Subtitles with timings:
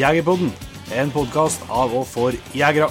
[0.00, 0.48] Jegerpodden,
[0.96, 2.86] en podkast av og for jegere.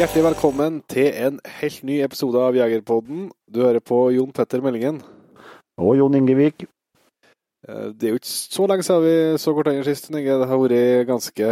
[0.00, 3.28] Hjertelig velkommen til en helt ny episode av Jegerpodden.
[3.46, 4.98] Du hører på Jon Petter Meldingen.
[5.78, 6.66] Og Jon Ingevik.
[7.68, 10.10] Eh, Det er jo ikke så lenge siden vi så hverandre sist.
[10.10, 10.40] Inge.
[10.40, 11.46] Det har vært ganske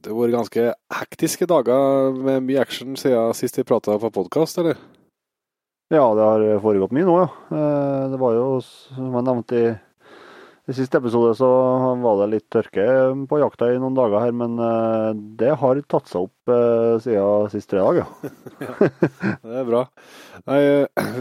[0.00, 4.58] det har vært ganske hektiske dager med mye action siden sist vi prata på podkast,
[4.58, 4.80] eller?
[5.90, 7.28] Ja, det har foregått mye nå, ja.
[7.50, 9.70] Eh, Det var jo, som jeg nevnte i,
[10.70, 11.48] i siste episode, så
[11.98, 12.84] var det litt tørke
[13.26, 14.30] på jakta i noen dager her.
[14.38, 15.08] Men eh,
[15.40, 18.06] det har tatt seg opp eh, siden sist fredag, ja.
[19.42, 19.82] Det er bra.
[20.46, 20.60] Nei,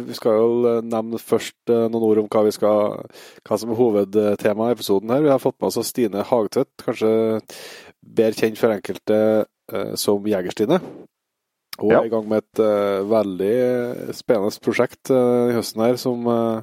[0.05, 3.02] vi skal jo nevne først noen ord om hva, vi skal,
[3.49, 5.26] hva som er hovedtemaet i episoden her.
[5.26, 7.12] Vi har fått med oss Stine Hagtvedt, kanskje
[8.05, 9.22] bedre kjent for enkelte
[10.02, 10.77] som Jegerstine.
[11.80, 12.02] Hun Ja.
[12.02, 16.62] er i gang med et uh, veldig spennende prosjekt uh, i høsten her som uh,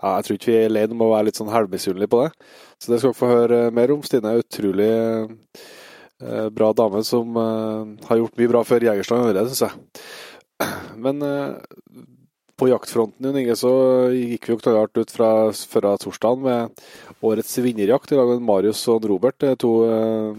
[0.00, 2.30] ja, Jeg tror ikke vi er alene om å være litt sånn halvmisunnelige på det.
[2.80, 4.00] Så det skal dere få høre mer om.
[4.06, 9.52] Stine er utrolig eh, bra dame som eh, har gjort mye bra før Jegerstrand allerede,
[9.52, 10.06] syns jeg.
[11.04, 11.52] Men eh,
[12.60, 13.72] på jaktfronten Jon Inge, så
[14.12, 16.82] gikk vi jo knallhardt ut fra, forrige torsdagen med
[17.24, 19.40] årets vinnerjakt i lag med Marius og Robert.
[19.48, 20.36] Er to uh,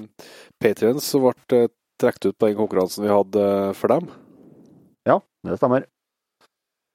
[0.62, 1.64] patrions som ble
[2.02, 4.10] trukket ut på den konkurransen vi hadde eh, for dem.
[5.08, 5.86] Ja, det stemmer.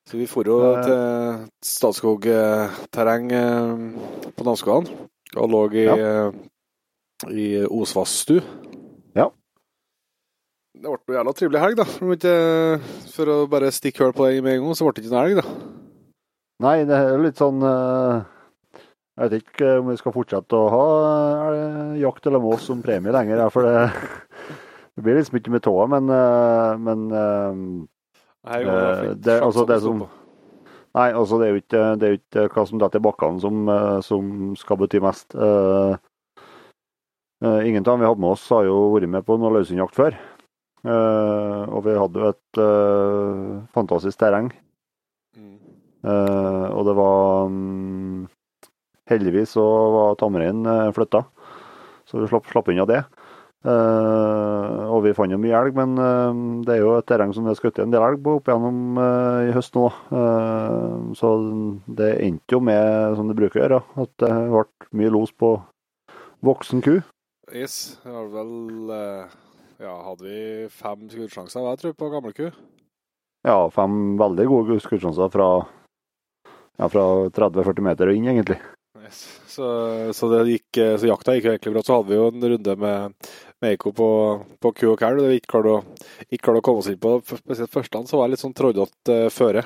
[0.06, 0.82] Så vi for jo Eh.
[0.86, 4.86] til Statskog-terreng eh, på Namsskogan
[5.36, 6.30] og lå i, ja.
[7.30, 8.36] i Osvassstu.
[9.18, 9.26] Ja.
[10.76, 11.86] Det ble en jævla trivelig helg, da.
[13.16, 15.26] For å bare stikke hull på det med en gang, så ble det ikke noen
[15.26, 15.46] helg, da.
[16.66, 20.86] Nei, det er jo litt sånn Jeg vet ikke om vi skal fortsette å ha
[22.00, 23.42] jakt eller mås som premie lenger.
[23.52, 23.90] For det,
[24.96, 27.88] det blir liksom ikke med tåa, men, eh, men
[28.46, 30.08] Her Eh, det- altså, det som-
[30.94, 33.40] Nei, altså det er jo ikke, det er jo ikke hva som detter i bakkene
[33.40, 35.34] som, eh, som skal bety mest.
[35.34, 35.96] Eh,
[37.42, 40.16] ingen av dem vi hadde med oss, har jo vært med på noe løshundjakt før.
[40.86, 44.52] Og vi hadde jo et fantastisk terreng.
[45.36, 45.58] Mm.
[46.72, 48.28] Og det var mm,
[49.06, 49.62] Heldigvis så
[49.94, 51.22] var tamreinen uh, flytta,
[52.10, 53.04] så vi slapp, slapp unna det.
[53.64, 57.46] Eh, og vi fant jo mye elg, men uh, det er jo et terreng som
[57.46, 59.88] det er skutt en del elg på opp igjennom uh, i høst nå.
[61.18, 61.32] Så
[61.98, 64.64] det endte jo med, som det bruker å gjøre, at det ble
[65.00, 65.56] mye los på
[66.46, 66.94] voksen ku.
[67.54, 68.94] Yes, det var vel
[69.76, 70.38] Ja, hadde vi
[70.72, 72.46] fem skuddsjanser, jeg tror, på gamle ku?
[73.46, 75.50] Ja, fem veldig gode skuddsjanser fra,
[76.80, 77.04] ja, fra
[77.36, 78.58] 30-40 meter og inn, egentlig.
[79.06, 79.40] Yes.
[79.46, 79.66] Så,
[80.12, 81.82] så, det gikk, eh, så jakta gikk egentlig bra.
[81.86, 83.30] Så hadde vi jo en runde med,
[83.62, 84.10] med Eiko på,
[84.62, 85.22] på ku og kalv.
[85.30, 85.80] Vi ikke klarte å,
[86.26, 87.16] ikke klarte å komme oss inn på.
[87.30, 89.64] Spesielt førsteland så var jeg litt sånn tråddete uh, føre.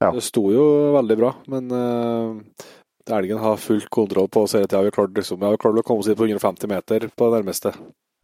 [0.00, 0.10] Ja.
[0.16, 0.64] Det sto jo
[0.96, 2.70] veldig bra, men uh,
[3.12, 4.80] elgen har full kontroll på oss hele tida.
[4.86, 7.74] Vi klarte liksom, vi å komme oss inn på 150 meter på det nærmeste.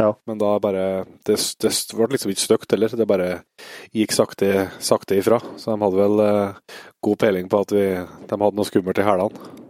[0.01, 0.11] Ja.
[0.29, 2.97] Men da bare Det, det ble liksom ikke stygt heller.
[2.97, 3.29] Det bare
[3.97, 5.41] gikk sakte, sakte ifra.
[5.57, 6.75] Så de hadde vel eh,
[7.05, 7.87] god peiling på at vi,
[8.29, 9.65] de hadde noe skummelt i hælene.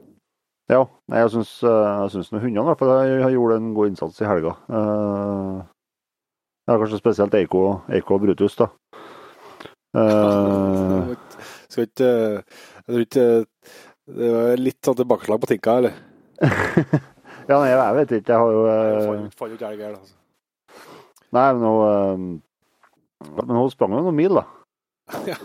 [0.67, 0.81] Ja,
[1.15, 4.57] jeg syns, eh, hundene hvert fall har- har en god innsats i helga.
[4.69, 5.63] Eh,
[6.67, 8.67] ja, kanskje spesielt Eiko, Eiko og Brutus, da.
[9.97, 11.17] Skal
[11.71, 13.47] Skal ikke Jeg tror ikke
[14.07, 15.95] Det var litt sånn tilbakeslag på tinka, eller?
[17.49, 18.33] ja, nei, jeg, vet ikke.
[18.35, 20.15] Jeg har jo eh, jo ikke elg her, altså.
[21.33, 24.45] Nei, men hun eh, Men hun sprang jo noen mil, da.
[25.27, 25.37] Ja.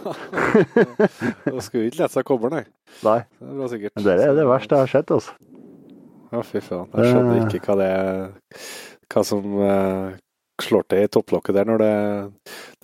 [1.46, 2.64] Da skulle ikke lette seg komme, nei.
[3.06, 3.20] Nei.
[3.38, 3.94] Det er sikkert.
[4.00, 5.36] Men det er det verste jeg har sett, altså.
[6.32, 6.88] Ja, fy faen.
[6.96, 7.92] Jeg skjønner ikke hva det
[9.12, 10.14] Hva som eh,
[10.64, 11.94] slår til i topplokket der når det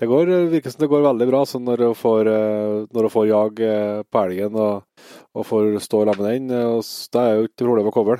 [0.01, 1.41] Det går, virker som det går veldig bra.
[1.47, 4.83] Så når hun får, eh, når hun får jag eh, på elgen og,
[5.33, 8.19] og får stå sammen med den, eh, da er jo ikke problem å koble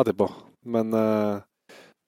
[0.00, 0.30] etterpå.
[0.70, 1.40] Men, eh,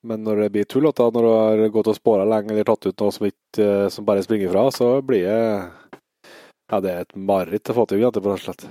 [0.05, 3.01] men når det blir tullete, når du har gått og spåra lenge eller tatt ut
[3.05, 5.41] noe som, ikke, eh, som bare springer fra, så blir det
[6.73, 8.65] Ja, det er et mareritt å få til rett og slett.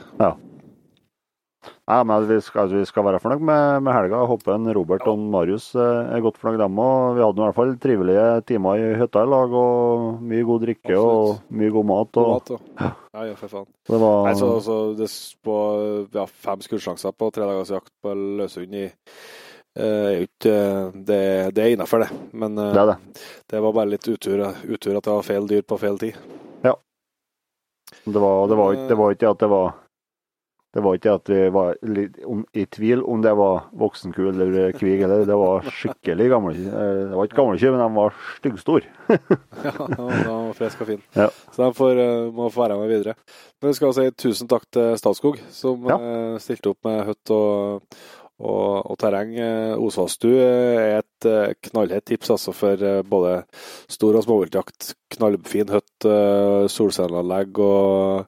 [1.92, 4.24] Nei, men vi skal, vi skal være fornøyd med, med helga.
[4.26, 7.18] Håper en Robert og Marius eh, er godt fornøyd, dem òg.
[7.18, 10.96] Vi hadde i hvert fall trivelige timer i hytta i lag, og mye god drikke
[10.96, 11.44] Absolutt.
[11.44, 12.12] og mye god mat.
[12.18, 13.68] God Og, mat, og- Ja, ja, for faen.
[13.92, 15.10] det var, Nei, så, så det
[15.46, 15.58] på
[16.16, 18.88] ja, fem skuddsjanser på tre dagers jakt på løshund i
[19.76, 20.56] ikke
[20.94, 21.22] Det,
[21.56, 22.10] det er innafor, det.
[22.34, 22.98] Men uh, det det.
[23.54, 26.18] det var bare litt utur, utur at det var feil dyr på feil tid.
[28.06, 29.74] Det var, det var, det var ikke at det var
[30.74, 34.72] Det var ikke at vi var litt om, i tvil om det var voksenku eller
[34.72, 35.02] kvig.
[35.04, 38.88] Eller, det var skikkelig gamle eh, Det var ikke gamle kyr, men de var styggstore.
[39.12, 41.04] ja, den var friske og fin.
[41.20, 41.28] Ja.
[41.52, 42.00] Så de får,
[42.32, 43.18] må få være med videre.
[43.60, 46.00] Men jeg skal si tusen takk til Statskog, som Ja.
[46.40, 48.00] stilte opp med høtt og,
[48.42, 49.34] og, og terreng.
[49.38, 49.76] Eh,
[50.42, 53.42] er et eh, knallhett tips altså for eh, både
[53.92, 54.94] stor- og småviltjakt.
[55.16, 56.16] Knallfin hytte,
[56.72, 58.26] solcelleanlegg og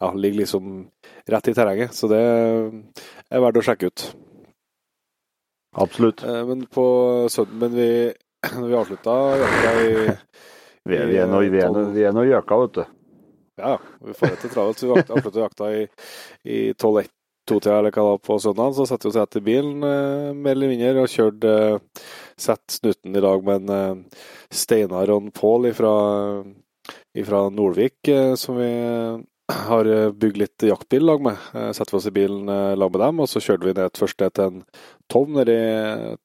[0.00, 0.88] ja, ligger liksom
[1.30, 1.94] rett i terrenget.
[1.94, 4.08] Så det er verdt å sjekke ut.
[5.82, 6.20] Absolutt.
[6.48, 6.82] Men på
[7.32, 7.90] søndag Men vi,
[8.68, 9.92] vi avslutta jakta i
[10.82, 12.80] Vi er, vi er noe, vi er, noe, vi er noe gjøka, vet du.
[13.62, 14.80] Ja, vi får det til travelt.
[14.82, 15.84] Vi avslutta jakta i,
[16.42, 16.56] i
[17.52, 18.74] 12-1-2-tida eller hva det var på søndagen.
[18.74, 22.04] Så satte vi oss rett i bilen eh, mer eller mindre og kjørte eh,
[22.42, 25.92] Sett snuten i dag med en eh, Steinar og Pål fra,
[27.52, 28.08] Nordvik,
[28.40, 28.70] som vi
[29.52, 31.38] har bygd litt jaktbil lag med.
[31.76, 34.34] Setter vi oss i bilen lag med dem, og så kjørte vi ned først ned
[34.34, 34.62] til en
[35.12, 35.56] Tom nedi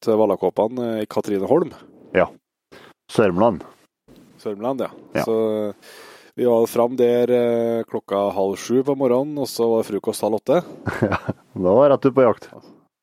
[0.03, 1.75] til Vallakåpan i Katrineholm.
[2.15, 2.29] Ja.
[3.13, 3.67] Sørmland.
[4.41, 4.89] Sørmland, ja.
[5.19, 5.27] Ja.
[5.27, 5.37] Så
[6.37, 10.21] vi var fram der eh, klokka halv sju på morgenen, og så var det frokost
[10.21, 10.61] halv åtte.
[11.01, 11.17] Ja,
[11.57, 12.51] Da var rett ut på jakt.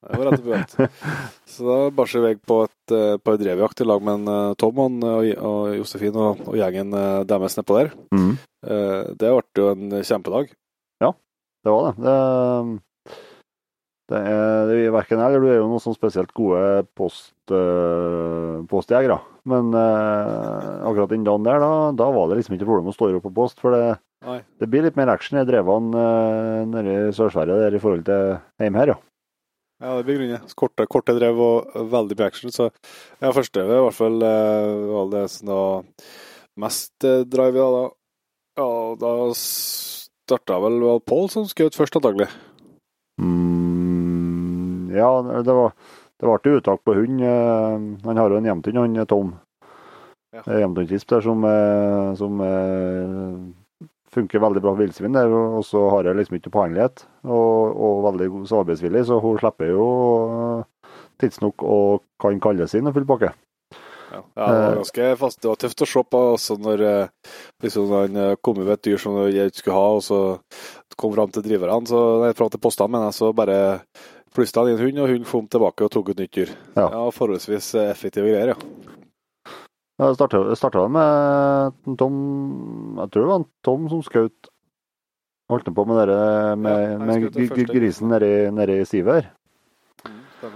[0.05, 0.77] Det var rett på jakt.
[1.55, 2.95] Så da bar vi på et,
[3.25, 7.25] par drevjakt i lag med en eh, Tom og, og, Josefin og, og gjengen eh,
[7.27, 7.91] deres nedpå der.
[8.15, 8.33] Mm.
[8.67, 10.55] Eh, Det ble jo en kjempedag.
[11.03, 11.11] Ja,
[11.65, 12.07] Det var det.
[12.07, 12.17] Det,
[14.13, 17.33] det er det er verken jeg eller du er jo noen sånn spesielt gode post,
[17.53, 19.17] uh, postjegere.
[19.49, 23.11] Men uh, akkurat den dagen der, da, da var det liksom ikke problem å stå
[23.15, 23.63] opp på post.
[23.65, 23.97] For det,
[24.61, 28.37] det blir litt mer action i drevene uh, nede i Sør-Sverige der i forhold til
[28.61, 29.01] hjemme her, ja.
[29.83, 30.53] Ja, det blir grunnet.
[30.57, 32.53] Korte, korte drev og veldig mye action.
[32.55, 35.63] Så ja, første drevet i hvert fall uh, var det som da
[36.61, 37.85] mest eh, drive i da.
[38.61, 38.69] Ja,
[39.01, 42.29] da starta vel var Pål som skjøt først, antagelig.
[43.21, 43.54] Mm,
[44.99, 45.11] ja,
[45.45, 45.73] det var
[46.21, 47.21] det ble uttak på hund.
[47.21, 49.35] eh, Han har jo en hjemthund, han er Tom.
[50.35, 50.43] Ja.
[50.47, 55.15] Det Hjemthundtisp der som, eh, som eh, funker veldig bra for villsvin.
[55.17, 59.73] Og så har jeg liksom ikke påhengelighet, og, og veldig god samarbeidsvillig, så hun slipper
[59.75, 59.87] jo
[60.59, 60.93] eh,
[61.23, 63.33] tidsnok og kan kalles inn og full pakke.
[64.15, 64.77] Ja, ja, det var Eh.
[64.79, 65.41] ganske fast.
[65.43, 67.09] Det var tøft å se på også når eh,
[67.63, 70.19] liksom, han eh, kom med et dyr som jeg ikke skulle ha, og så
[70.97, 73.59] kom fram til driverne, så nei, fram til postene, men jeg så bare
[74.35, 76.51] plystra han inn hund, og hunden kom tilbake og tok ut nytt dyr.
[76.75, 76.89] Ja.
[76.89, 78.95] ja forholdsvis eh, effektive greier, ja.
[79.95, 82.15] Jeg starta, starta med Tom
[82.99, 84.49] Jeg tror det var en Tom som skjøt
[85.53, 87.67] Holdt på med, dere, med, Ja, med første.
[87.69, 89.27] grisen nedi, nedi sivet her.
[90.09, 90.55] Mm,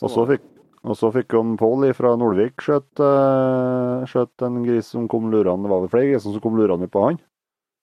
[0.00, 0.46] Og så fikk,
[0.80, 5.68] og så fikk han Pål fra Nordvik skjøt, uh, skjøt en gris som kom lurende.
[5.68, 7.20] Det var vel flere griser som kom lurende på han.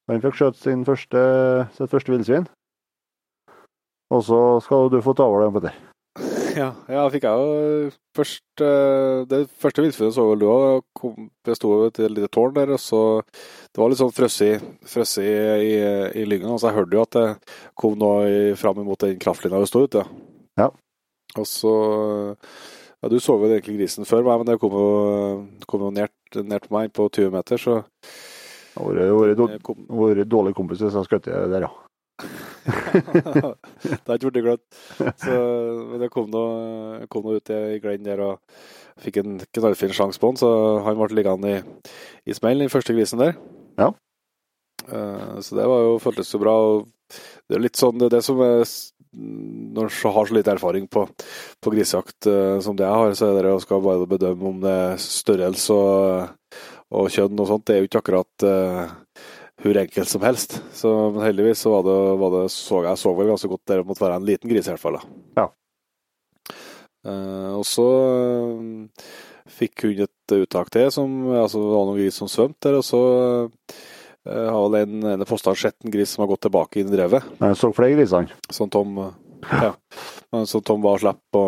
[0.09, 1.21] Han fikk skjøt sin første,
[1.77, 2.49] sitt første villsvin.
[4.13, 5.75] Og så skal du få ta over den, Petter.
[6.57, 10.81] Ja, ja, fikk jeg jo først eh, Det første villsvinet så vel du òg.
[11.45, 14.56] Det sto et lite tårn der, og så Det var litt sånn frøssig
[14.89, 15.75] frøssig i,
[16.18, 16.50] i lyngen.
[16.56, 17.27] Og så jeg hørte jo at det
[17.77, 20.06] kom noe fram imot den kraftlinja du sto ute.
[20.57, 20.71] Ja.
[21.38, 21.75] Og så
[22.98, 24.88] Ja, du så vel egentlig grisen før meg, men det kom jo,
[25.69, 27.83] kom jo nært, nært på meg på 20 meter, så
[29.38, 31.69] Det hadde vært- dårlig kompis hvis jeg skjøt der, ja.
[33.83, 34.81] det har ikke blitt glemt.
[35.21, 35.37] Så,
[35.91, 38.59] men det kom noe ut i Glenn der og
[39.03, 40.49] fikk en knallfin sjanse på han, så
[40.85, 41.61] han ble liggende i,
[42.27, 43.37] i smellen den første grisen der.
[43.77, 43.91] Ja.
[44.87, 46.53] Uh, så det var jo, føltes jo bra.
[46.53, 48.63] og Det er litt sånn, det er det som er
[49.18, 51.06] Når du har så lite erfaring på,
[51.63, 54.63] på grisejakt uh, som det jeg har, så er det å skal bare bedømme om
[54.63, 56.63] det er størrelse og,
[56.97, 57.68] og kjønn og sånt.
[57.68, 58.83] Det er jo ikke akkurat uh,
[59.68, 60.57] hvor enkelt som helst.
[60.76, 63.83] Så, men heldigvis så var det, var det så, jeg så vel ganske godt det
[63.88, 65.00] måtte være en liten gris i hvert fall.
[65.00, 65.21] Da.
[65.42, 65.47] Ja.
[67.07, 67.86] Uh, og så
[68.57, 69.14] uh,
[69.57, 72.80] fikk hun et uttak til, som altså, det var noen gris som svømte der.
[72.81, 73.02] Og så
[73.47, 73.78] uh,
[74.28, 77.28] har vel en en postene sett en gris som har gått tilbake inn i drevet.
[77.40, 78.42] Jeg så flere grisene.
[78.52, 79.00] Som Tom
[79.45, 79.73] ja.
[80.45, 81.44] Så Tom var slapp på,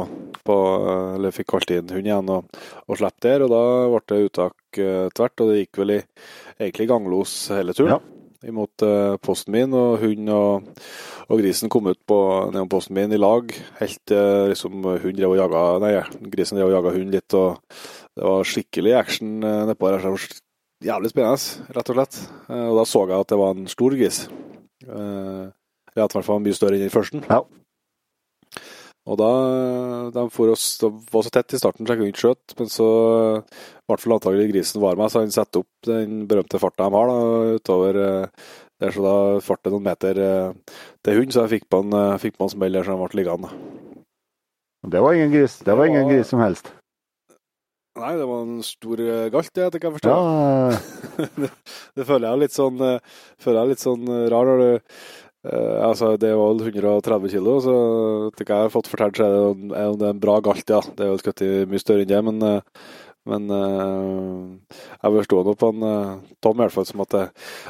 [0.47, 0.55] på
[0.89, 3.43] eh, Eller fikk kalt inn hund igjen og, og slapp der.
[3.45, 5.99] Og da ble det uttak eh, tvert, og det gikk vel i
[6.59, 7.97] egentlig ganglos hele turen.
[7.97, 8.15] Ja.
[8.49, 10.69] Imot eh, posten min, og hund og,
[11.27, 12.19] og grisen kom ut på
[12.53, 13.51] nedom posten min i lag.
[13.81, 15.95] Helt til liksom, hund drev og jaga Nei,
[16.31, 17.59] grisen drev og jaga hund litt, og
[18.15, 20.07] det var skikkelig action eh, nedpå her.
[20.79, 22.17] Jævlig spennende, rett og slett.
[22.47, 24.21] Eh, og da så jeg at det var en stor gris.
[24.87, 25.45] Eh,
[25.95, 27.19] ja, i hvert fall mye større enn den første.
[27.27, 27.41] Ja.
[29.09, 29.29] Og da
[30.13, 32.57] de for oss, de var så tett i starten, så jeg kunne ikke skjøte.
[32.59, 32.89] Men så
[33.89, 37.09] ble vel antagelig grisen var med, så han satte opp den berømte farta de har
[37.09, 37.21] da,
[37.57, 38.49] utover, eh,
[38.79, 39.13] Der så da
[39.43, 42.45] fart det noen meter eh, til hund, så jeg fikk på en, eh, fikk på
[42.45, 43.49] en smell der så han ble liggende.
[44.87, 45.57] Det var ingen gris.
[45.67, 46.69] Det var ingen gris som helst.
[47.99, 49.01] Nei, det var en stor
[49.33, 50.13] galt, det, etter hva jeg forstår.
[50.13, 51.49] Ja, det,
[51.97, 54.93] det føler jeg litt sånn føler jeg litt sånn rar når du
[55.47, 57.75] eh, Altså, det var vel 130 kilo, så
[58.29, 60.81] etter hva jeg har fått fortalt, så er det, er det en bra galt, ja.
[60.81, 62.81] Det er jo skutt mye større enn det, men eh,
[63.29, 67.25] men uh, jeg forsto nå på en uh, Tom i hvert fall som at det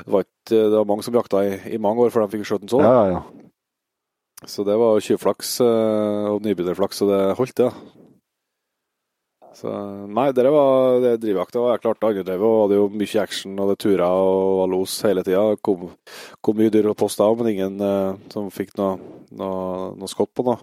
[0.06, 2.68] var, ikke, det var mange som jakta i, i mange år før de fikk skutt
[2.68, 2.86] en sånn.
[2.86, 3.18] ja, ja.
[3.18, 4.46] ja.
[4.48, 7.66] Så det var tjuvflaks og nybegynnerflaks, så det holdt, det.
[7.68, 8.00] da.
[9.60, 9.72] Så
[10.08, 12.36] nei, det var det drivjakta var jækla artig.
[12.38, 15.44] Og hadde jo mye action, og det turer og var los hele tida.
[15.66, 15.90] Kom,
[16.46, 18.96] kom mye dyr og post av, men ingen eh, som fikk noe,
[19.36, 20.62] noe, noe skott på noe.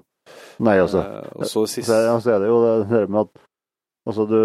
[0.64, 1.02] Nei, altså.
[1.04, 3.44] Eh, og så sist Så, ja, så er det jo det der med at
[4.08, 4.40] altså du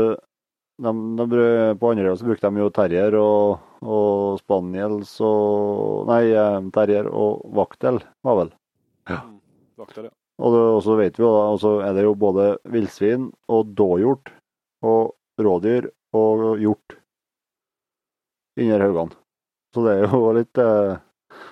[0.82, 1.46] de, de,
[1.80, 7.46] På andre så brukte de jo terrier og, og spaniels og Nei, eh, terrier og
[7.56, 8.52] vaktel, var vel.
[9.10, 9.24] Ja.
[9.80, 10.16] Vaktel, ja.
[10.42, 13.74] Og, og så vet vi jo da, og så er det jo både villsvin og
[13.78, 14.32] dåhjort
[14.86, 16.98] og rådyr og hjort
[18.60, 19.16] inni haugene.
[19.72, 21.00] Så det er jo litt eh,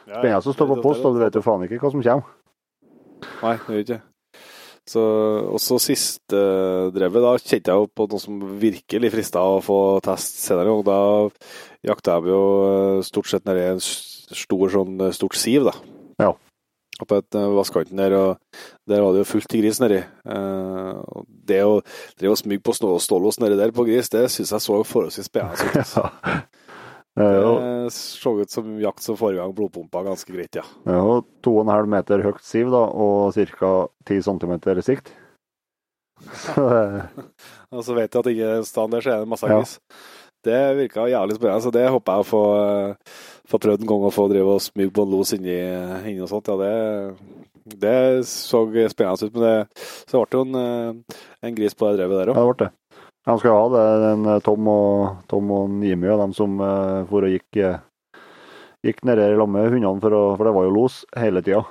[0.04, 2.38] spennende å stå på post, og du vet jo faen ikke hva som kommer.
[3.40, 4.02] Nei, det gjør ikke.
[4.90, 5.02] Så,
[5.54, 9.60] og så siste uh, drevet, da kjente jeg jo på noe som virkelig frista å
[9.62, 10.74] få test senere.
[10.74, 10.98] Og da
[11.86, 15.76] jakta jeg jo eh, stort sett nedi en stor sånn eh, stort siv, da.
[16.20, 16.32] Ja.
[17.00, 20.02] Oppe et vannkanten der, og der var det jo fullt til gris nedi.
[20.02, 21.19] Eh,
[21.50, 21.80] det å
[22.20, 25.30] drive og smyge på snå- stålås nedi der på gris, det syns jeg så forholdsvis
[25.32, 25.80] spennende ut.
[25.84, 26.10] altså.
[27.20, 30.62] Eh, Det så ut som jakt som forrige gang blodpumpa ganske greit, ja.
[30.86, 33.72] To og en 2,5 meter høyt siv da, og ca.
[34.08, 34.54] 10 cm
[34.86, 35.10] sikt.
[36.46, 36.64] Så
[37.76, 39.60] Og så vet jeg at ikke stand der så er det masse Ja.
[40.48, 42.96] Det virka jævlig spennende, så det håper jeg å få, eh,
[43.52, 45.58] få prøvd en gang å få drive og smyge på en los inni,
[46.08, 46.48] inni og sånt.
[46.48, 47.18] Ja, det,
[47.82, 51.90] det så spennende ut, men det, så ble det jo en, eh, en gris på
[51.90, 52.70] det drevet der ja, det ble det.
[53.30, 57.04] De skal ha det, den eh, Tom og, Tom og Jimmy og dem som uh,
[57.10, 57.60] for og gikk,
[58.86, 61.66] gikk nedi i lag med hundene, for, å, for det var jo los hele tida.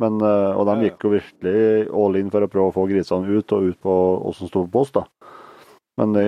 [0.00, 3.52] Men, og de gikk jo virkelig all in for å prøve å få grisene ut,
[3.52, 3.96] og ut på
[4.30, 4.96] oss som sto på post.
[4.96, 5.04] da.
[6.00, 6.24] Men de,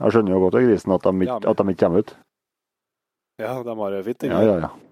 [0.00, 2.14] jeg skjønner jo godt av grisen at de, Ja, ikke, at de ikke kommer ut.
[3.40, 4.24] Ja, de har det fint.
[4.24, 4.32] ikke?
[4.32, 4.89] Ja, ja, ja.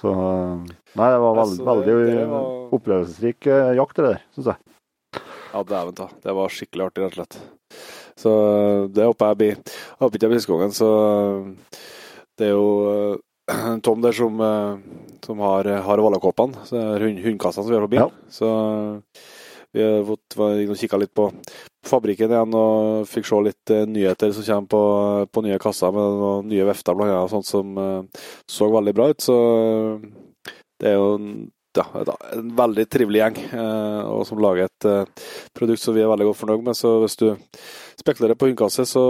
[0.00, 0.10] Så
[0.98, 4.56] Nei, det var veld, det- veldig var- opplevelsesrik eh, jakt, det der, syns jeg.
[5.54, 6.08] Ja, dæven ta.
[6.22, 7.36] Det var skikkelig artig, rett og slett.
[8.18, 8.32] Så
[8.94, 9.54] det håper jeg blir
[10.00, 10.88] Håper ikke jeg blir skogen, så
[12.38, 14.78] det er jo eh, Tom der som, eh,
[15.24, 15.98] som har, har
[17.02, 18.10] hund, hundekassene som vi har på bilen.
[18.10, 18.30] Ja.
[18.30, 18.50] Så
[19.74, 20.36] vi har fått
[20.78, 21.28] kikka litt på
[21.84, 24.82] fabrikken igjen og fikk se litt eh, nyheter som kommer på,
[25.34, 29.08] på nye kasser med noen nye vefter blant annet, sånt som eh, så veldig bra
[29.10, 29.24] ut.
[29.24, 31.28] Så eh, det er jo en,
[31.74, 31.86] ja,
[32.36, 33.38] en veldig trivelig gjeng,
[34.10, 34.86] og som lager et
[35.56, 36.78] produkt som vi er veldig godt fornøyd med.
[36.78, 37.28] Så hvis du
[37.98, 39.04] spekulerer på hundekasse, så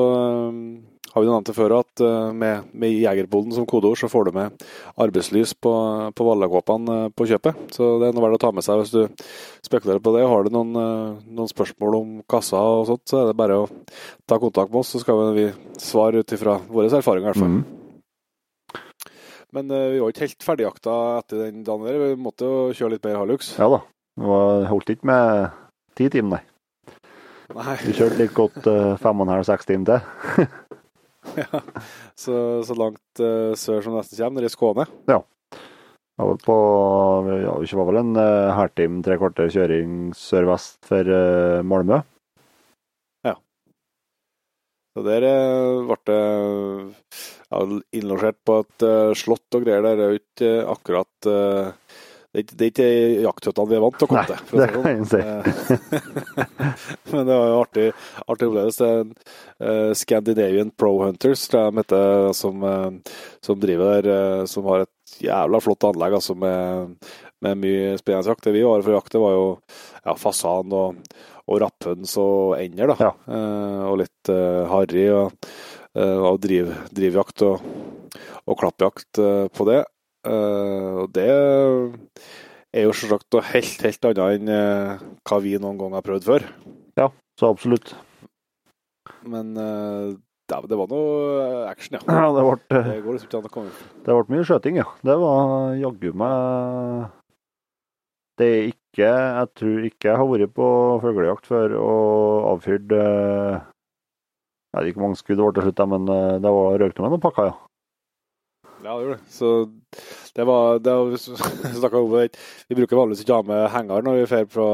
[1.15, 4.31] har vi nevnt det før at eh, med, med Jegerboden som kodeord, så får du
[4.35, 4.65] med
[4.99, 5.75] arbeidslys på,
[6.11, 7.61] på Vallakåpene eh, på kjøpet.
[7.77, 9.29] Så det er noe verdt å ta med seg hvis du
[9.63, 10.25] spekulerer på det.
[10.27, 13.71] Har du noen, eh, noen spørsmål om kassa og sånt, så er det bare å
[14.27, 15.47] ta kontakt med oss, så skal vi
[15.79, 17.61] svare ut ifra våre erfaringer i hvert fall.
[17.61, 18.83] Mm.
[19.55, 22.01] Men vi var ikke helt ferdigjakta etter den dagen der.
[22.01, 23.55] Vi måtte jo kjøre litt mer Halux.
[23.55, 23.85] Ja da.
[24.19, 25.55] Det holdt ikke med
[25.95, 26.97] ti timer, nei.
[27.55, 27.79] Nei.
[27.87, 28.65] Vi kjørte litt godt
[28.99, 30.49] fem og en halv, seks timer til.
[31.41, 31.61] Ja.
[32.15, 32.35] Så,
[32.67, 34.85] så langt uh, sør som nesten kommer, nede i Skåne.
[35.09, 36.57] Jeg var på
[37.27, 42.05] ja, Det var vel en uh, halvtime, tre kvarter kjøring sør-vest for uh, Malmö.
[44.95, 46.21] Så der uh, ble det
[47.51, 47.63] ja,
[47.99, 49.99] innlosjert på et eh, slott og greier der.
[49.99, 51.73] Det er jo ikke eh, akkurat eh,
[52.35, 54.39] det, er ikke, det er ikke jakthyttene vi er vant til å komme til.
[54.43, 55.21] Nei, det kan jeg sånn.
[55.23, 56.49] Eh,
[57.13, 57.85] Men det var jo artig,
[58.25, 58.89] artig opplevelse.
[58.89, 59.13] Det en,
[59.69, 63.15] eh, Scandinavian Pro Hunters, tror jeg de heter, som, eh,
[63.47, 64.49] som driver der.
[64.51, 66.99] som har et jævla flott anlegg altså, med,
[67.47, 68.49] med mye spennende jakt.
[68.49, 69.47] Det vi var for å jakte, var jo
[70.03, 71.01] ja, fasan og,
[71.47, 72.99] og rapphøns og ender, da.
[72.99, 73.15] Ja.
[73.31, 75.07] Uh, og litt uh, harry.
[75.15, 75.51] Og,
[75.95, 77.63] uh, og driv, drivjakt og,
[78.51, 79.23] og klappjakt
[79.55, 79.85] på det.
[80.25, 85.81] Eh, og det er jo selvsagt noe helt, helt annet enn eh, hva vi noen
[85.81, 86.47] gang har prøvd før.
[87.01, 87.93] Ja, Så absolutt.
[89.29, 90.15] Men eh,
[90.49, 92.05] det, var noe action, ja.
[92.09, 93.75] Ja, det ble, Det går liksom ikke an å komme
[94.07, 94.89] det ble mye skjøting, ja.
[95.05, 97.07] Det var jaggu meg
[98.41, 100.69] Det er ikke Jeg tror ikke jeg har vært på
[101.05, 103.63] fuglejakt før og avfyrt Jeg
[104.77, 106.13] vet ikke hvor mange skudd det ble til slutt, men
[106.45, 107.57] det var røkt med noen pakker, ja.
[108.85, 109.33] Ja, det gjorde det.
[109.33, 109.67] Så
[110.35, 112.29] det var, det var om det.
[112.69, 114.67] Vi bruker vanligvis ikke å ha med henger når vi drar på,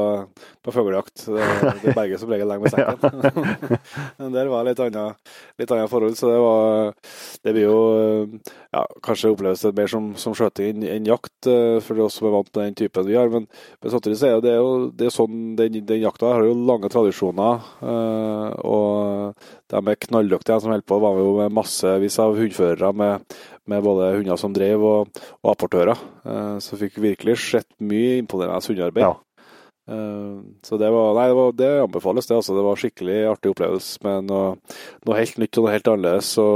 [0.65, 1.27] på fuglejakt.
[1.29, 1.49] Det,
[1.83, 3.21] det berger som regel lenge med sekken.
[4.19, 5.21] Men der var litt annet,
[5.61, 6.91] litt annet forhold, så det var
[7.45, 7.79] Det blir jo
[8.71, 12.27] ja, kanskje oppleves det mer som, som skjøting enn en jakt, eh, for oss som
[12.27, 13.31] er vant med den typen vi har.
[13.31, 13.47] Men,
[13.79, 16.91] men samtidig så er det jo det er sånn, den, den jakta har jo lange
[16.91, 17.63] tradisjoner.
[17.83, 20.99] Uh, og de er knalldyktige som holder på.
[21.03, 23.35] var jo med massevis av hundførere med,
[23.71, 25.99] med, både hunder som drev og, og apportører.
[26.25, 29.05] Uh, så fikk virkelig sett mye imponerende hundearbeid.
[29.07, 29.13] Ja.
[29.91, 32.39] Uh, så det var, nei, det, var, det anbefales, det.
[32.39, 32.55] altså.
[32.57, 34.55] Det var skikkelig artig opplevelse med noe,
[35.07, 36.33] noe helt nytt og noe helt annerledes.
[36.37, 36.47] Så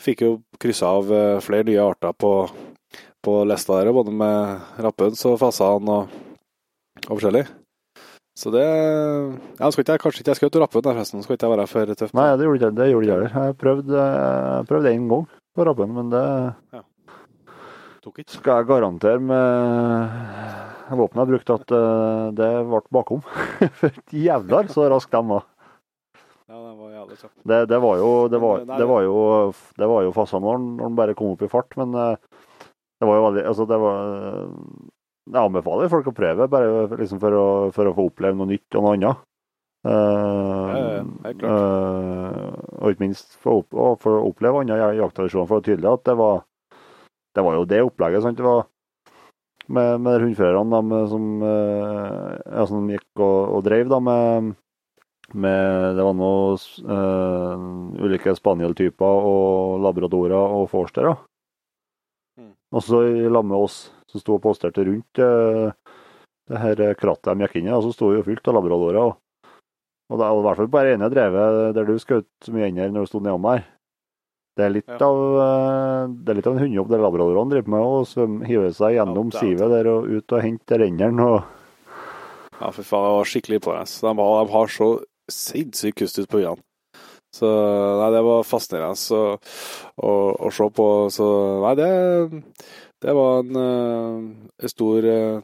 [0.00, 2.34] fikk jo kryssa av flere nye arter på,
[3.24, 6.20] på lista der, både med rapphøns og fasan og,
[7.08, 7.48] og forskjellig.
[8.40, 11.24] Så det ja, skal ikke, Kanskje ikke jeg skjøt rapphund, forresten.
[11.24, 12.14] Skal ikke jeg være for tøff?
[12.16, 13.34] Nei, det gjorde jeg ikke heller.
[13.34, 14.04] Jeg prøvde,
[14.70, 15.26] prøvde én gang
[15.56, 16.24] på rabben, men det
[16.74, 16.84] ja.
[18.00, 23.20] Skal jeg garantere med våpenet jeg brukte, at eh, det ble bakom.
[23.80, 25.44] For jævlar så raskt de var.
[26.50, 27.34] Ja, det var jævlig kjapt.
[27.44, 29.18] Det, det, var jo Det var, det var jo,
[29.78, 32.16] det var jo fasen når den bare kom opp i fart, men eh,
[33.00, 34.00] det var jo veldig Altså, det var
[35.30, 38.74] jeg anbefaler folk å prøve, bare liksom for, å, for, å, få oppleve noe nytt
[38.74, 39.20] og noe annet.
[39.80, 45.48] Uh, ja, ja, uh, og ikke minst for, for å oppleve andre jakttradisjoner.
[45.48, 46.42] For det er tydelig at det var,
[47.36, 48.24] det var jo det opplegget.
[48.26, 48.36] Sant?
[48.36, 48.66] Det var
[49.72, 54.52] med, med hundførerne som, uh, ja, som gikk og, og drev da, med,
[55.32, 61.14] med Det var noen ulike spanieltyper og labradorer og forstere.
[62.36, 62.52] Mm.
[62.76, 65.72] Også i lag med oss som sto og posterte rundt uh,
[66.50, 67.74] det her krattet de gikk inn i.
[67.78, 69.00] Og så sto jo fullt av labradorer.
[69.06, 69.18] Og,
[70.10, 73.06] og det er i hvert fall på ene drevet der du skjøt mye ender når
[73.06, 73.62] du sto nedom der.
[74.58, 74.98] Det er litt, ja.
[75.06, 78.96] av, uh, det er litt av en hundejobb der labradorene driver med å hive seg
[78.96, 81.22] gjennom ja, sivet der og ut og hente renderen.
[81.22, 81.38] Og...
[82.58, 83.86] Ja, for faen, det var skikkelig på det.
[84.02, 84.90] De, de har så
[85.30, 86.64] sinnssykt kust ut på øynene.
[87.30, 89.36] Så nei, det var fascinerende å,
[90.02, 90.86] å, å, se på.
[91.14, 91.26] Så
[91.62, 91.90] nei, det
[93.00, 95.40] det var en, en eh, stor, eh,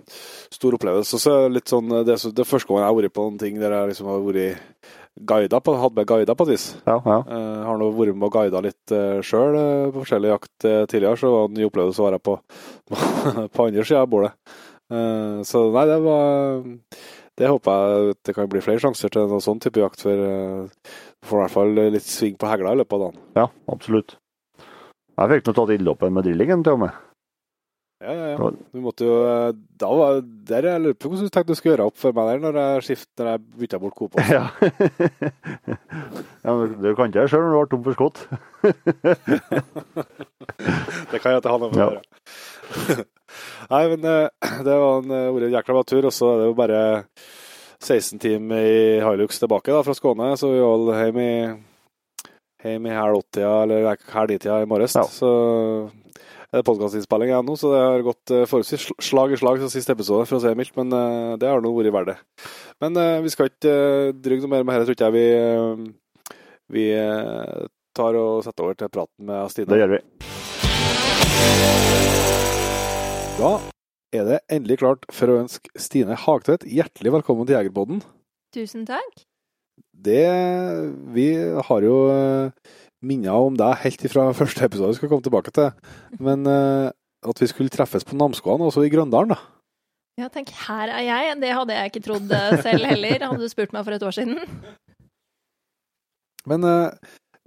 [0.53, 1.21] stor, opplevelse.
[1.21, 3.93] Så litt sånn, det, det første gang jeg har vært på noen ting der jeg
[3.93, 6.67] liksom har vært guida på, hadde med guider på et vis.
[6.85, 7.19] Ja, ja.
[7.25, 9.57] Jeg eh, har nå vært med og guida litt sjøl
[9.95, 12.37] på forskjellig jakt tidligere, så var det en ny opplevelse å være på,
[13.57, 14.35] på andre sida av bordet.
[14.87, 16.61] Så nei, det var
[17.35, 20.93] Det håper jeg det kan bli flere sjanser til noen sånn type jakt, for uh,
[21.27, 23.19] får i hvert fall litt sving på hegla i løpet av dagen.
[23.41, 24.15] Ja, absolutt.
[25.17, 27.06] Jeg fikk nå tatt ilddåpen med drillingen til og med.
[27.97, 28.51] Ja, ja, ja.
[28.73, 31.73] Du måtte jo eh, da var, der Jeg lurer på hvordan du tenkte du skulle
[31.73, 34.13] gjøre opp for meg der når jeg skiftet, når jeg bytta bort Coop.
[34.29, 34.45] Ja.
[36.45, 38.19] ja, du kan ikke det sjøl når du ble tom for skott.
[41.13, 42.03] det kan jeg ikke ha noe med å gjøre.
[43.73, 44.29] Nei, men eh,
[44.67, 46.81] det var en, eh, en jækla bra tur, og så er det jo bare
[47.81, 51.57] 16 timer i Hilux tilbake da, fra Skåne, så vi var hjemme i
[52.67, 54.97] hjem i halv åtte-tida, eller halv ni-tida i morges.
[54.99, 55.05] Ja.
[55.09, 55.31] Så
[56.65, 60.39] podkastinnspilling ennå, så det har gått uh, forholdsvis slag i slag siden siste episode, for
[60.39, 60.77] å si det mildt.
[60.79, 62.51] Men uh, det har nå vært verdt det.
[62.85, 63.77] Men vi skal ikke
[64.21, 65.93] drygge noe mer med dette, tror ikke jeg vi,
[66.77, 66.89] vi
[67.97, 69.71] tar og setter over til praten med Stine.
[69.73, 70.03] Det gjør vi.
[73.37, 73.53] Da
[74.17, 78.05] er det endelig klart for å ønske Stine Hagtvedt hjertelig velkommen til Jegerpodden.
[78.57, 79.25] Tusen takk.
[79.97, 80.25] Det
[81.17, 81.27] Vi
[81.69, 81.97] har jo
[83.05, 85.73] minner om deg helt ifra første episode vi skal komme tilbake til.
[86.23, 86.89] Men uh,
[87.27, 89.41] at vi skulle treffes på Namsskogan, også i Grøndalen, da.
[90.17, 91.37] Ja, tenk, her er jeg.
[91.43, 94.15] Det hadde jeg ikke trodd eh, selv heller, hadde du spurt meg for et år
[94.17, 94.39] siden.
[96.49, 96.89] Men uh,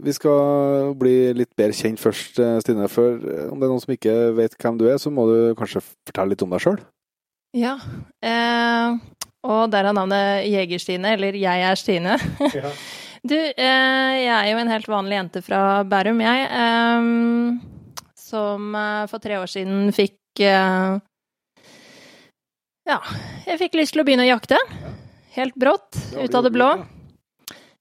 [0.04, 2.86] vi skal bli litt bedre kjent først, Stine.
[2.92, 3.18] For
[3.50, 6.36] om det er noen som ikke vet hvem du er, så må du kanskje fortelle
[6.36, 6.78] litt om deg sjøl?
[7.58, 7.76] Ja.
[8.22, 9.00] Eh,
[9.50, 12.18] og der er navnet Jeger-Stine, eller Jeg er Stine.
[12.54, 12.74] Ja.
[13.20, 16.46] Du, eh, jeg er jo en helt vanlig jente fra Bærum, jeg.
[16.48, 17.02] Eh,
[18.16, 21.00] som eh, for tre år siden fikk Ja,
[23.44, 24.56] jeg fikk lyst til å begynne å jakte.
[25.36, 26.70] Helt brått, ut av det blå.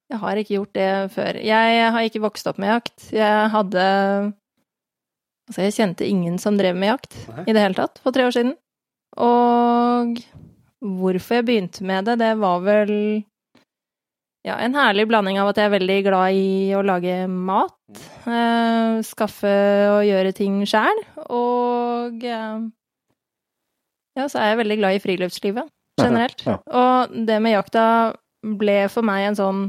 [0.08, 1.38] Jeg har ikke gjort det før.
[1.44, 2.98] Jeg har ikke vokst opp med jakt.
[3.14, 3.84] Jeg hadde
[5.48, 7.14] Altså, jeg kjente ingen som drev med jakt
[7.48, 8.52] i det hele tatt for tre år siden.
[9.16, 10.20] Og
[10.84, 12.92] hvorfor jeg begynte med det, det var vel
[14.46, 17.74] ja, en herlig blanding av at jeg er veldig glad i å lage mat.
[18.28, 19.54] Eh, skaffe
[19.90, 21.02] og gjøre ting sjæl.
[21.34, 22.60] Og eh,
[24.18, 26.44] ja, så er jeg veldig glad i friluftslivet generelt.
[26.46, 26.78] Ja, ja.
[26.78, 27.84] Og det med jakta
[28.58, 29.64] ble for meg en sånn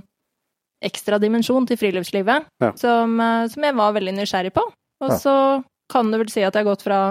[0.85, 2.69] ekstra dimensjon til friluftslivet ja.
[2.79, 4.63] som, eh, som, jeg var veldig nysgjerrig på.
[5.03, 5.35] Og så
[5.91, 7.01] kan du vel si at jeg har gått fra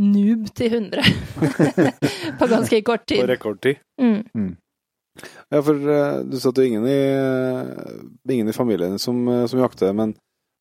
[0.00, 1.04] noob til 100
[2.40, 3.22] på ganske kort tid.
[3.22, 3.82] På rekordtid.
[4.00, 4.22] Mm.
[4.34, 4.52] Mm.
[5.48, 9.28] Ja, for eh, du sa at det er ingen i, eh, ingen i familien som,
[9.28, 10.14] eh, som jakter, men,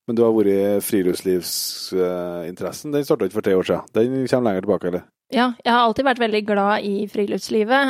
[0.07, 2.93] men du har vært i friluftslivsinteressen.
[2.93, 3.83] Den starta ikke for tre år siden.
[3.97, 5.03] Den kommer lenger tilbake, eller?
[5.33, 7.83] Ja, jeg har alltid vært veldig glad i friluftslivet,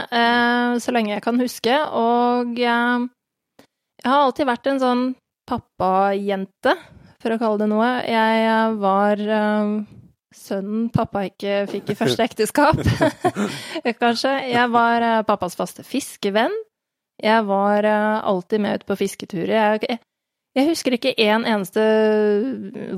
[0.80, 1.76] så lenge jeg kan huske.
[1.92, 3.10] Og jeg
[4.06, 5.02] har alltid vært en sånn
[5.50, 6.72] pappajente,
[7.20, 7.90] for å kalle det noe.
[8.08, 9.16] Jeg var
[10.38, 12.82] sønnen pappa ikke fikk i første ekteskap,
[14.04, 14.34] kanskje.
[14.52, 16.56] Jeg var eh, pappas faste fiskevenn.
[17.24, 19.54] Jeg var eh, alltid med ut på fisketurer.
[19.54, 20.00] Jeg,
[20.58, 21.84] jeg, husker ikke en eneste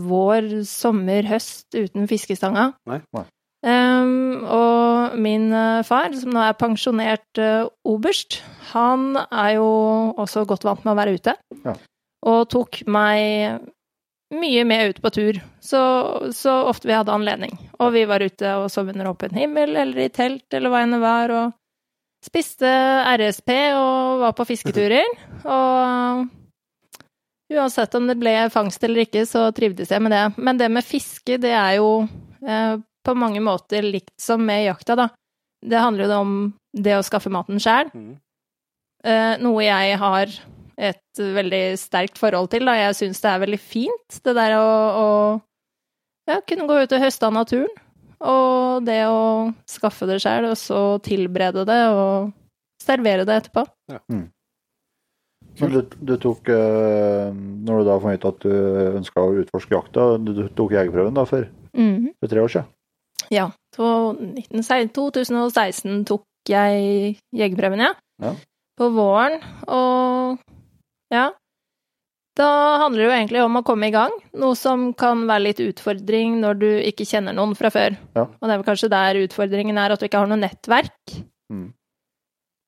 [0.01, 2.71] vår, sommer, høst uten fiskestanga.
[2.89, 3.01] Nei.
[3.15, 3.27] Nei.
[3.65, 8.43] Um, og min eh, far, som nå er pensjonert uh, oberst,
[8.75, 9.69] han er jo
[10.21, 11.33] også godt vant med å være ute.
[11.63, 11.73] Ja.
[12.29, 13.65] Og tok meg
[14.35, 15.81] mye med ut på tur, så,
[16.35, 17.53] så ofte vi hadde anledning.
[17.79, 20.95] Og vi var ute og sov under åpen himmel, eller i telt, eller hva enn
[20.95, 21.53] det var, og
[22.25, 22.69] spiste
[23.19, 25.05] RSP og var på fisketurer.
[25.45, 26.25] Og
[27.53, 30.23] uansett om det ble fangst eller ikke, så trivdes jeg med det.
[30.41, 31.89] Men det med fiske, det er jo
[32.41, 35.07] eh, på mange måter likt som med jakta, da.
[35.65, 36.33] Det handler jo om
[36.73, 38.15] det å skaffe maten sjæl, Mm.
[39.05, 40.33] eh, noe jeg har
[40.77, 42.75] et veldig sterkt forhold til, da.
[42.77, 45.07] Jeg syns det er veldig fint, det der å, å
[46.29, 47.73] ja, kunne gå ut og høste av naturen.
[48.25, 52.31] Og det å skaffe det sjøl, og så tilberede det og
[52.81, 53.65] servere det etterpå.
[55.55, 58.51] Men du, du tok eh, Når du da fant ut at du
[58.99, 62.09] ønska å utforske jakta, du, du tok jegerprøven da for, mm.
[62.19, 62.67] for tre år siden?
[63.33, 63.49] Ja.
[63.75, 67.93] 2016 tok jeg jegerprøven, ja.
[68.21, 68.35] Ja.
[68.75, 69.39] På våren,
[69.71, 70.37] og
[71.15, 71.25] ja.
[72.35, 72.47] Da
[72.81, 76.33] handler det jo egentlig om å komme i gang, noe som kan være litt utfordring
[76.41, 77.95] når du ikke kjenner noen fra før.
[78.17, 78.25] Ja.
[78.27, 81.15] Og det er vel kanskje der utfordringen er, at du ikke har noe nettverk.
[81.47, 81.69] Mm.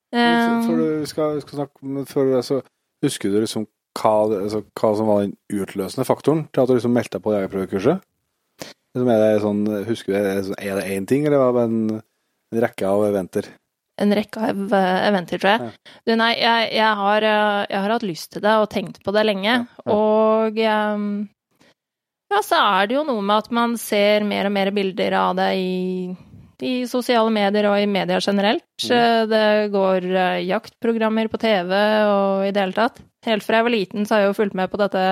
[0.08, 2.62] Um, For du skal, skal snakke om for, altså,
[3.04, 3.66] Husker du liksom
[3.98, 7.34] hva, altså, hva som var den utløsende faktoren til at du liksom meldte deg på
[7.36, 8.00] jegerprøvekurset?
[8.96, 11.58] Liksom, er det sånn, husker du, er det sånn- er det én ting, eller var
[11.58, 11.78] det en,
[12.54, 13.50] en rekke av eventer?
[13.98, 15.72] En rekke av eh, eventer, tror jeg.
[16.06, 19.14] Du, nei, jeg, jeg, har, eh, jeg har hatt lyst til det og tenkt på
[19.16, 19.56] det lenge.
[19.90, 21.02] Og eh,
[22.28, 25.36] ja, så er det jo noe med at man ser mer og mer bilder av
[25.38, 26.12] det i,
[26.68, 28.66] i sosiale medier og i media generelt.
[28.86, 30.08] Eh, Det går
[30.46, 31.74] jaktprogrammer på TV
[32.06, 33.02] og i det hele tatt.
[33.26, 35.04] Helt fra jeg var liten, så har jeg jo fulgt med på dette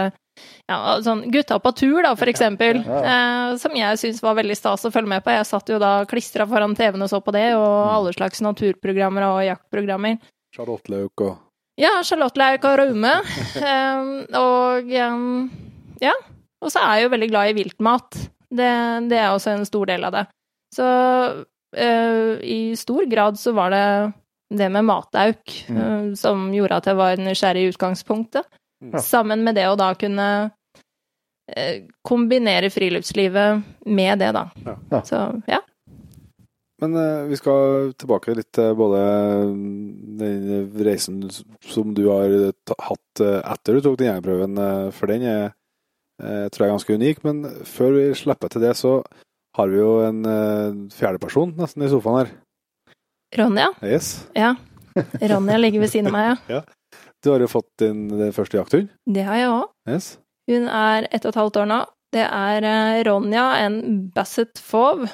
[0.68, 2.82] ja, sånn Gutta på tur, da, for eksempel.
[2.84, 5.30] Eh, som jeg syns var veldig stas å følge med på.
[5.34, 9.26] Jeg satt jo da klistra foran TV-en og så på det, og alle slags naturprogrammer
[9.30, 10.18] og jaktprogrammer.
[10.56, 11.34] Charlottelauk og
[11.76, 13.14] Ja, Charlottelauk og Raume.
[13.60, 14.12] um,
[14.46, 15.50] og um,
[16.00, 16.14] ja.
[16.64, 18.16] Og så er jeg jo veldig glad i viltmat.
[18.48, 18.70] Det,
[19.10, 20.22] det er også en stor del av det.
[20.74, 20.86] Så
[21.76, 23.86] uh, i stor grad så var det
[24.56, 25.76] det med matauk Mm.
[25.78, 28.46] uh, som gjorde at jeg var nysgjerrig i utgangspunktet.
[28.84, 29.00] Ja.
[29.00, 34.48] Sammen med det å da kunne uh, kombinere friluftslivet med det, da.
[34.66, 34.76] Ja.
[34.92, 35.02] Ja.
[35.08, 35.62] Så ja.
[36.82, 39.00] Men eh, vi skal tilbake litt til både
[40.20, 41.22] den reisen
[41.64, 42.34] som du har
[42.84, 45.54] hatt eh, etter du tok den jegerprøven, eh, for den er,
[46.20, 47.22] jeg tror jeg er ganske unik.
[47.24, 48.98] Men før vi slipper til det, så
[49.56, 52.32] har vi jo en uh, fjerdeperson nesten i sofaen her.
[53.36, 53.70] Ronja.
[53.84, 54.26] Yes.
[54.36, 54.50] Ja.
[55.32, 56.60] Ronja ligger ved siden av meg, ja.
[57.26, 58.88] Du har jo fått din første jakthund.
[59.10, 59.64] Det har jeg òg.
[59.90, 60.12] Yes.
[60.46, 61.80] Hun er ett og et halvt år nå.
[62.14, 63.80] Det er eh, Ronja, en
[64.14, 65.08] Basset Fauve.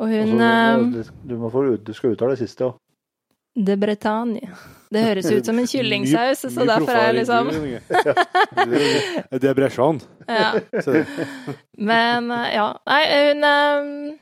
[0.00, 0.46] Og hun Og
[0.96, 2.78] eh, så- du, må få, ut- du skal uttale det siste òg.
[3.54, 4.40] De Bretagne.
[4.90, 7.52] Det høres ut som en kyllingsaus, så my derfor er jeg liksom.
[9.44, 10.00] Det er bresjan.
[10.26, 10.48] ja.
[11.78, 12.66] Men eh, ja.
[12.88, 14.18] Nei, hun eh,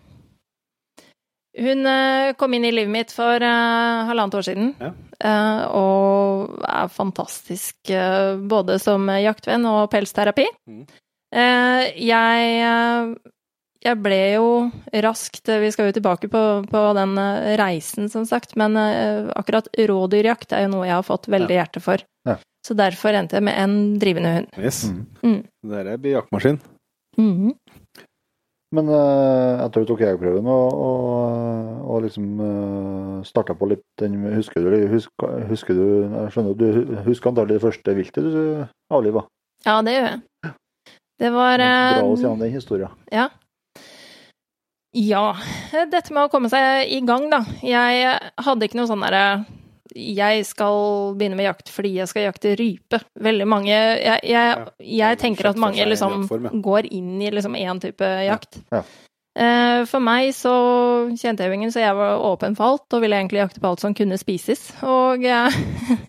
[1.63, 4.71] Hun eh, kom inn i livet mitt for eh, halvannet år siden.
[4.81, 4.93] Ja.
[5.25, 10.49] Eh, og er fantastisk eh, både som jaktvenn og pelsterapi.
[10.71, 10.83] Mhm.
[11.33, 13.17] Eh, jeg
[13.83, 14.49] jeg ble jo
[15.03, 17.17] raskt Vi skal jo tilbake på, på den
[17.59, 18.77] reisen, som sagt, men
[19.35, 22.05] akkurat rådyrjakt er jo noe jeg har fått veldig hjerte for.
[22.29, 22.37] Ja.
[22.63, 24.53] Så derfor endte jeg med en drivende hund.
[24.55, 24.85] Yes.
[24.87, 25.01] Mm.
[25.25, 25.41] Mm.
[25.73, 26.61] Det der blir jaktmaskin.
[27.19, 27.57] Mhm.
[28.73, 34.17] Men uh, etter du tok jegerprøven og, og, og liksom uh, starta på litt den
[34.33, 36.67] Husker du, husker, husker du Jeg skjønner du
[37.05, 38.43] husker antagelig det første viltet du
[38.93, 39.27] avliva?
[39.67, 40.53] Ja, det gjør jeg.
[41.23, 42.95] Det var Dra eh, oss gjennom den historien.
[43.13, 43.29] Ja.
[44.97, 45.27] Ja.
[45.71, 47.45] Dette med å komme seg i gang, da.
[47.63, 49.45] Jeg hadde ikke noe sånn derre
[49.97, 53.03] Jeg skal begynne med jakt fordi jeg skal jakte rype.
[53.21, 54.67] Veldig mange Jeg, jeg,
[54.99, 56.27] jeg tenker at mange liksom
[56.65, 58.61] går inn i liksom én type jakt.
[58.73, 58.83] Ja.
[59.33, 60.53] Eh, For meg så
[61.17, 63.71] kjente jeg jo ingen, så jeg var åpen for alt og ville egentlig jakte på
[63.71, 64.69] alt som kunne spises.
[64.85, 65.61] Og eh,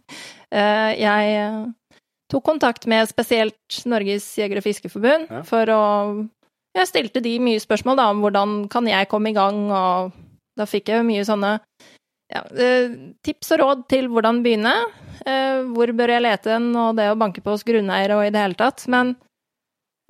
[0.60, 1.48] eh, jeg
[2.34, 5.84] tok kontakt med spesielt Norges jeger- og fiskerforbund for å
[6.74, 10.16] Jeg stilte de mye spørsmål da om hvordan kan jeg komme i gang, og
[10.58, 11.60] da fikk jeg mye sånne
[12.34, 14.74] ja, eh, tips og råd til hvordan begynne.
[15.26, 18.34] Eh, hvor bør jeg lete hen, og det å banke på hos grunneiere og i
[18.34, 18.84] det hele tatt.
[18.92, 19.14] Men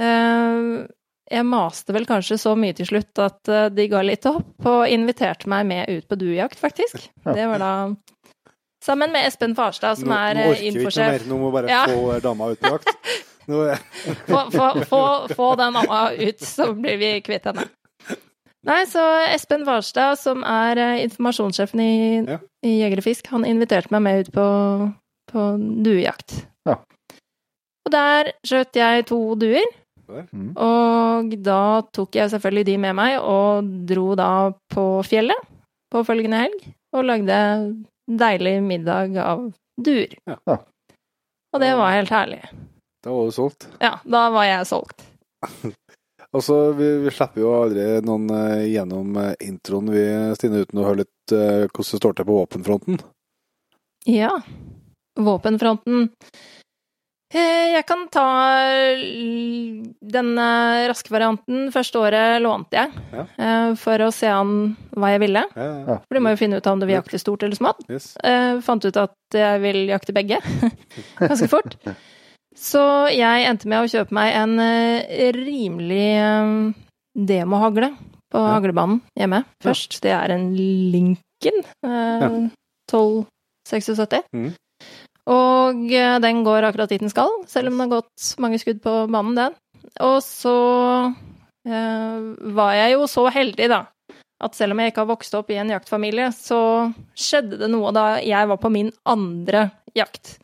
[0.01, 0.87] eh,
[1.33, 5.49] jeg maste vel kanskje så mye til slutt at de ga litt opp, og inviterte
[5.51, 7.09] meg med ut på duejakt, faktisk.
[7.25, 7.73] Det var da
[8.83, 11.13] sammen med Espen Farstad, som nå, er nå eh, orker vi ikke noe infosjef.
[11.13, 11.29] mer.
[11.31, 11.83] Nå må bare Ja.
[11.87, 12.91] få dama ut på jakt.
[13.47, 13.61] Nå
[14.27, 14.99] Få, få, få,
[15.35, 17.65] få den mamma ut, så blir vi kvitt henne.
[18.63, 19.01] Nei, så
[19.33, 21.93] Espen Warstad, som er eh, informasjonssjefen i,
[22.29, 22.37] Ja.
[22.63, 24.45] i Jeger og Fisk, han inviterte meg med ut på,
[25.33, 25.45] på
[25.83, 26.37] duejakt.
[26.69, 26.77] Ja.
[27.83, 29.65] Og der skjøt jeg to duer.
[30.07, 30.51] Mm.
[30.59, 34.29] Og da tok jeg selvfølgelig de med meg, og dro da
[34.71, 35.43] på fjellet
[35.91, 36.63] på følgende helg,
[36.95, 37.37] og lagde
[38.07, 39.49] deilig middag av
[39.79, 40.15] duer.
[40.29, 40.37] Ja.
[40.47, 40.57] Ja.
[41.53, 42.41] Og det var helt herlig.
[43.03, 43.67] Da var du solgt.
[43.83, 45.03] Ja, da var jeg solgt.
[46.33, 50.01] Og så, vi, vi slipper jo aldri noen uh, gjennom uh, introen, vi,
[50.39, 52.97] Stine, uten å høre litt uh, hvordan det står til på våpenfronten.
[54.09, 54.31] Ja.
[55.19, 56.09] Våpenfronten.
[57.33, 58.23] Eh, Jeg kan ta
[60.13, 60.27] den
[60.89, 61.71] raske varianten.
[61.73, 63.23] Første året lånte jeg Ja.
[63.37, 65.41] eh, for å se an hva jeg ville.
[65.55, 65.95] Ja, ja.
[66.05, 67.81] For du må jo finne ut om du vil jakte stort eller smått.
[67.89, 68.11] Yes.
[68.23, 70.37] Eh, fant ut at jeg vil jakte begge
[71.19, 71.77] ganske fort.
[72.55, 72.81] Så
[73.13, 76.73] jeg endte med å kjøpe meg en eh, rimelig eh,
[77.17, 77.91] demohagle
[78.33, 78.55] på Ja.
[78.55, 79.99] haglebanen hjemme først.
[80.01, 82.27] Det er en Lincoln eh,
[82.91, 84.23] 1276.
[84.33, 84.51] Mm.
[85.33, 88.81] Og eh, den går akkurat dit den skal, selv om den har gått mange skudd
[88.83, 89.55] på banen, den.
[90.03, 90.55] Og så
[91.67, 92.17] eh,
[92.57, 93.81] var jeg jo så heldig, da,
[94.43, 96.59] at selv om jeg ikke har vokst opp i en jaktfamilie, så
[97.15, 100.37] skjedde det noe da jeg var på min andre jakt.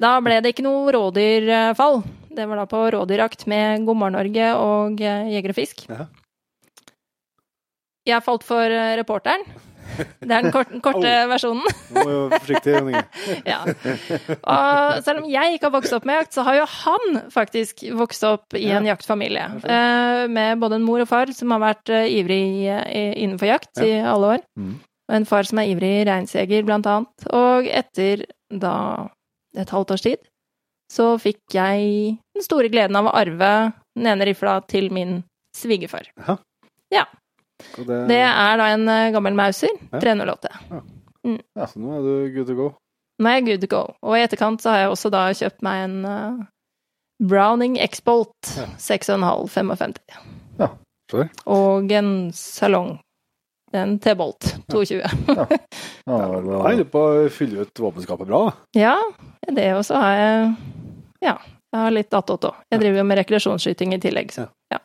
[0.00, 2.02] Da ble det ikke noe rådyrfall.
[2.36, 5.86] Det var da på rådyrjakt med God morgen Norge og eh, Jeger og Fisk.
[5.88, 6.06] Ja.
[8.06, 9.42] Jeg falt for eh, reporteren.
[9.96, 11.62] Det er den korte, korte versjonen.
[11.94, 13.02] Nå må vi være forsiktige,
[13.52, 13.60] Ja.
[14.42, 17.84] Og selv om jeg ikke har vokst opp med jakt, så har jo han faktisk
[17.96, 19.46] vokst opp i en jaktfamilie.
[19.64, 24.34] eh, Med både en mor og far som har vært ivrig innenfor jakt i alle
[24.36, 24.44] år.
[24.58, 24.74] Mm.
[25.06, 27.28] Og en far som er ivrig reinsjeger, blant annet.
[27.30, 28.74] Og etter da
[29.56, 30.20] et halvt års tid,
[30.92, 33.52] så fikk jeg den store gleden av å arve
[33.96, 35.22] den ene rifla til min
[35.56, 36.10] svigerfar.
[36.92, 37.06] Ja,
[37.76, 40.00] det, Det er da en eh, gammel Mauser, Ja.
[40.02, 40.50] 308.
[41.72, 42.66] Så nå er du good to go.
[43.18, 43.80] Nå er jeg good to go.
[44.04, 46.44] Og i etterkant så har jeg også da kjøpt meg en uh,
[47.24, 48.66] Browning X-Bolt Ja.
[48.76, 49.96] 6,5 55.
[51.06, 51.30] Skjønner.
[51.46, 52.96] Og en salong.
[53.76, 55.00] En T-Bolt 22.
[55.02, 55.46] Ja, Ja.
[56.06, 58.44] Jeg var- er på å fylle ut våpenskapet bra.
[58.48, 58.52] da.
[58.78, 58.96] Ja,
[59.52, 60.56] det også har jeg
[61.24, 61.36] Ja,
[61.72, 62.54] jeg har litt attåt òg.
[62.72, 64.78] Jeg driver jo med rekreasjonsskyting i tillegg, så ja.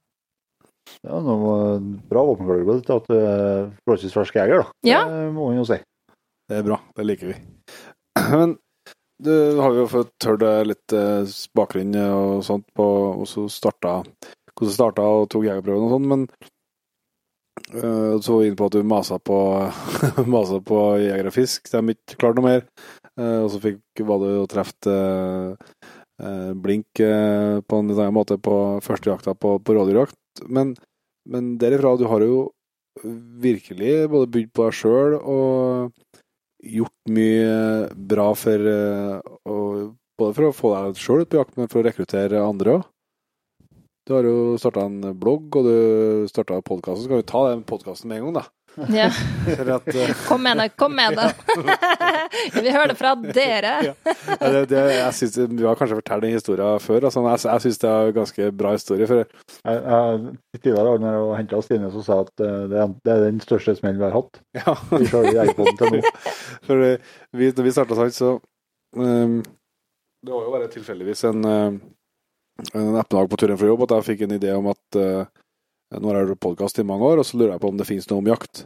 [1.06, 4.72] Ja, nå var bra våpenklubb til at du er forholdsvis fersk jeger, da.
[4.88, 5.04] Ja.
[5.08, 5.78] Det må man jo si.
[6.50, 7.38] Det er bra, det liker vi.
[8.34, 8.58] Men
[9.22, 12.88] du har jo fått hørt litt eh, bakgrunn og sånt på
[13.20, 13.94] hvordan du starta,
[14.58, 16.26] hvordan du starta og tok jegerprøven og sånn, men
[17.74, 19.38] eh, så var vi inne på at du masa på,
[20.36, 21.70] masa på jeger og fisk.
[21.72, 22.66] De har ikke klart noe mer.
[23.20, 28.38] Uh, og så fikk, var du og trefte uh, blink på en litt annen måte
[28.40, 28.56] på
[28.86, 30.18] første jakta på, på rådyrjakt.
[30.48, 30.76] Men,
[31.30, 32.44] men derifra, du har jo
[33.42, 35.94] virkelig både bydd på deg sjøl og
[36.62, 39.90] gjort mye bra for å-
[40.22, 42.84] Både for å få deg sjøl ut på jakt, men for å rekruttere andre òg.
[44.12, 47.00] Du har jo starta en blogg, og du starta podkast.
[47.00, 48.82] Så skal vi ta den podkasten med en gang, da.
[48.92, 49.06] ja.
[49.78, 50.10] At, uh...
[50.26, 51.30] Kom med det, kom med det!
[52.58, 53.72] vi hører høre det fra dere!
[53.88, 53.94] Ja.
[54.34, 57.08] Ja, det, det, jeg synes, Vi har kanskje fortalt den historien før.
[57.08, 59.08] Altså, jeg jeg syns det er en ganske bra historie.
[59.08, 62.94] For Jeg, jeg, tidligere når jeg henta Stine, så sa jeg at eh, det er,
[63.06, 66.14] det er den største smellen vi har hatt ja, i selve jegerpodden til nå.
[66.68, 68.36] For vi, når vi starta sånn, så
[69.00, 69.40] um,
[70.20, 71.80] Det var jo bare tilfeldigvis en, uh,
[72.74, 75.24] en ettermiddag på turen fra jobb at jeg fikk en idé om at uh,
[75.98, 77.88] nå har jeg hørt podkast i mange år, og så lurer jeg på om det
[77.90, 78.64] finnes noe om jakt.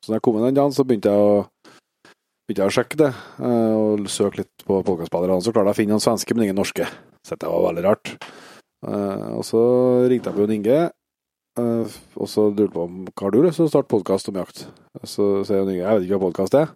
[0.00, 1.32] Så når jeg kom inn den dagen, så begynte jeg å,
[2.46, 3.10] begynte jeg å sjekke det,
[3.42, 5.42] uh, og søke litt på podkastspillerne.
[5.44, 6.88] Så klarte jeg å finne noen svenske, men ingen norske.
[7.26, 8.14] Så det var veldig rart.
[8.86, 9.62] Uh, og så
[10.10, 10.80] ringte jeg på Jon Inge,
[11.60, 14.38] og så lurte jeg på om hva har du lyst til å starte podkast om
[14.40, 14.62] jakt.
[15.04, 16.70] Så sier Jon Inge jeg vet ikke hva podkast er.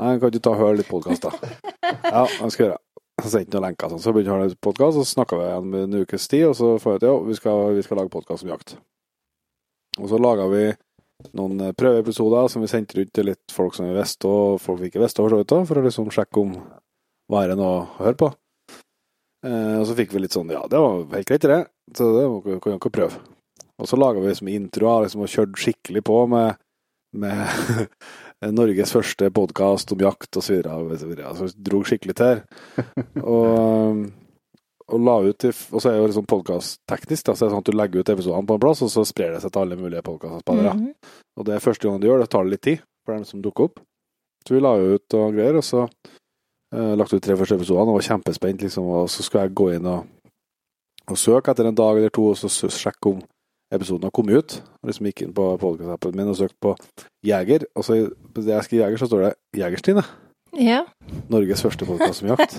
[0.00, 1.32] Nei, kan du ta og høre litt podkast, da?
[2.10, 2.84] Ja, jeg skal gjøre det.
[3.20, 4.02] Så sendte noen lenker, sånn.
[4.02, 6.76] så begynte han høre podkast, så snakka vi igjen med en ukes tid, og så
[6.96, 8.76] jeg til ja, vi skal, vi skal lage podkast om jakt.
[9.98, 10.62] Og så laga vi
[11.36, 14.80] noen eh, prøveepisoder som vi sendte rundt til litt folk som vi visste, og folk
[14.80, 15.24] vi ikke visste,
[15.68, 16.54] for å liksom sjekke om
[17.30, 18.30] var det noe å høre på.
[19.46, 21.60] Eh, og så fikk vi litt sånn Ja, det var helt greit, det.
[21.96, 22.24] Så det
[22.62, 23.20] kan vi ikke prøve.
[23.80, 26.60] Og så laga vi liksom introer liksom, og kjørte skikkelig på med,
[27.16, 27.40] med
[28.48, 30.78] Norges første podkast om jakt og så videre.
[30.80, 31.08] og så.
[31.28, 32.40] Altså, dro skikkelig til.
[33.36, 34.06] Og,
[34.90, 37.60] og la ut i, Og så er det jo liksom podkast-teknisk, så er det sånn
[37.60, 39.76] at du legger ut episodene på en plass, og så sprer det seg til alle
[39.78, 40.72] mulige podkastspillere.
[40.74, 41.12] Mhm.
[41.38, 43.44] Og det er første gang du gjør det, tar det litt tid for dem som
[43.44, 43.84] dukker opp.
[44.46, 48.00] Så vi la ut og greier, og så uh, lagt ut tre første episodene og
[48.00, 48.88] var kjempespent, liksom.
[48.88, 50.08] Og så skulle jeg gå inn og,
[51.06, 53.20] og søke etter en dag eller to, og så sjekke om
[53.74, 54.56] episoden har kommet ut.
[54.82, 56.74] Og liksom gikk inn på podkast-appen min og søkte på
[57.26, 60.04] Jeger, og så når jeg skriver Jeger, så står det Jegerstine.
[60.58, 60.82] Ja.
[61.30, 62.58] Norges første podkast om jakt.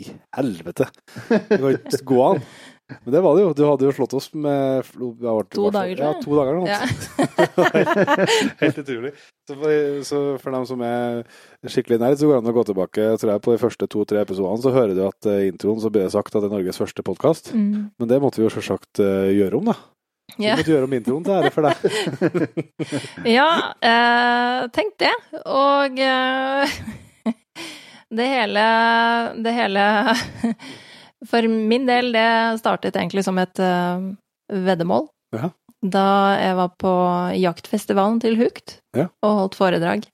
[0.00, 0.86] I helvete!
[1.28, 2.44] Det går ikke gå an.
[3.04, 3.50] Men det var det jo.
[3.54, 6.64] Du hadde jo slått oss med vært- To dager, Ja, to dager nå.
[6.66, 6.80] Ja.
[8.62, 9.12] Helt utrolig.
[9.46, 9.74] Så for,
[10.06, 11.22] så for dem som er
[11.70, 14.24] skikkelig nerd, så går det an å gå tilbake tror jeg, på de første to-tre
[14.24, 14.62] episodene.
[14.64, 16.80] Så hører du at eh, i introen så blir det sagt at det er Norges
[16.82, 17.52] første podkast.
[17.54, 17.90] Mm.
[17.94, 19.76] Men det måtte vi jo selvsagt eh, gjøre om, da.
[20.36, 20.56] Vi ja.
[20.58, 21.76] måtte gjøre om introen til ære for deg.
[23.36, 23.48] Ja,
[23.84, 25.12] eh, tenk det.
[25.44, 26.76] Og eh,
[28.20, 28.66] det hele
[29.44, 29.86] Det hele
[31.30, 32.28] For min del, det
[32.62, 34.06] startet egentlig som et uh,
[34.48, 35.10] veddemål.
[35.36, 35.50] Ja.
[35.84, 36.06] Da
[36.40, 36.92] jeg var på
[37.36, 39.10] jaktfestivalen til Hukt Ja.
[39.20, 40.08] og holdt foredrag.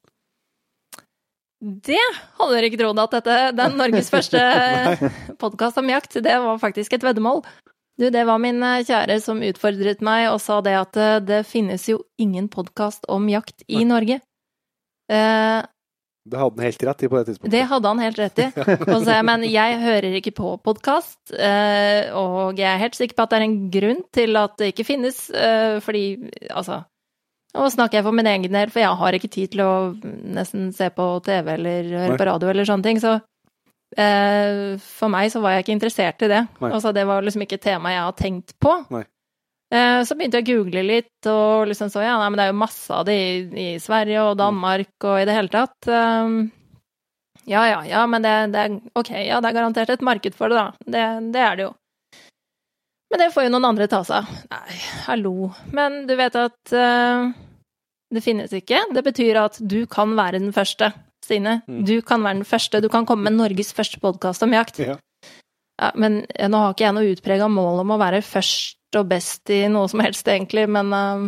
[1.62, 2.02] Det
[2.36, 4.42] hadde dere ikke trodd at dette, den Norges første
[5.40, 7.40] podkast om jakt, det var faktisk et veddemål.
[7.98, 11.38] Du, det var min eh, kjære som utfordret meg og sa det at eh, det
[11.48, 13.86] finnes jo ingen podkast om jakt i Nei.
[13.88, 14.18] Norge.
[15.08, 15.62] Eh,
[16.26, 17.52] Det hadde han helt rett i på det tidspunktet.
[17.54, 18.46] det hadde han helt rett i.
[18.94, 23.22] Og så men jeg hører ikke på podkast, eh, og jeg er helt sikker på
[23.28, 26.04] at det er en grunn til at det ikke finnes, eh, fordi
[26.50, 26.82] altså
[27.56, 29.70] Nå snakker jeg for min egen del, for jeg har ikke tid til å
[30.36, 32.18] nesten se på TV eller høre Nei.
[32.20, 33.14] på radio eller sånne ting, så
[33.94, 36.40] for meg så var jeg ikke interessert i det.
[36.58, 38.72] Altså, det var liksom ikke et tema jeg har tenkt på.
[38.92, 39.04] Nei.
[39.74, 42.52] Eh, Så begynte jeg å google litt, og liksom så ja, nei, men det er
[42.52, 45.88] jo masse av det i, i Sverige og Danmark og i det hele tatt.
[45.90, 46.36] Um,
[47.46, 50.50] ja, ja, ja, men det, det er ok, ja, det er garantert et marked for
[50.50, 50.86] det, da.
[50.86, 51.72] Det, det er det jo.
[53.10, 54.38] Men det får jo noen andre ta seg av.
[54.50, 55.34] Nei, hallo.
[55.74, 57.30] Men du vet at uh,
[58.14, 58.80] det finnes ikke.
[58.94, 60.92] Det betyr at du kan være den første,
[61.26, 61.58] Stine.
[61.66, 61.82] Mm.
[61.88, 62.80] Du kan være den første.
[62.82, 64.80] Du kan komme med Norges første podkast om jakt.
[64.82, 64.96] Ja.
[65.76, 69.50] Ja, men nå har ikke jeg noe utprega mål om å være først og best
[69.52, 71.26] i noe som helst, egentlig, men eh,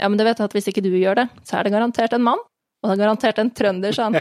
[0.00, 2.24] Ja, men du vet at hvis ikke du gjør det, så er det garantert en
[2.24, 2.40] mann.
[2.80, 4.16] Og det er garantert en trønder, sa han.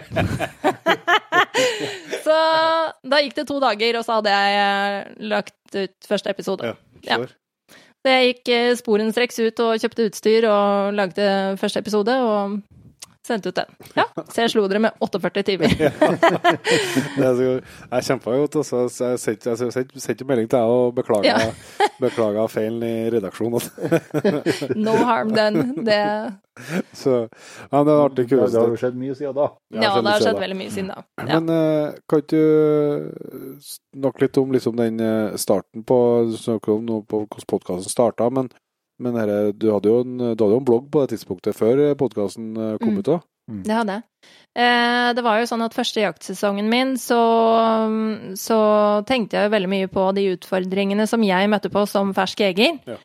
[2.25, 2.35] så
[3.07, 6.73] da gikk det to dager, og så hadde jeg eh, lagt ut første episode.
[7.07, 7.31] Ja, sure.
[7.99, 12.59] Så jeg gikk eh, sporenstreks ut og kjøpte utstyr og lagde første episode, og
[13.29, 13.69] sendte ut den.
[13.95, 15.73] Ja, så jeg slo dere med 48 timer.
[15.79, 17.47] Det er så,
[17.91, 21.29] jeg kjempa jo, og så jeg sendte jeg sendte- jo melding til deg og beklaga,
[21.29, 21.49] Ja.
[22.03, 23.63] beklaga feilen i redaksjonen.
[24.85, 25.67] No harm done.
[25.85, 25.99] Det,
[26.97, 27.13] Så
[27.71, 29.45] ja, det er artig Det, det har jo skjedd mye siden da.
[29.79, 31.03] ja, det har skjedd veldig mye siden da.
[31.23, 31.39] Ja.
[31.39, 35.97] Men uh, kan ikke du snakke litt om liksom den eh, starten på
[36.29, 38.49] Du snakker om noe på hvordan podkasten starta, men,
[38.99, 41.81] men herre, du, hadde jo en, du hadde jo en blogg på det tidspunktet før
[41.99, 43.01] podkasten kom Mm.
[43.01, 43.21] ut òg.
[43.65, 44.03] Det hadde jeg.
[44.61, 47.17] Eh, det var jo sånn at første jaktsesongen min, så,
[48.37, 48.57] så
[49.09, 52.77] tenkte jeg jo veldig mye på de utfordringene som jeg møtte på som fersk jeger.
[52.85, 52.97] Ja.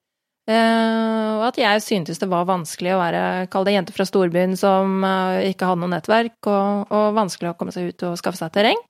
[0.44, 4.52] Eh, og at jeg syntes det var vanskelig å være, kall det jente fra storbyen
[4.60, 8.42] som eh, ikke hadde noe nettverk, og, og vanskelig å komme seg ut og skaffe
[8.42, 8.82] seg terreng.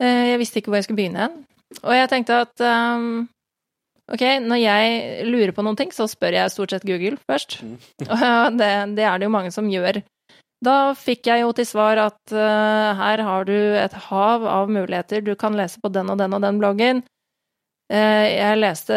[0.00, 1.36] Eh, jeg visste ikke hvor jeg skulle begynne hen.
[1.82, 3.06] Og jeg tenkte at eh,
[4.12, 7.60] ok, når jeg lurer på noen ting, så spør jeg stort sett Google først.
[7.64, 7.76] Mm.
[8.12, 10.02] Og det, det er det jo mange som gjør.
[10.62, 15.24] Da fikk jeg jo til svar at uh, her har du et hav av muligheter,
[15.26, 17.02] du kan lese på den og den og den bloggen.
[17.90, 18.94] Uh, jeg leste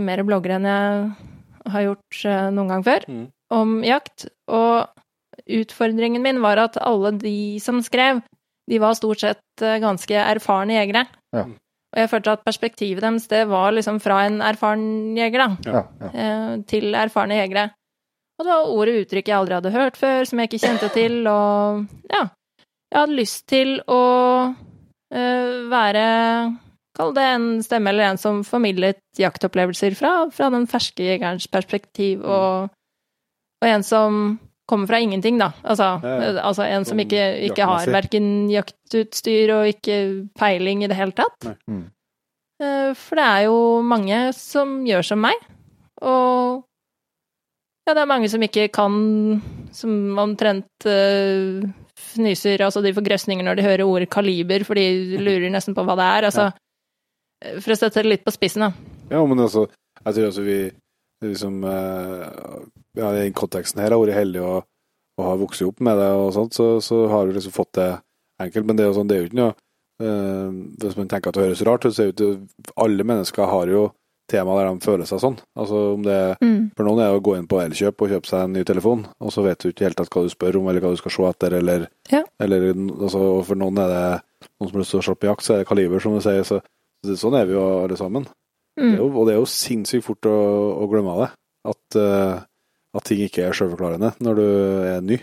[0.00, 3.26] mer blogger enn jeg har gjort uh, noen gang før Mm.
[3.52, 4.88] om jakt, og
[5.52, 8.22] utfordringen min var at alle de som skrev,
[8.70, 11.04] de var stort sett ganske erfarne jegere.
[11.34, 11.44] Ja.
[11.92, 15.82] Og jeg følte at perspektivet deres, det var liksom fra en erfaren jeger, da Ja,
[16.00, 16.10] ja.
[16.12, 17.68] eh, til erfarne jegere.
[18.38, 20.88] Og det var ord og uttrykk jeg aldri hadde hørt før, som jeg ikke kjente
[20.94, 22.26] til, og ja.
[22.92, 24.02] Jeg hadde lyst til å
[25.12, 26.06] eh, være
[26.92, 32.20] Kall det en stemme eller en som formidlet jaktopplevelser fra, fra den ferske jegerens perspektiv,
[32.20, 32.68] og,
[33.62, 34.18] og en som
[34.70, 35.50] kommer fra ingenting, da.
[35.62, 36.28] Altså, Ja, ja.
[36.30, 39.96] eh, altså en som Sånn ikke, ikke har verken jaktutstyr og ikke
[40.38, 41.48] peiling i det hele tatt.
[41.66, 41.84] Mm.
[42.62, 45.34] Eh, For det er jo mange som gjør som meg,
[46.02, 46.62] og
[47.82, 49.40] Ja, det er mange som ikke kan
[49.74, 51.64] Som omtrent uh,
[51.98, 55.82] fnyser Altså, de får grøsninger når de hører ordet kaliber, for de lurer nesten på
[55.82, 56.26] hva det er.
[56.28, 56.46] Altså,
[57.58, 58.70] for å sette det litt på spissen, da.
[59.10, 59.66] Ja, men altså,
[60.04, 60.58] jeg tror altså vi
[61.26, 62.62] liksom uh,
[62.98, 64.64] Ja, i den konteksten her har vært heldig og,
[65.18, 67.88] og har vokst opp med det og sånt, så, så har du liksom fått det
[68.42, 68.66] enkelt.
[68.68, 69.54] Men det er jo sånn, det er jo ikke noe
[70.02, 70.50] uh,
[70.82, 73.72] Hvis man tenker at det høres rart ut, så er jo ikke Alle mennesker har
[73.72, 73.84] jo
[74.32, 75.34] tema der de føler seg sånn.
[75.58, 76.70] Altså om det Mm.
[76.76, 79.02] For noen er det å gå inn på Elkjøp og kjøpe seg en ny telefon,
[79.20, 81.24] og så vet du ikke helt hva du spør om, eller hva du skal se
[81.28, 82.22] etter, eller, Ja.
[82.40, 84.04] eller altså, For noen er det
[84.60, 86.42] noen som har lyst til å på jakt, så er det kaliber, som du sier.
[86.48, 86.60] Så,
[87.04, 88.24] så sånn er vi jo alle sammen.
[88.24, 88.96] Det er Mm.
[88.96, 90.36] jo, og det er jo sinnssykt fort å,
[90.80, 91.28] å glemme det.
[91.68, 92.40] At, eh,
[92.96, 94.46] at ting ikke er selvforklarende når du
[94.88, 95.18] er ny.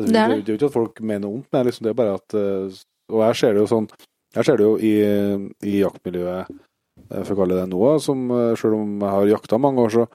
[0.00, 0.38] Altså, Det er det.
[0.44, 2.36] det er jo ikke at folk mener noe ondt, men liksom, det er bare at
[2.40, 2.80] eh,
[3.10, 3.88] Og jeg ser det jo sånn
[4.36, 4.92] Jeg ser det jo i,
[5.66, 6.52] i jaktmiljøet,
[7.10, 9.90] eh, for å kalle det noe, som eh, selv om jeg har jakta mange år,
[9.96, 10.06] så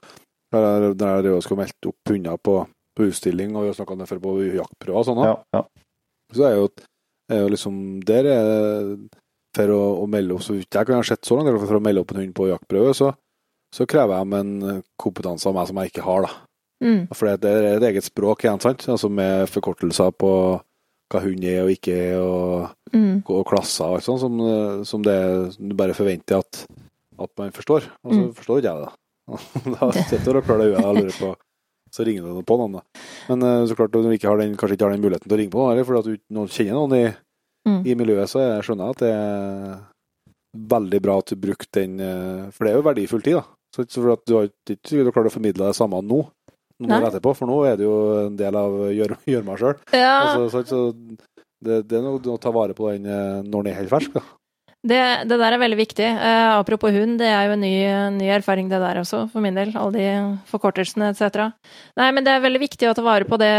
[0.54, 2.54] har jeg drevet jeg og skulle meldt opp hunder på,
[2.96, 5.22] på utstilling, og vi har snakka om det før på jaktprøver og sånn.
[5.26, 5.62] Ja, ja.
[6.32, 6.68] så er jo,
[7.32, 7.78] er jo liksom
[8.08, 9.22] Der er det
[9.56, 11.84] for å, å melde opp, så vidt jeg kan ha sett så langt, for å
[11.84, 13.12] melde opp en hund på jaktprøve, så,
[13.74, 16.30] så krever jeg en kompetanse av meg som jeg ikke har, da.
[16.84, 17.06] Mm.
[17.16, 18.84] For det er et eget språk igjen, sant?
[18.92, 20.30] Altså med forkortelser på
[21.12, 23.22] hva hund er og ikke er, og, Mm.
[23.28, 24.36] og klasser og alt sånt, som,
[24.86, 25.16] som det
[25.58, 26.64] du bare forventer at,
[27.18, 27.82] at man forstår.
[28.04, 28.32] Og så Mm.
[28.34, 28.94] forstår ikke jeg det.
[29.80, 31.34] da sitter du og klør deg i øynene og lurer på
[31.96, 32.82] Så ringer du på noen, da.
[33.28, 35.36] Men eh, så klart, når du ikke har den, kanskje ikke har den muligheten til
[35.36, 37.14] å ringe på noen, fordi at du noen kjenner noen i,
[37.66, 37.80] Mm.
[37.86, 39.78] i miljøet, så jeg skjønner at det er
[40.70, 43.44] veldig bra at du brukte den eh, For det er jo verdifull tid, da.
[43.76, 46.22] Så, for at du har ikke klarer å formidle det samme nå,
[46.80, 46.98] noen Nei.
[47.02, 47.96] år etterpå, for nå er det jo
[48.26, 49.76] en del av gjør, gjør meg sjøl.
[49.96, 50.82] Ja, Altså, så, så
[51.64, 54.16] det, det er noe å ta vare på den eh, når den er helt fersk.
[54.18, 54.24] da.
[54.86, 56.04] det, det der er veldig viktig.
[56.06, 57.72] Eh, apropos hund, det er jo en ny,
[58.18, 59.72] ny erfaring det der også, for min del.
[59.74, 60.06] Alle de
[60.52, 61.48] forkortelsene etc.
[61.98, 63.50] Nei, men det er veldig viktig å ta vare på det,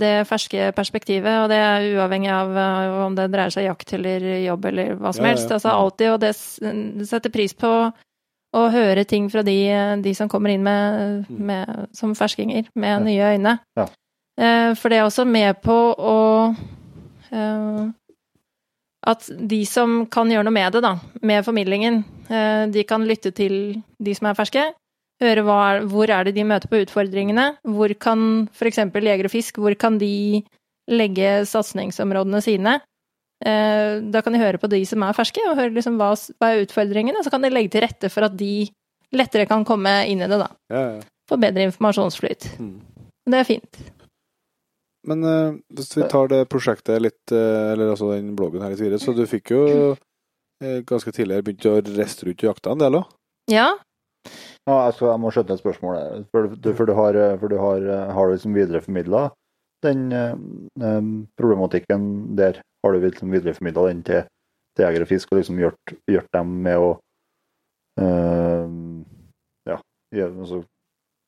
[0.00, 4.30] det ferske perspektivet, og det er uavhengig av eh, om det dreier seg jakt eller
[4.46, 5.50] jobb eller hva som Ja, ja, helst.
[5.50, 5.58] ja.
[5.58, 6.34] Altså alltid, og det
[7.10, 7.74] setter pris på
[8.54, 9.56] å høre ting fra de,
[10.02, 12.98] de som kommer inn med, med, som ferskinger, med Ja.
[13.04, 13.58] nye øyne.
[13.76, 13.86] Ja.
[14.38, 16.16] Eh, For det er også med på å
[17.32, 17.86] eh,
[19.06, 23.30] at de som kan gjøre noe med det, da, med formidlingen, eh, de kan lytte
[23.34, 24.64] til de som er ferske,
[25.22, 28.76] høre hva, hvor er det de møter på utfordringene, hvor kan f.eks.
[28.92, 30.42] Jeger og Fisk, hvor kan de
[30.90, 32.80] legge satsingsområdene sine?
[33.44, 36.52] Eh, Da kan de høre på de som er ferske, og høre liksom hva, hva
[36.52, 38.68] er utfordringene, så kan de legge til rette for at de
[39.16, 40.48] lettere kan komme inn i det, da.
[40.72, 41.04] Ja, ja.
[41.26, 42.48] Få bedre informasjonsflyt.
[42.62, 42.76] Mm.
[43.26, 43.78] Det er fint.
[45.06, 48.82] Men uh, hvis vi tar det prosjektet litt, uh, eller altså den bloggen her litt
[48.82, 49.62] videre, så du fikk jo
[49.94, 53.10] uh, ganske tidligere begynt å reise rundt og jakte en del òg.
[53.50, 53.68] Ja.
[54.66, 55.98] Ja, jeg, skal, jeg må skjønne et spørsmål.
[56.34, 57.84] For, du, for du har, for du har,
[58.16, 59.28] har du liksom videreformidla
[59.84, 60.32] den eh,
[60.82, 61.02] eh,
[61.38, 62.08] problematikken
[62.38, 62.62] der?
[62.84, 64.26] Har du liksom videreformidla den til,
[64.76, 66.92] til jeger og fisk, og liksom gjort, gjort dem med å
[68.00, 68.76] eh,
[69.66, 69.80] ja,
[70.30, 70.62] altså,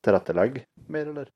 [0.06, 1.32] tilrettelegge mer, eller?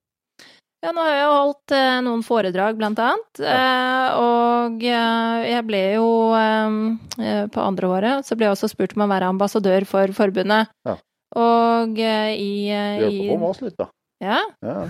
[0.82, 3.38] Ja, nå har jeg jo holdt eh, noen foredrag, blant annet.
[3.38, 6.78] Eh, og eh, jeg ble jo eh,
[7.22, 10.72] eh, På andre året så ble jeg også spurt om å være ambassadør for forbundet.
[10.88, 10.96] Ja.
[11.38, 13.86] Og eh, i, eh, Hjelpe på med oss litt, da.
[14.22, 14.38] Ja.
[14.62, 14.86] Ja.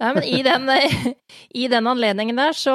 [0.00, 0.66] Nei, men i den,
[1.62, 2.74] i den anledningen der, så,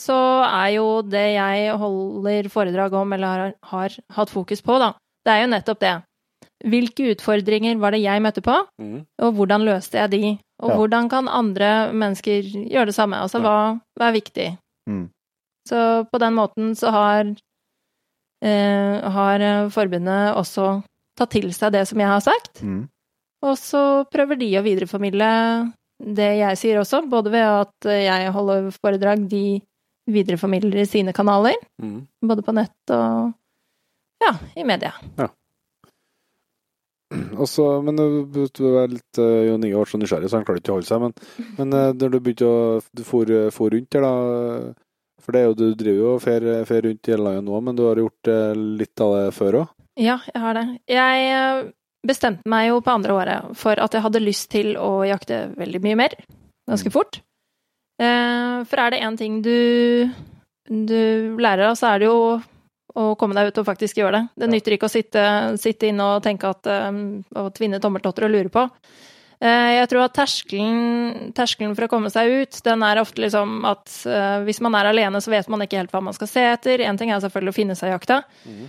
[0.00, 4.92] så er jo det jeg holder foredrag om, eller har, har hatt fokus på, da,
[5.24, 5.94] det er jo nettopp det.
[6.64, 9.00] Hvilke utfordringer var det jeg møtte på, Mm.
[9.24, 10.22] og hvordan løste jeg de?
[10.62, 10.76] Og Ja.
[10.78, 13.16] hvordan kan andre mennesker gjøre det samme?
[13.20, 13.56] Altså, hva,
[13.98, 14.46] hva er viktig?
[14.88, 15.08] Mm.
[15.68, 15.80] Så
[16.12, 17.32] på den måten så har,
[18.44, 19.44] eh, har
[19.74, 20.82] forbundet også
[21.18, 22.62] tatt til seg det som jeg har sagt.
[22.62, 22.88] Mm.
[23.44, 23.80] Og så
[24.12, 25.28] prøver de å videreformidle
[26.16, 29.60] det jeg sier også, både ved at jeg holder foredrag, de
[30.10, 32.06] videreformidler i sine kanaler, Mm.
[32.24, 33.32] både på nett og
[34.24, 34.92] ja, i media.
[37.38, 38.40] Og så, men du,
[38.74, 41.02] er litt Jo Jon Inge ble så nysgjerrig, så han klarte ikke å holde seg.
[41.04, 41.14] Men,
[41.58, 44.72] men eh, når du begynte å Du for, for rundt der, da.
[45.22, 47.60] For det er jo, du driver jo og fer, fer rundt i hele landet nå,
[47.64, 49.72] men du har gjort eh, litt av det før òg?
[50.00, 50.64] Ja, jeg har det.
[50.90, 51.60] Jeg eh,
[52.06, 55.80] bestemte meg jo på andre året for at jeg hadde lyst til å jakte veldig
[55.84, 56.16] mye mer,
[56.70, 57.20] ganske fort.
[58.02, 60.10] Eh, For er det én ting du,
[60.68, 62.18] du lærer av, så er det jo
[62.94, 64.22] å komme deg ut og faktisk gjøre det.
[64.42, 65.24] Det nytter ikke å sitte,
[65.58, 67.00] sitte inne og tenke at eh,
[67.40, 68.68] Og tvinne tommeltotter og lure på.
[69.44, 73.58] Eh, Jeg tror at terskelen, terskelen for å komme seg ut, den er ofte liksom
[73.68, 76.44] at eh, hvis man er alene, så vet man ikke helt hva man skal se
[76.54, 76.80] etter.
[76.80, 78.22] Én ting er selvfølgelig å finne seg jakta.
[78.48, 78.64] Mm.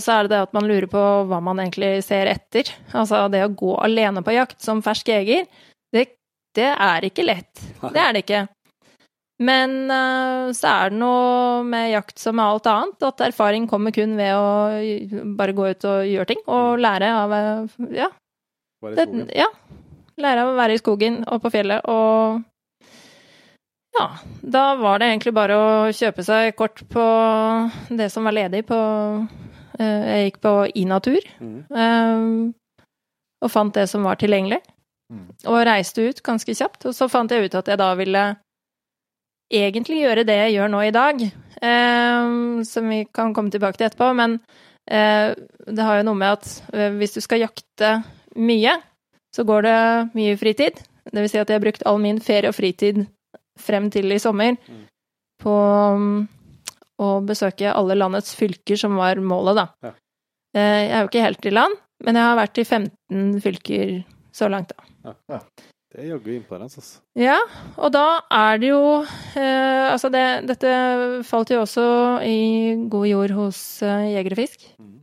[0.00, 2.70] Så er det det at man lurer på hva man egentlig ser etter.
[2.96, 5.44] Altså det å gå alene på jakt som fersk jeger,
[5.92, 6.06] Det,
[6.56, 7.60] det er ikke lett.
[7.92, 8.40] Det er det ikke.
[9.44, 9.76] Men
[10.56, 14.32] så er det noe med jakt som med alt annet, at erfaring kommer kun ved
[14.34, 16.82] å bare gå ut og gjøre ting, og Mm.
[16.82, 17.36] lære av
[17.92, 18.08] Ja.
[18.82, 19.46] Bare i Det, ja.
[20.18, 22.42] Lære av å være i skogen og på fjellet, og
[23.98, 24.06] ja,
[24.42, 27.04] da var det egentlig bare å kjøpe seg kort på
[27.98, 28.78] det som var ledig på
[29.80, 32.52] eh, Jeg gikk på iNatur, mm.
[33.42, 34.60] og fant det som var tilgjengelig.
[35.08, 35.24] Mm.
[35.48, 36.84] Og reiste ut ganske kjapt.
[36.90, 38.24] Og så fant jeg ut at jeg da ville
[39.48, 42.32] egentlig gjøre det jeg gjør nå i dag, eh,
[42.68, 44.40] som vi kan komme tilbake til etterpå, men
[44.88, 47.90] det har jo noe med at hvis du skal jakte
[48.40, 48.72] mye,
[49.38, 49.76] så går det
[50.18, 50.82] mye fritid.
[51.08, 53.04] Det vil si at jeg har brukt all min ferie og fritid
[53.58, 54.82] frem til i sommer Mm.
[55.42, 55.54] på
[55.94, 56.28] um,
[56.98, 59.66] å besøke alle landets fylker, som var målet, da.
[59.86, 59.92] Ja.
[60.58, 64.04] Eh, Jeg er jo ikke helt i land, men jeg har vært i 15 fylker
[64.34, 65.38] så langt, da.
[65.88, 66.98] Det er jaggu imponerende, altså.
[67.16, 67.38] Ja,
[67.78, 71.86] og da er det jo eh, Altså, det, dette falt jo også
[72.26, 74.66] i god jord hos eh, Jeger og Fisk.
[74.78, 74.97] Mhm.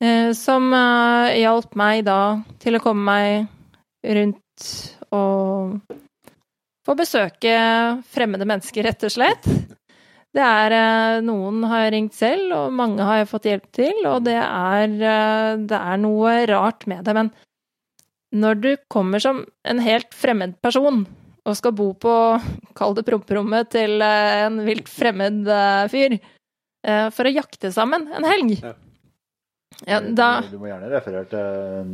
[0.00, 4.68] Eh, som eh, hjalp meg da til å komme meg rundt
[5.12, 5.76] og
[6.86, 7.52] få besøke
[8.08, 9.44] fremmede mennesker, rett og slett.
[10.32, 14.02] Det er eh, Noen har jeg ringt selv, og mange har jeg fått hjelp til,
[14.08, 14.96] og det er,
[15.68, 17.16] det er noe rart med det.
[17.20, 17.32] Men
[18.40, 21.04] når du kommer som en helt fremmed person
[21.44, 22.14] og skal bo på,
[22.78, 25.48] kall det promperommet til en vilt fremmed
[25.92, 26.20] fyr,
[27.12, 28.78] for å jakte sammen en helg Ja.
[29.86, 31.92] Ja, da Du må gjerne referere til en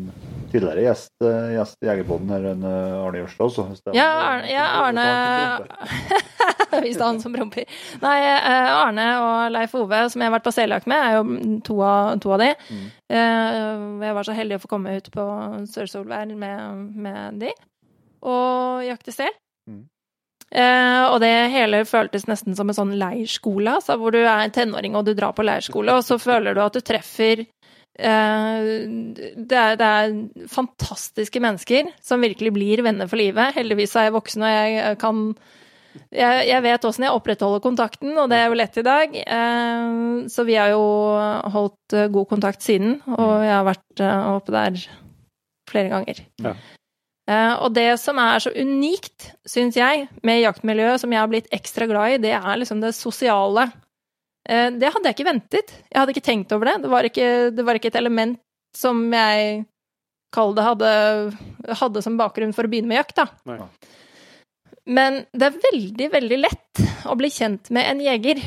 [0.50, 3.94] tidligere gjest, eh, gjest i Jegerpodden her, en eh, Arne Jørstad også.
[3.94, 5.04] Ja, Arne, ja, Arne
[6.82, 7.68] Hvis det er han som promper.
[8.02, 11.58] Nei, eh, Arne og Leif Ove, som jeg har vært på seljakt med, er jo
[11.66, 12.52] to av, to av de.
[12.66, 12.86] Mm.
[14.02, 15.26] Jeg var så heldig å få komme ut på
[15.70, 17.52] Sør-Solvær med, med de,
[18.26, 19.30] og jakte sel.
[19.70, 19.84] Mm.
[20.54, 24.54] Eh, og det hele føltes nesten som en sånn leirskole, altså, hvor du er en
[24.54, 27.42] tenåring og du drar på leirskole, og så føler du at du treffer
[27.96, 30.16] det, er, det er
[30.52, 33.54] fantastiske mennesker som virkelig blir venner for livet.
[33.56, 35.22] Heldigvis er jeg voksen og jeg kan
[36.12, 39.16] jeg, jeg vet åssen jeg opprettholder kontakten, og det er jo lett i dag.
[39.16, 39.98] Eh,
[40.32, 40.84] så vi har jo
[41.54, 44.80] holdt eh, god kontakt siden, og jeg har vært eh, oppe der
[45.70, 46.20] flere ganger.
[46.44, 46.54] Ja.
[47.26, 51.50] Eh, og det som er så unikt, syns jeg, med jaktmiljøet, som jeg har blitt
[51.54, 53.68] ekstra glad i, det er liksom det sosiale.
[54.48, 55.72] Eh, det hadde jeg ikke ventet.
[55.90, 56.76] Jeg hadde ikke tenkt over det.
[56.84, 58.38] Det var ikke, det var ikke et element
[58.76, 59.64] som jeg
[60.36, 60.88] kall det hadde,
[61.80, 63.26] hadde som bakgrunn for å begynne med jakt, da.
[63.48, 63.60] Nei.
[64.86, 68.42] Men det er veldig, veldig lett å bli kjent med en jeger.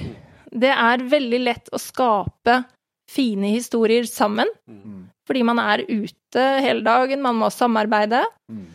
[0.49, 2.61] Det er veldig lett å skape
[3.09, 5.09] fine historier sammen, Mm.
[5.27, 8.21] fordi man er ute hele dagen, man må samarbeide.
[8.51, 8.67] Mm.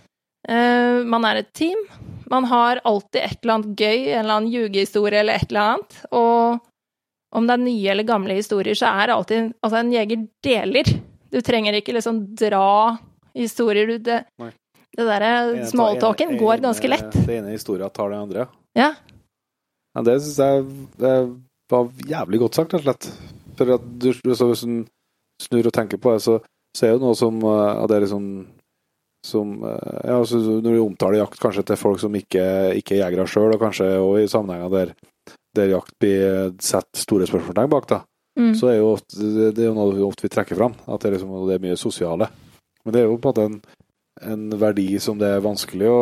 [0.49, 1.79] Uh, man er et team.
[2.29, 5.97] Man har alltid et eller annet gøy, en eller annen ljugehistorie eller et eller annet.
[6.13, 6.61] Og
[7.35, 10.91] om det er nye eller gamle historier, så er alltid Altså, en jeger deler.
[11.35, 12.97] Du trenger ikke liksom dra
[13.35, 13.91] historier.
[13.91, 14.51] Du, det, Nei.
[14.95, 17.11] det derre smalltalken går ganske lett.
[17.27, 18.47] Det ene historia tar det andre.
[18.79, 18.93] Ja.
[19.95, 20.67] Ja, det syns jeg
[20.99, 21.15] det
[21.71, 23.09] var jævlig godt sagt, rett og slett.
[23.59, 24.83] For at du, så hvis du
[25.43, 26.39] snur og tenker på det, så,
[26.75, 28.29] så er det noe som uh, at det er liksom
[29.25, 32.43] som eh, ja, altså, Når du omtaler jakt kanskje til folk som ikke,
[32.77, 34.93] ikke er jegere sjøl, og kanskje òg i sammenhenger der,
[35.57, 38.03] der jakt blir satt store spørsmålstegn bak, da,
[38.35, 38.51] Mm.
[38.59, 40.73] så er jo ofte, det, det er jo noe vi ofte vi trekker fram.
[40.91, 42.27] At det er, liksom, det er mye sosiale.
[42.83, 43.45] Men det er jo på en måte
[44.27, 46.01] en, verdi som det er vanskelig å,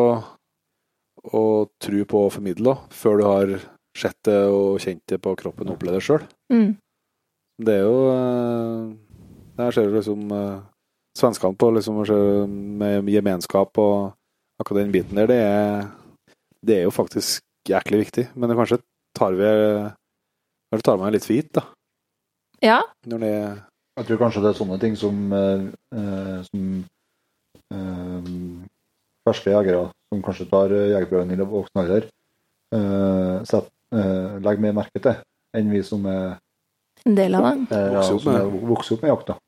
[1.29, 1.43] å
[1.77, 3.53] tro på og formidle, da, før du har
[3.93, 6.25] sett det og kjent det på kroppen og opplevd det sjøl.
[6.53, 6.71] Mm.
[7.63, 8.87] Det er jo eh,
[9.59, 10.63] Der ser du liksom eh,
[11.19, 12.01] svenskene på liksom,
[12.81, 14.15] med gemenskap og
[14.63, 15.29] akkurat den biten der.
[15.29, 15.85] Det er,
[16.65, 18.31] det er jo faktisk jæklig viktig.
[18.33, 18.81] Men det er kanskje
[19.17, 19.47] tar vi
[20.73, 21.67] Eller tar meg litt for gitt, da.
[22.63, 22.81] Ja.
[23.07, 23.33] Når det
[23.99, 25.65] Jeg tror kanskje det er sånne ting som, eh,
[25.99, 26.69] eh, som
[27.75, 28.31] eh,
[29.29, 32.07] ferske jegere som kanskje tar eh, jegerprøven i voksen alder,
[32.73, 35.21] eh, eh, legger mer merke til
[35.53, 36.39] enn vi som er,
[37.05, 37.67] En del av den.
[37.71, 39.39] eh, ja, Vokser opp som med er vokst opp med jakta.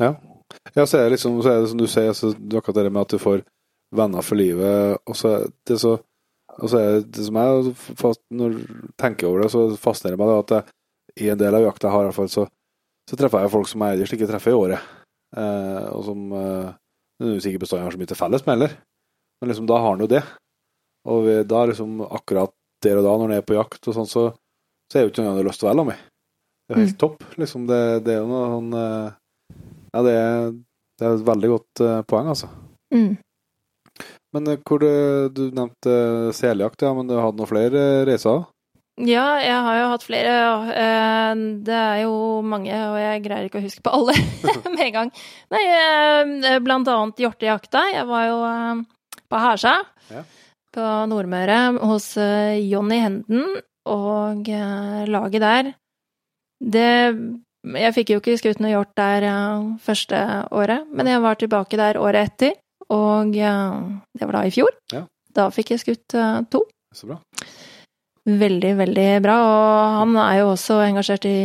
[0.00, 0.10] Ja.
[0.76, 2.84] Ja, så er det liksom så er det som du sier, så det er akkurat
[2.84, 3.42] det med at du får
[3.96, 6.02] venner for livet, og så er det så og så
[6.64, 10.38] er det, det som jeg fast, når jeg tenker over det, så fascinerer meg det
[10.40, 10.76] at jeg,
[11.26, 12.46] i en del av jakta jeg har, i hvert fall, så,
[13.08, 14.90] så treffer jeg folk som jeg ellers ikke treffer i året.
[15.36, 18.76] Eh, og som eh, sikkert bestandig har så mye til felles med heller.
[19.40, 20.22] Men liksom, da har han jo det.
[21.06, 22.52] Og vi, da liksom akkurat
[22.84, 24.26] der og da, når han er på jakt og sånn, så,
[24.90, 26.04] så er jo ikke noe han har lyst til å være med.
[26.66, 27.26] Det er jo helt topp.
[27.38, 29.14] Liksom, det, det er jo noe sånn eh,
[29.92, 30.50] Ja, det er,
[30.98, 32.50] det er et veldig godt eh, poeng, altså.
[32.94, 33.14] Mm.
[34.36, 34.90] Men eh, hvor du,
[35.32, 38.44] du nevnte eh, seljakt, ja, men du hadde noen flere eh, reiser?
[38.96, 40.34] Ja, jeg har jo hatt flere.
[40.72, 41.32] eh,
[41.66, 42.14] Det er jo
[42.44, 44.14] mange, og jeg greier ikke å huske på alle
[44.74, 45.10] med en gang.
[45.52, 47.82] Nei, eh, blant annet hjortejakta.
[47.92, 48.84] Jeg var jo eh,
[49.28, 49.74] på Hersa
[50.12, 50.22] Ja.
[50.76, 51.58] på Nordmøre
[51.90, 53.58] hos eh, Jonny Henden
[53.90, 55.72] og eh, laget der.
[56.62, 56.88] Det
[57.66, 60.20] Jeg fikk jo ikke skutt noe hjort der eh, første
[60.56, 62.56] året, men jeg var tilbake der året etter,
[62.92, 63.78] og eh,
[64.18, 64.74] det var da i fjor.
[64.92, 65.04] Ja.
[65.36, 66.64] Da fikk jeg skutt eh, to.
[66.96, 67.20] Så bra.
[68.26, 69.36] Veldig, veldig bra.
[69.46, 71.36] Og han er jo også engasjert i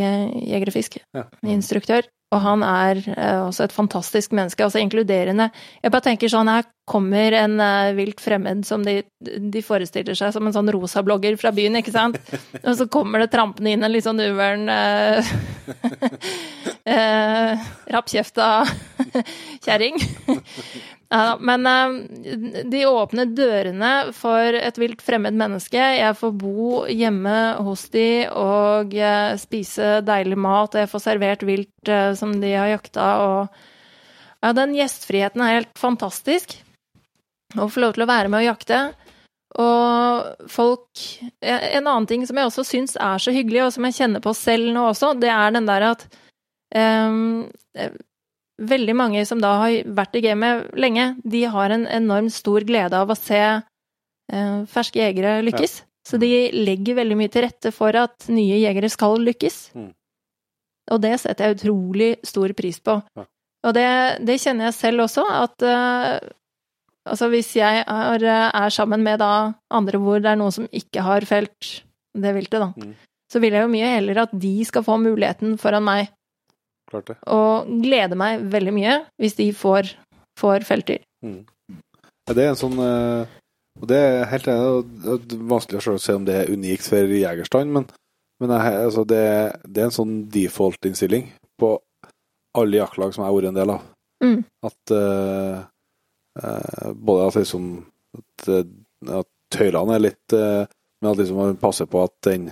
[0.50, 1.28] Jeger og Fisk, Ja.
[1.46, 2.08] instruktør.
[2.32, 5.50] Og han er eh, også et fantastisk menneske, altså inkluderende.
[5.84, 10.32] Jeg bare tenker sånn, her kommer en eh, vilt fremmed som de, de forestiller seg
[10.32, 12.16] som en sånn rosablogger fra byen, ikke sant?
[12.64, 15.34] Og så kommer det trampende inn en litt sånn uvøren eh,
[16.96, 18.48] eh, rappkjefta
[19.68, 20.00] kjerring.
[21.12, 25.76] Ja, men eh, de åpner dørene for et vilt fremmed menneske.
[25.76, 27.34] Jeg får bo hjemme
[27.66, 32.70] hos de og eh, spise deilig mat, jeg får servert vilt eh, som de har
[32.72, 36.56] jakta, og ja, den gjestfriheten er helt fantastisk.
[37.60, 38.78] Å få lov til å være med og jakte.
[39.60, 41.02] Og folk
[41.44, 44.32] En annen ting som jeg også syns er så hyggelig, og som jeg kjenner på
[44.32, 46.06] selv nå også, det er den der at
[46.72, 47.44] ehm,
[48.68, 52.98] veldig mange som da har vært i gamet lenge, de har en enormt stor glede
[52.98, 55.80] av å se eh, ferske jegere lykkes.
[56.08, 59.58] Så de legger veldig mye til rette for at nye jegere skal lykkes.
[59.78, 59.90] Mm.
[60.92, 62.96] Og det setter jeg utrolig stor pris på.
[63.16, 63.26] Ja.
[63.68, 63.86] Og det,
[64.26, 66.16] det kjenner jeg selv også, at eh,
[67.06, 71.04] altså hvis jeg er, er sammen med da andre hvor det er noen som ikke
[71.06, 71.76] har felt
[72.18, 72.96] det viltet, da, Mm.
[73.32, 76.10] så vil jeg jo mye heller at de skal få muligheten foran meg
[76.92, 77.16] Klart det.
[77.32, 79.94] og gleder meg veldig mye hvis de får,
[80.40, 81.00] får feltdyr.
[81.24, 83.30] Ja, det er en sånn eh,
[83.80, 87.14] Og det er helt enig, det er vanskelig å se om det er unikt for
[87.16, 87.86] jegerstand, men,
[88.42, 89.24] men altså det,
[89.64, 91.30] det er en sånn default-innstilling
[91.62, 91.72] på
[92.58, 93.86] alle jaktlag som jeg har vært en del av.
[94.22, 94.40] Mm.
[94.68, 97.64] At uh, både at liksom
[98.18, 98.48] at,
[99.22, 100.68] at tøylene er litt uh,
[101.00, 102.50] Men at liksom man passer på at den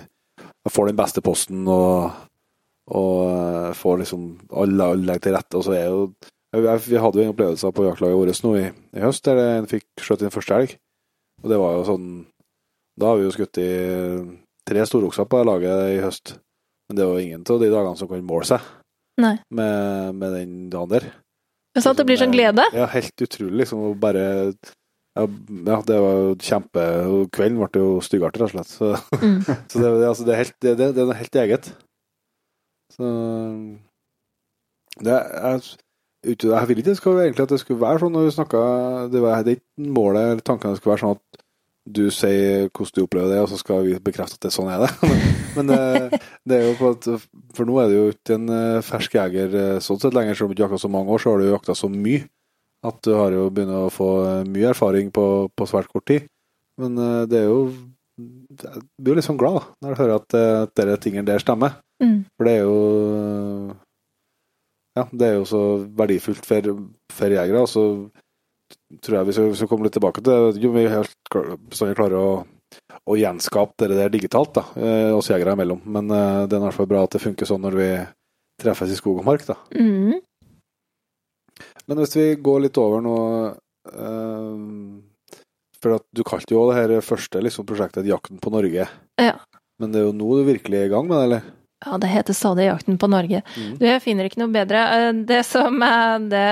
[0.69, 2.11] får den beste posten og,
[2.91, 4.27] og eh, får liksom
[4.61, 5.57] alle, legger til rette.
[5.59, 6.01] Og så er jo
[6.51, 8.65] Vi hadde jo en opplevelse på jaktlaget vårt nå i,
[8.97, 10.75] i høst, der en fikk skjøtt inn første elg.
[11.41, 12.07] Og det var jo sånn
[12.99, 13.69] Da har vi jo skutt i
[14.67, 16.35] tre storokser på det laget i høst.
[16.89, 18.67] Men det var jo ingen av de dagene som kan måle seg
[19.21, 19.37] Nei.
[19.49, 21.07] med, med den dagen der.
[21.71, 22.65] Men sånn at det blir sånn glede.
[22.75, 23.61] Ja, helt utrolig.
[23.63, 24.25] liksom, å bare
[25.17, 25.25] ja,
[25.87, 26.83] det var jo kjempe
[27.35, 28.69] Kvelden ble jo styggere, rett og slett.
[28.71, 29.39] Så, Mm.
[29.71, 31.71] så det, det, altså, det, er helt, det, det, det er helt eget.
[32.91, 33.11] Så
[35.01, 35.61] det er,
[36.27, 38.63] ute, Jeg vil ikke skal egentlig at det skulle være sånn når vi snakka
[39.13, 41.41] Det var det ikke målet eller tanken det skulle være sånn at
[41.91, 44.83] du sier hvordan du opplever det, og så skal vi bekrefte at det sånn er
[44.83, 44.89] det.
[45.55, 47.07] Men det, det er jo på at
[47.57, 50.45] For nå er det jo ikke en eh, fersk jeger eh, sånn sett lenger, selv
[50.45, 52.27] om du ikke jakta så mange år, så har du jakta så mye
[52.85, 56.27] at du har jo begynt å få eh, mye erfaring på, på svært kort tid.
[56.81, 57.63] Men eh, det er jo
[58.21, 58.65] Du
[59.01, 61.41] blir jo litt sånn glad da, når du hører at, eh, at dere tingene der
[61.41, 61.77] stemmer.
[62.01, 62.17] Mm.
[62.37, 63.75] For det er jo
[64.97, 65.61] Ja, det er jo så
[65.95, 66.71] verdifullt for,
[67.15, 67.61] for jegere.
[67.63, 67.83] Og så
[69.03, 70.57] tror jeg vi skal, skal komme litt tilbake til.
[70.59, 72.31] Jo, vi helt klar- bestandig klarer å,
[73.07, 75.79] å gjenskape det der digitalt, da, eh, oss jegere imellom.
[75.85, 77.87] Men eh, det er i hvert fall bra at det funker sånn når vi
[78.61, 79.55] treffes i skog og mark, da.
[79.75, 80.19] Mm.
[81.87, 83.15] Men hvis vi går litt over nå
[83.91, 84.61] eh,
[85.81, 88.87] For at du kalte jo det her første liksom, prosjektet 'Jakten på Norge'.
[89.21, 89.33] Ja.
[89.81, 91.49] Men det er jo nå du virkelig er i gang med det, eller?
[91.85, 93.41] Ja, det heter stadig Jakten på Norge.
[93.57, 93.77] Mm.
[93.79, 94.81] Du, jeg finner ikke noe bedre.
[94.97, 96.43] Eh, Det som er det,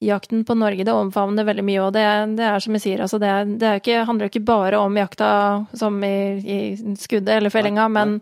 [0.00, 2.04] Jakten på Norge, det omfavner veldig mye, og det,
[2.38, 5.30] det er som jeg sier, altså det, det er ikke, handler ikke bare om jakta
[5.76, 6.58] som i, i
[6.96, 8.20] skuddet eller fellinga, men,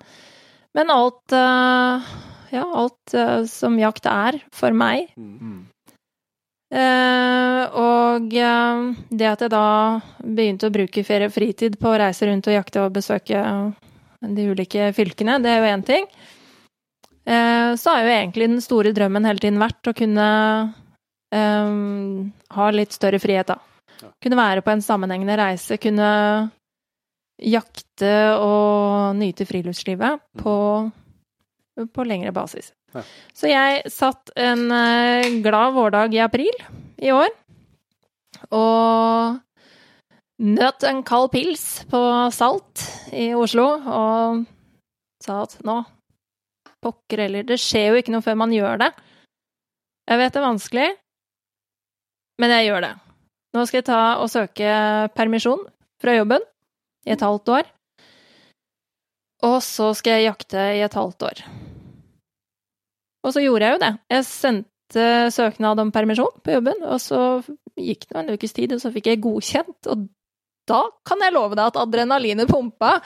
[0.75, 2.11] men alt eh,
[2.51, 5.13] Ja, alt eh, som jakt er for meg.
[5.21, 5.67] Mm.
[6.75, 9.67] Eh, og det at jeg da
[10.21, 13.45] begynte å bruke ferie og fritid på å reise rundt og jakte og besøke
[14.19, 16.09] de ulike fylkene, det er jo én ting.
[17.29, 20.29] Eh, så har jo egentlig den store drømmen hele tiden vært å kunne
[21.35, 23.59] um, ha litt større frihet, da.
[24.23, 26.09] Kunne være på en sammenhengende reise, kunne
[27.39, 30.55] jakte og nyte friluftslivet på,
[31.95, 32.73] på lengre basis.
[32.95, 33.03] Ja.
[33.37, 36.65] Så jeg satt en eh, glad vårdag i april
[36.97, 37.29] i år
[38.55, 39.37] og
[40.39, 42.01] nøt en kald pils på
[42.33, 44.45] Salt i Oslo og
[45.23, 45.83] sa at nå
[46.85, 48.93] Pokker heller, det skjer jo ikke noe før man gjør det.
[50.09, 50.89] Jeg vet det er vanskelig,
[52.39, 52.95] men jeg gjør det.
[53.57, 54.71] nå skal jeg ta og søke
[55.17, 55.65] permisjon
[55.99, 56.45] fra jobben
[57.09, 57.71] i et halvt år.
[59.49, 61.43] Og så skal jeg jakte i et halvt år.
[63.27, 63.93] Og så gjorde jeg jo det.
[64.15, 67.21] Jeg sendte søknad om permisjon på jobben, og så
[67.79, 69.91] gikk det en ukes tid, og så fikk jeg godkjent.
[69.91, 70.07] Og
[70.69, 72.99] da kan jeg love deg at adrenalinet pumpa.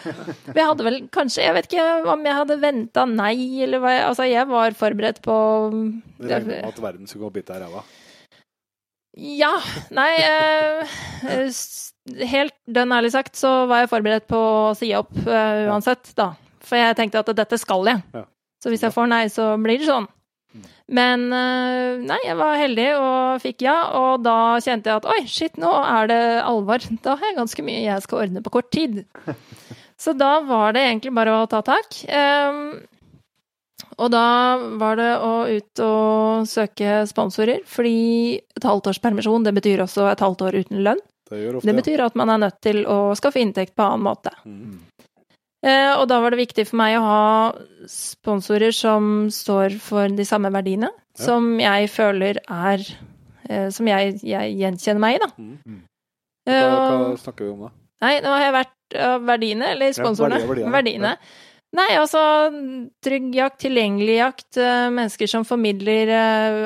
[0.52, 4.04] Vi hadde vel kanskje Jeg vet ikke om jeg hadde venta nei, eller hva jeg
[4.10, 5.34] Altså, jeg var forberedt på
[6.22, 7.84] Regner med at verden skulle gå og bite deg i ræva.
[9.40, 9.52] Ja.
[9.92, 10.94] Nei eh,
[12.32, 16.32] Helt dønn ærlig sagt så var jeg forberedt på å si opp eh, uansett, da.
[16.62, 18.02] For jeg tenkte at dette skal jeg.
[18.14, 18.24] Ja.
[18.62, 20.08] Så hvis jeg får nei, så blir det sånn.
[20.92, 25.20] Men eh, nei, jeg var heldig og fikk ja, og da kjente jeg at oi,
[25.30, 26.84] shit, nå er det alvor.
[27.04, 29.04] Da har jeg ganske mye jeg skal ordne på kort tid.
[30.02, 31.94] Så da var det egentlig bare å ta tak.
[34.00, 34.26] Og da
[34.80, 40.08] var det å ut og søke sponsorer, fordi et halvt års permisjon, det betyr også
[40.10, 41.02] et halvt år uten lønn.
[41.32, 44.32] Det Det betyr at man er nødt til å skaffe inntekt på annen måte.
[44.44, 44.80] Mm.
[45.62, 47.52] Eh, og da var det viktig for meg å ha
[47.86, 51.24] sponsorer som står for de samme verdiene, Ja.
[51.26, 52.80] som jeg føler er
[53.48, 55.28] eh, Som jeg, jeg gjenkjenner meg i, da.
[55.38, 55.78] Mm.
[56.46, 57.70] Eh, Hva, hva snakker vi om da?
[58.02, 60.40] Nei, nå har jeg vært av verdiene, eller sponsorene.
[60.48, 61.10] verdiene, verdiene.
[61.16, 61.48] Ja.
[61.74, 62.20] Nei, altså
[63.02, 64.58] trygg jakt, tilgjengelig jakt,
[64.92, 66.10] mennesker som formidler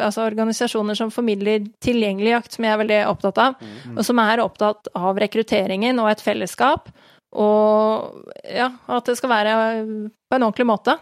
[0.03, 3.99] Altså organisasjoner som formidler tilgjengelig jakt, som jeg er veldig opptatt av, Mm.
[3.99, 6.89] og som er opptatt av rekrutteringen og et fellesskap,
[7.37, 9.55] og ja, at det skal være
[10.27, 10.97] på en ordentlig måte.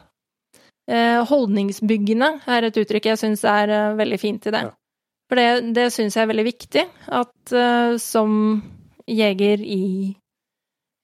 [0.91, 4.64] Eh, holdningsbyggende er et uttrykk jeg syns er eh, veldig fint i det.
[4.66, 4.74] Ja.
[5.30, 6.85] For det, det syns jeg er veldig viktig,
[7.20, 8.35] at eh, som
[9.09, 9.85] jeger i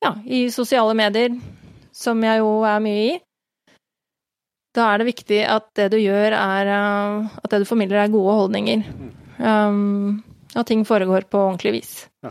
[0.04, 1.34] ja, i sosiale medier,
[1.92, 3.14] som jeg jo er mye i,
[4.76, 8.36] da er det viktig at det du gjør, er At det du formidler, er gode
[8.38, 8.84] holdninger.
[9.40, 10.22] Um,
[10.54, 11.92] at ting foregår på ordentlig vis.
[12.22, 12.30] Ja.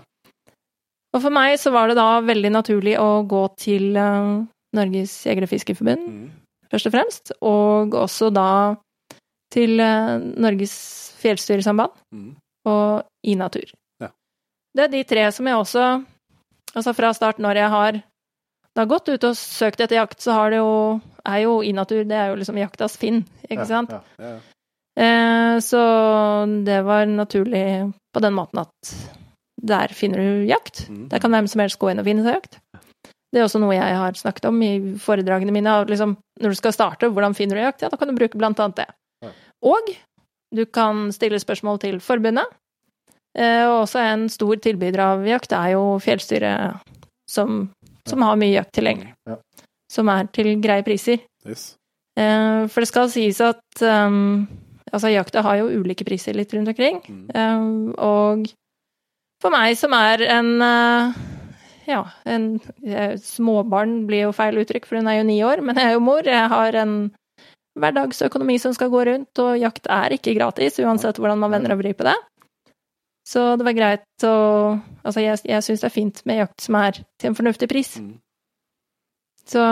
[1.14, 4.44] Og for meg så var det da veldig naturlig å gå til eh,
[4.78, 6.30] Norges Jeger- og Fiskerforbund, Mm.
[6.72, 8.76] først og fremst, og også da
[9.52, 10.76] til eh, Norges
[11.22, 12.36] Fjellstyresamband Mm.
[12.70, 13.66] og i natur.
[14.02, 14.10] Ja.
[14.76, 16.06] Det er de tre som jeg også
[16.76, 18.04] Altså fra start, når jeg har
[18.76, 22.04] da gått ut og søkt etter jakt, så har det jo er jo i natur,
[22.06, 23.90] det er jo liksom jaktas finn, ikke sant?
[23.90, 24.40] Ja, Ja, ja.
[25.02, 28.94] Eh, så det var naturlig på den måten at
[29.62, 30.86] der finner du jakt.
[30.90, 31.08] Mm.
[31.12, 32.60] Der kan hvem som helst gå inn og finne seg jakt.
[33.30, 35.74] Det er også noe jeg har snakket om i foredragene mine.
[35.90, 37.84] Liksom, når du skal starte, hvordan finner du jakt?
[37.86, 39.34] Ja, da kan du bruke blant annet det.
[39.66, 39.92] Og
[40.56, 42.50] du kan stille spørsmål til forbundet.
[43.38, 46.80] Eh, og også en stor tilbyder av jakt er jo Fjellstyret,
[47.30, 47.68] som,
[48.10, 49.14] som har mye jakt tilgjengelig.
[49.92, 51.22] Som er til greie priser.
[51.46, 51.76] Yes.
[52.18, 54.48] Eh, for det skal sies at um,
[54.92, 57.00] altså jakta har jo ulike priser litt rundt omkring.
[57.36, 58.50] Um, og
[59.44, 61.20] for meg som er en uh,
[61.90, 65.80] ja, en eh, småbarn blir jo feil uttrykk, for hun er jo ni år, men
[65.80, 66.22] jeg er jo mor.
[66.28, 66.96] Jeg har en
[67.80, 71.82] hverdagsøkonomi som skal gå rundt, og jakt er ikke gratis, uansett hvordan man vender og
[71.82, 72.18] vrir på det.
[73.30, 74.36] Så det var greit å
[75.00, 77.94] Altså, jeg, jeg syns det er fint med jakt som er til en fornuftig pris.
[77.98, 78.18] Mm.
[79.48, 79.64] Så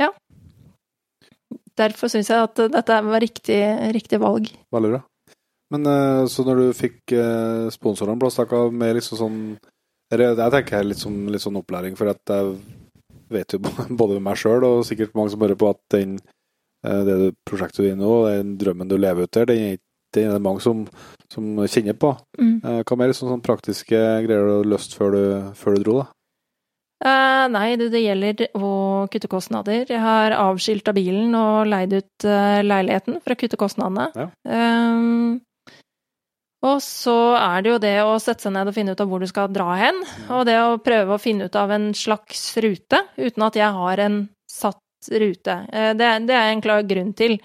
[0.00, 0.08] ja.
[1.76, 3.58] Derfor syns jeg at dette var riktig,
[3.96, 4.48] riktig valg.
[4.72, 5.00] Veldig bra.
[5.70, 9.40] Men eh, så når du fikk uh, sponsorene hva med liksom sånn
[10.10, 12.56] Jeg tenker litt, som, litt sånn opplæring, for at jeg
[13.30, 13.60] vet jo
[14.00, 16.16] både med meg sjøl og sikkert mange som hører på, at den,
[16.86, 19.68] eh, det du- prosjektet du er i nå, den drømmen du lever ut der, den
[19.68, 19.78] er
[20.10, 20.86] den er det mange som,
[21.30, 22.08] som kjenner på.
[22.40, 22.56] Mm.
[22.64, 25.22] Eh, Hva mer sånn, sånn praktiske greier du har lyst før du,
[25.54, 26.08] før du dro, da?
[27.00, 28.72] Eh, nei, det, det gjelder å
[29.12, 29.86] kutte kostnader.
[29.88, 34.10] Jeg har avskilta bilen og leid ut uh, leiligheten for å kutte kostnadene.
[34.18, 34.26] Ja.
[34.50, 35.38] Ehm,
[36.60, 39.22] og så er det jo det å sette seg ned og finne ut av hvor
[39.22, 40.02] du skal dra hen.
[40.28, 44.02] Og det å prøve å finne ut av en slags rute, uten at jeg har
[44.04, 45.56] en satt rute.
[45.72, 47.38] Eh, det, det er en klar grunn til.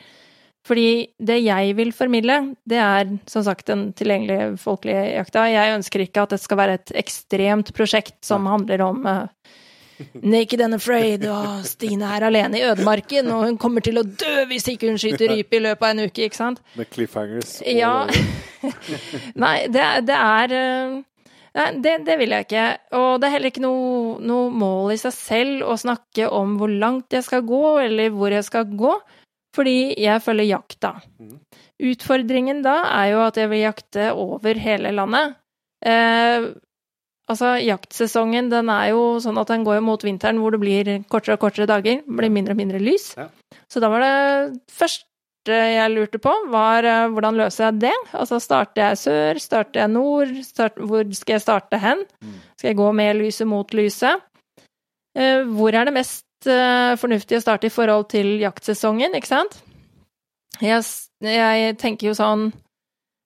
[0.66, 5.46] Fordi det jeg vil formidle, det er som sagt den tilgjengelige folkelige jakta.
[5.54, 9.28] Jeg ønsker ikke at det skal være et ekstremt prosjekt som handler om uh,
[10.22, 14.46] Naked and afraid, og Stine er alene i ødemarken, og hun kommer til å dø
[14.50, 16.60] hvis ikke hun skyter rype i løpet av en uke, ikke sant?
[16.76, 17.62] Med cliffhangers?
[17.62, 17.94] og- Ja.
[19.46, 20.96] Nei, det, det er eh,
[21.56, 22.64] Nei, det, det vil jeg ikke.
[23.00, 26.68] Og det er heller ikke noe, noe mål i seg selv å snakke om hvor
[26.68, 28.92] langt jeg skal gå, eller hvor jeg skal gå,
[29.56, 30.92] fordi jeg følger jakta.
[31.22, 31.38] Mhm.
[31.94, 35.38] Utfordringen da er jo at jeg vil jakte over hele landet.
[35.86, 36.50] Eh,
[37.32, 41.38] altså, jaktsesongen den er jo sånn at den går mot vinteren hvor det blir kortere
[41.38, 42.02] og kortere dager.
[42.06, 43.14] Det blir mindre og mindre lys.
[43.18, 43.30] Ja.
[43.72, 45.02] Så da var det første
[45.46, 47.96] jeg lurte på, var eh, hvordan løser jeg det?
[48.18, 52.02] Altså starter jeg sør, starter jeg nord, start, hvor skal jeg starte hen?
[52.24, 52.40] Mm.
[52.58, 54.26] Skal jeg gå med lyset mot lyset?
[55.16, 59.60] Eh, hvor er det mest eh, fornuftig å starte i forhold til jaktsesongen, ikke sant?
[60.64, 60.82] Jeg,
[61.22, 62.50] jeg tenker jo sånn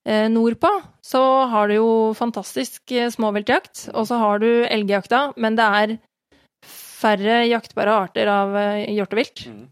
[0.07, 0.69] Nordpå
[1.05, 1.21] så
[1.51, 5.97] har du jo fantastisk eh, småviltjakt, og så har du elgjakta, men det er
[6.65, 9.43] færre jaktbare arter av hjort hjortevilt.
[9.45, 9.67] vilt.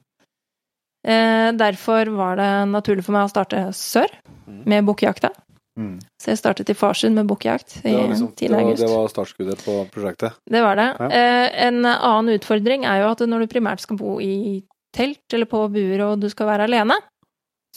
[1.07, 1.57] Mm.
[1.57, 4.11] derfor var det naturlig for meg å starte sør,
[4.47, 4.63] Mhm.
[4.65, 5.29] med bukkjakta.
[5.77, 5.99] Mm.
[6.19, 8.81] Så jeg startet i Farsund med bukkjakt i var, liksom, det, tidlig var, august.
[8.81, 10.33] det var startskuddet på prosjektet.
[10.49, 10.87] Det var det.
[10.99, 11.09] Ja.
[11.09, 14.63] Eh, en annen utfordring er jo at når du primært skal bo i
[14.95, 16.97] telt eller på buer og du skal være alene,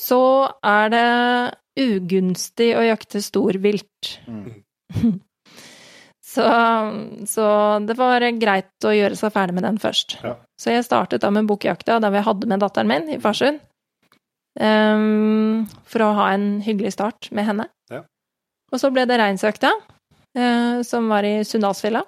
[0.00, 4.12] så er det ugunstig å jakte storvilt.
[4.26, 4.62] Mm.
[6.32, 6.46] så,
[7.30, 7.46] så
[7.86, 10.18] det var greit å gjøre seg ferdig med den først.
[10.24, 10.36] Ja.
[10.60, 13.62] Så jeg startet da med bukkjakta der vi hadde med datteren min i Farsund.
[14.60, 17.68] Um, for å ha en hyggelig start med henne.
[17.92, 18.02] Ja.
[18.74, 19.70] Og så ble det reinsøkta,
[20.36, 22.02] uh, som var i Sunndalsfjella.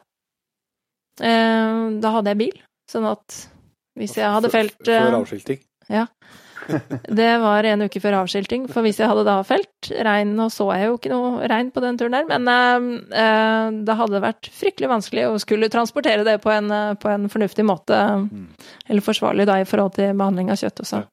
[1.22, 2.58] Uh, da hadde jeg bil,
[2.90, 3.44] sånn at
[4.00, 5.62] hvis jeg hadde felt Før avskilting?
[5.62, 6.10] avskilting.
[7.18, 10.68] Det var en uke før avskilting, for hvis jeg hadde da felt regn Nå så
[10.76, 14.50] jeg jo ikke noe regn på den turen der, men eh, eh, det hadde vært
[14.54, 17.98] fryktelig vanskelig å skulle transportere det på en, eh, på en fornuftig måte,
[18.88, 21.04] eller forsvarlig da i forhold til behandling av kjøtt også,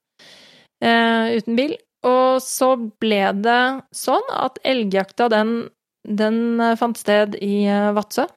[0.84, 1.76] eh, uten bil.
[2.06, 2.72] Og så
[3.02, 5.68] ble det sånn at elgjakta, den,
[6.08, 8.28] den eh, fant sted i Vadsø.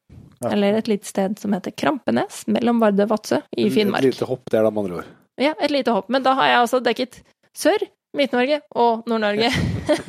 [0.43, 0.51] Ja.
[0.51, 4.03] Eller et lite sted som heter Krampenes, mellom Vardø og Vadsø i Finnmark.
[4.03, 5.11] Et lite hopp der, da, med andre ord.
[5.41, 6.09] Ja, et lite hopp.
[6.13, 7.21] Men da har jeg altså dekket
[7.57, 7.81] Sør,
[8.17, 9.49] Midt-Norge og Nord-Norge.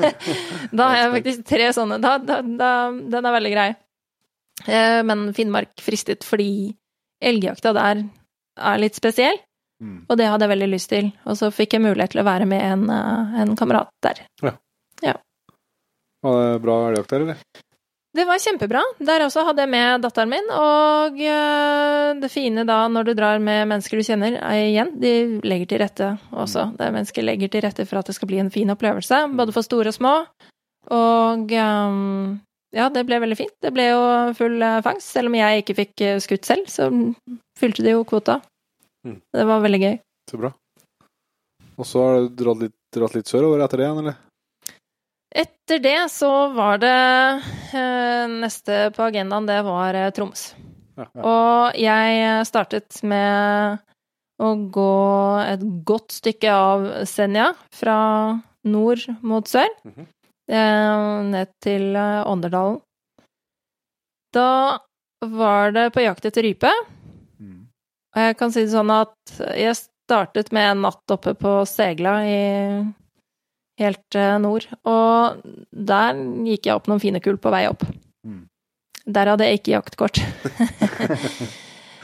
[0.78, 1.98] da har jeg faktisk tre sånne.
[2.02, 3.66] Da, da, da, den er veldig grei.
[4.68, 6.74] Eh, men Finnmark fristet fordi
[7.24, 8.04] elgjakta der
[8.60, 9.40] er litt spesiell,
[9.82, 10.04] Mm.
[10.08, 11.08] og det hadde jeg veldig lyst til.
[11.26, 14.20] Og så fikk jeg mulighet til å være med en, eh, en kamerat der.
[16.24, 17.40] Var det bra elgjakt der, eller?
[18.14, 18.80] Det var kjempebra.
[19.02, 23.42] Der også hadde jeg med datteren min, og eh, det fine da når du drar
[23.42, 26.68] med mennesker du kjenner, er igjen, de legger til rette også.
[26.78, 29.54] Det er mennesker legger til rette for at det skal bli en fin opplevelse, både
[29.56, 30.14] for store og små.
[30.94, 31.98] Og eh,
[32.78, 33.54] ja, det ble veldig fint.
[33.66, 34.02] Det ble jo
[34.38, 35.10] full eh, fangst.
[35.16, 36.92] Selv om jeg ikke fikk skutt selv, så
[37.58, 38.38] fylte de jo kvota.
[39.04, 39.18] Mm.
[39.34, 39.96] Det var veldig gøy.
[40.30, 40.54] Så bra.
[41.74, 44.22] Og så har du dratt litt, dratt litt sørover etter det igjen, eller?
[45.34, 46.92] Etter det så var det
[47.74, 50.52] eh, Neste på agendaen, det var eh, Troms.
[50.94, 51.08] Ja.
[51.26, 53.80] Og jeg startet med
[54.38, 54.92] å gå
[55.42, 57.96] et godt stykke av Senja, fra
[58.66, 60.06] nord mot sør, Mhm.
[60.50, 62.80] eh, ned til Ånderdalen.
[64.34, 64.78] Da
[65.22, 66.70] var det på jakt etter rype.
[67.40, 67.66] Mm.
[68.14, 69.14] Og jeg kan si det sånn at
[69.58, 72.40] jeg startet med en natt oppe på Segla i
[73.80, 77.82] helt eh, nord, og der gikk jeg opp noen fine kull på vei opp.
[78.26, 78.44] Mm.
[79.04, 80.22] Der hadde jeg ikke jaktkort.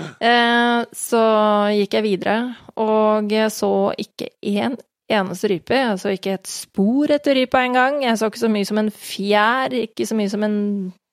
[0.01, 1.19] Eh, Så
[1.77, 2.37] gikk jeg videre,
[2.81, 4.79] og jeg så ikke én
[5.13, 5.77] eneste rype.
[5.77, 7.99] Jeg så ikke et spor etter rypa engang.
[8.07, 10.57] Jeg så ikke så mye som en fjær, ikke så mye som en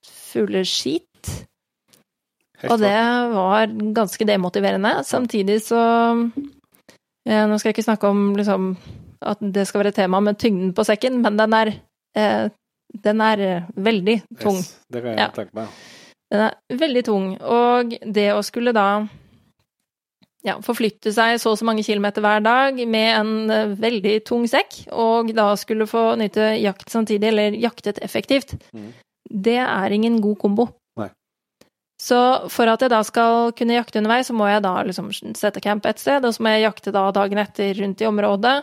[0.07, 1.33] fugleskit.
[2.69, 2.93] Og det
[3.35, 4.93] var ganske demotiverende.
[5.03, 5.81] Samtidig så
[7.27, 8.71] eh, Nå skal jeg ikke snakke om liksom,
[9.21, 11.73] at det skal være tema med tyngden på sekken, men den er,
[12.15, 12.49] eh,
[13.03, 14.57] den er eh, veldig tung.
[14.57, 15.29] Yes, det kan jeg Ja.
[15.35, 15.67] tenke meg.
[16.31, 17.41] Den er veldig tung.
[17.41, 19.07] Og det å skulle da
[20.45, 24.47] ja, forflytte seg så og så mange kilometer hver dag med en eh, veldig tung
[24.49, 28.91] sekk, og da skulle få nyte jakt samtidig, eller jaktet effektivt, mm.
[29.47, 30.69] det er ingen god kombo.
[30.99, 31.09] Nei.
[31.99, 35.63] Så for at jeg da skal kunne jakte underveis, så må jeg da liksom sette
[35.63, 38.57] camp et sted, og så må jeg jakte da dagen etter rundt i området.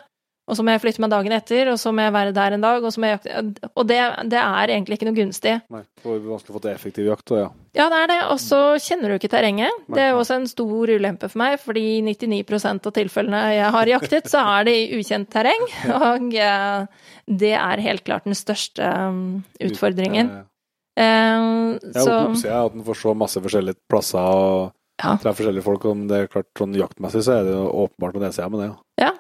[0.45, 2.64] Og så må jeg flytte meg dagen etter, og så må jeg være der en
[2.64, 5.55] dag, og så må jeg jakte Og det, det er egentlig ikke noe gunstig.
[5.72, 7.47] Nei, det er vanskelig å få til effektiv jakt, og ja.
[7.74, 8.18] Ja, det er det.
[8.30, 9.80] Og så kjenner du ikke terrenget.
[9.88, 14.28] Det er også en stor ulempe for meg, fordi 99% av tilfellene jeg har jaktet,
[14.30, 15.64] så er det i ukjent terreng.
[16.12, 16.86] Og eh,
[17.26, 20.30] det er helt klart den største um, utfordringen.
[20.30, 20.51] Eh,
[20.95, 24.72] Eh, Jeg så er oppe at en får se masse forskjellige plasser og
[25.03, 25.16] Ja.
[25.18, 25.84] treffe forskjellige folk.
[25.90, 28.68] Og det er klart, sånn jaktmessig så er det åpenbart på nedsida med det.
[29.03, 29.11] Ja.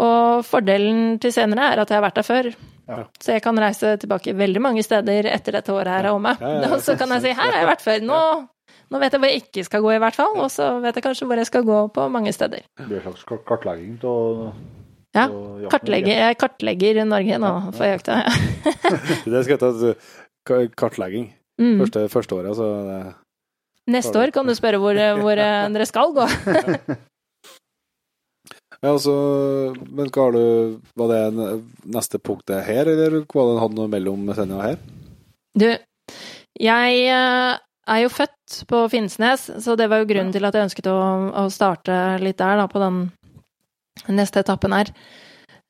[0.00, 2.48] Og fordelen til senere er at jeg har vært der før.
[2.88, 3.02] Ja.
[3.22, 6.32] Så jeg kan reise tilbake veldig mange steder etter dette året her er omme.
[6.72, 8.06] Og så kan jeg si 'her har jeg vært før'.
[8.08, 8.20] Nå,
[8.90, 10.34] nå vet jeg hvor jeg ikke skal gå, i hvert fall.
[10.40, 12.64] Og så vet jeg kanskje hvor jeg skal gå på mange steder.
[12.78, 14.54] Det blir en slags kartlegging kartlegging av
[15.14, 15.28] Ja.
[15.68, 18.22] Kartlegger, jeg kartlegger Norge nå for jakta.
[18.24, 18.32] Ja.
[19.32, 19.94] Det skal jeg ta
[20.48, 21.34] ka- kartlegging.
[21.60, 21.78] Mm.
[21.84, 23.14] Første, første året, så
[23.92, 26.26] Neste år kan du spørre hvor, hvor eh, dere skal gå.
[28.82, 29.12] Ja, altså,
[29.94, 31.50] men hva har du Var det
[31.94, 34.80] neste punktet her, eller var det hadde noe mellom Senja her?
[35.54, 35.68] Du,
[36.58, 37.52] jeg eh,
[37.94, 40.98] er jo født på Finnsnes, så det var jo grunnen til at jeg ønsket å,
[41.44, 43.04] å starte litt der, da, på den
[44.10, 44.90] neste etappen her.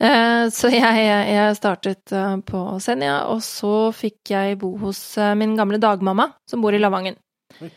[0.03, 5.05] Eh, Så jeg, jeg startet eh, på Senja, og så fikk jeg bo hos
[5.37, 7.21] min gamle dagmamma, som bor i Lavangen.
[7.61, 7.75] Oi.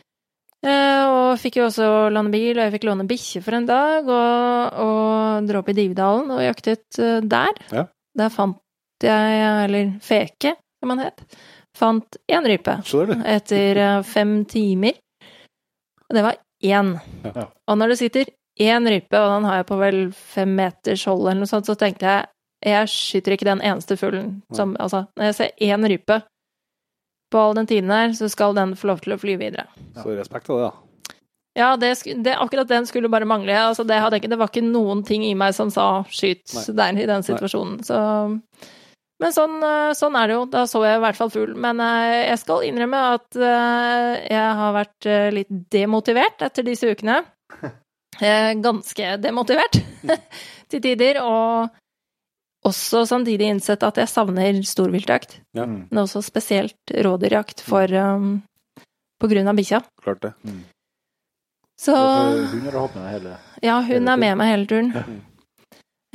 [0.66, 4.06] Eh, Og fikk jo også låne bil, og jeg fikk låne bikkje for en dag,
[4.08, 7.60] og, og dro opp i Dividalen og jaktet eh, der.
[7.74, 7.84] Ja.
[8.16, 8.58] Der fant
[9.04, 11.20] jeg, eller Feke, som han het,
[11.76, 12.78] fant én rype
[13.28, 14.96] etter eh, fem timer.
[16.08, 16.94] Og det var én.
[17.26, 17.48] Ja.
[17.68, 18.30] Og når det sitter
[18.62, 21.76] én rype, og den har jeg på vel fem meters hold eller noe sånt, så
[21.78, 22.32] tenkte jeg
[22.66, 26.16] jeg skyter ikke den eneste fuglen som Altså, når jeg ser én rype
[27.32, 29.66] på all den tiden her, så skal den få lov til å fly videre.
[29.98, 30.86] Så respekt av det, da.
[31.56, 33.54] Ja, det, det, akkurat den skulle bare mangle.
[33.56, 37.06] Altså, det, ikke, det var ikke noen ting i meg som sa 'skyt' der i
[37.08, 37.80] den situasjonen.
[37.84, 37.96] Så
[39.16, 40.42] Men sånn, eh, sånn er det jo.
[40.52, 41.54] Da så jeg i hvert fall fugl.
[41.56, 47.22] Men eh, jeg skal innrømme at eh, jeg har vært litt demotivert etter disse ukene.
[48.66, 49.80] Ganske demotivert
[50.68, 51.22] til tider.
[51.24, 51.72] Og
[52.66, 55.38] også samtidig innsett at jeg savner storviltjakt.
[55.56, 55.66] Ja.
[55.66, 55.86] Mm.
[55.90, 58.40] Men også spesielt rådyrjakt for um,
[59.20, 59.82] på grunn av bikkja.
[60.02, 60.32] Klart det.
[61.80, 64.92] Så Hun har hatt med deg hele ja, hun hele er med meg hele turen.
[64.96, 65.16] Mm.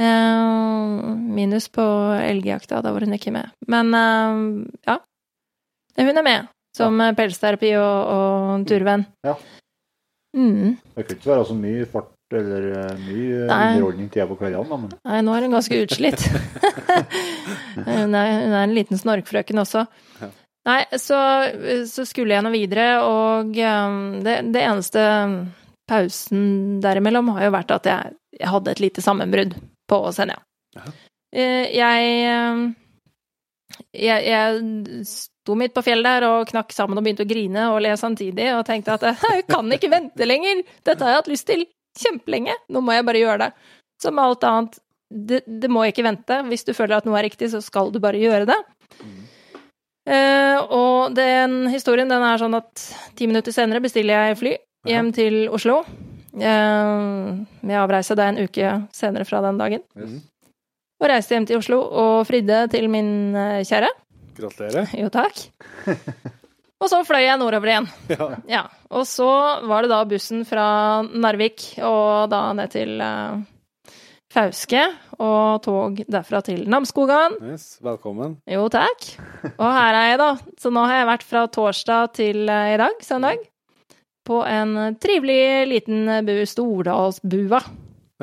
[0.01, 1.83] Eh, minus på
[2.17, 3.51] elgjakta, da var hun ikke med.
[3.69, 4.97] Men uh, ja.
[5.99, 9.05] Hun er med, som pelsterapi og, og turvenn.
[9.27, 9.35] Ja.
[10.37, 10.77] Mm.
[10.95, 13.61] Det kan ikke være så mye fart eller eh, mye Nei.
[13.75, 16.25] underholdning til på kveldene, da, men Nei, nå er hun ganske utslitt.
[17.88, 19.86] hun, er, hun er en liten snorkfrøken også.
[20.21, 20.29] Ja.
[20.69, 21.17] Nei, så,
[21.89, 25.05] så skulle jeg nå videre, og um, det, det eneste
[25.89, 26.43] pausen
[26.84, 29.57] derimellom har jo vært at jeg, jeg hadde et lite sammenbrudd
[29.89, 30.38] på Senja.
[30.77, 30.93] Jaha.
[31.32, 32.73] Eh, Jeg,
[33.95, 37.82] jeg Jeg sto midt på fjellet der og knakk sammen og begynte å grine og
[37.84, 40.61] le samtidig, og tenkte at jeg kan ikke vente lenger!
[40.86, 41.65] Dette har jeg hatt lyst til
[41.99, 42.55] kjempelenge!
[42.71, 43.51] Nå må jeg bare gjøre det.
[44.01, 44.79] Som alt annet,
[45.11, 46.39] det, det må ikke vente.
[46.47, 48.59] Hvis du føler at noe er riktig, så skal du bare gjøre det.
[50.01, 54.55] Uh, og den historien den er sånn at ti minutter senere bestiller jeg fly
[54.89, 55.83] hjem til Oslo.
[56.31, 56.91] Eh,
[57.61, 59.83] med avreise da en uke senere fra den dagen.
[59.95, 60.21] Mm.
[61.01, 63.89] Og reiste hjem til Oslo og fridde til min eh, kjære.
[64.37, 64.93] Gratulerer.
[64.97, 65.43] Jo, takk.
[66.82, 67.89] Og så fløy jeg nordover igjen.
[68.09, 68.27] Ja.
[68.49, 68.61] Ja.
[68.91, 69.29] Og så
[69.69, 70.65] var det da bussen fra
[71.05, 73.38] Narvik og da ned til uh,
[74.32, 74.82] Fauske,
[75.21, 77.38] og tog derfra til Namsskogan.
[77.51, 78.38] Yes, velkommen.
[78.49, 79.11] Jo, takk.
[79.51, 80.29] Og her er jeg, da.
[80.59, 83.45] Så nå har jeg vært fra torsdag til uh, i dag, søndag,
[84.27, 87.61] på en trivelig liten bu, Stordalsbua.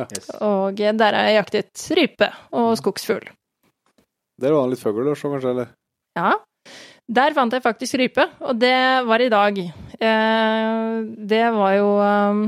[0.02, 0.30] yes.
[0.42, 3.30] Og der har jeg jaktet rype og skogsfugl.
[4.38, 5.54] Der var det litt fugl å se, kanskje?
[5.54, 5.74] eller?
[6.18, 6.36] Ja.
[7.08, 8.76] Der fant jeg faktisk rype, og det
[9.08, 9.58] var i dag.
[9.98, 10.96] Eh,
[11.32, 12.42] det var jo um,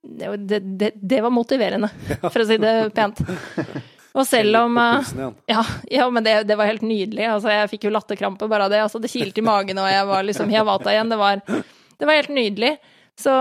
[0.00, 1.90] det, det, det, var motiverende,
[2.32, 3.20] for å si det pent.
[4.16, 5.10] Og selv om eh.
[5.52, 5.64] Ja,
[6.00, 7.26] ja men det, det var helt nydelig.
[7.28, 8.80] Altså, jeg fikk jo latterkrampe bare av det.
[8.86, 11.12] Altså, det kilte i magen, og jeg var liksom Hiawata igjen.
[11.12, 12.72] Det var, det var helt nydelig.
[13.18, 13.32] Så,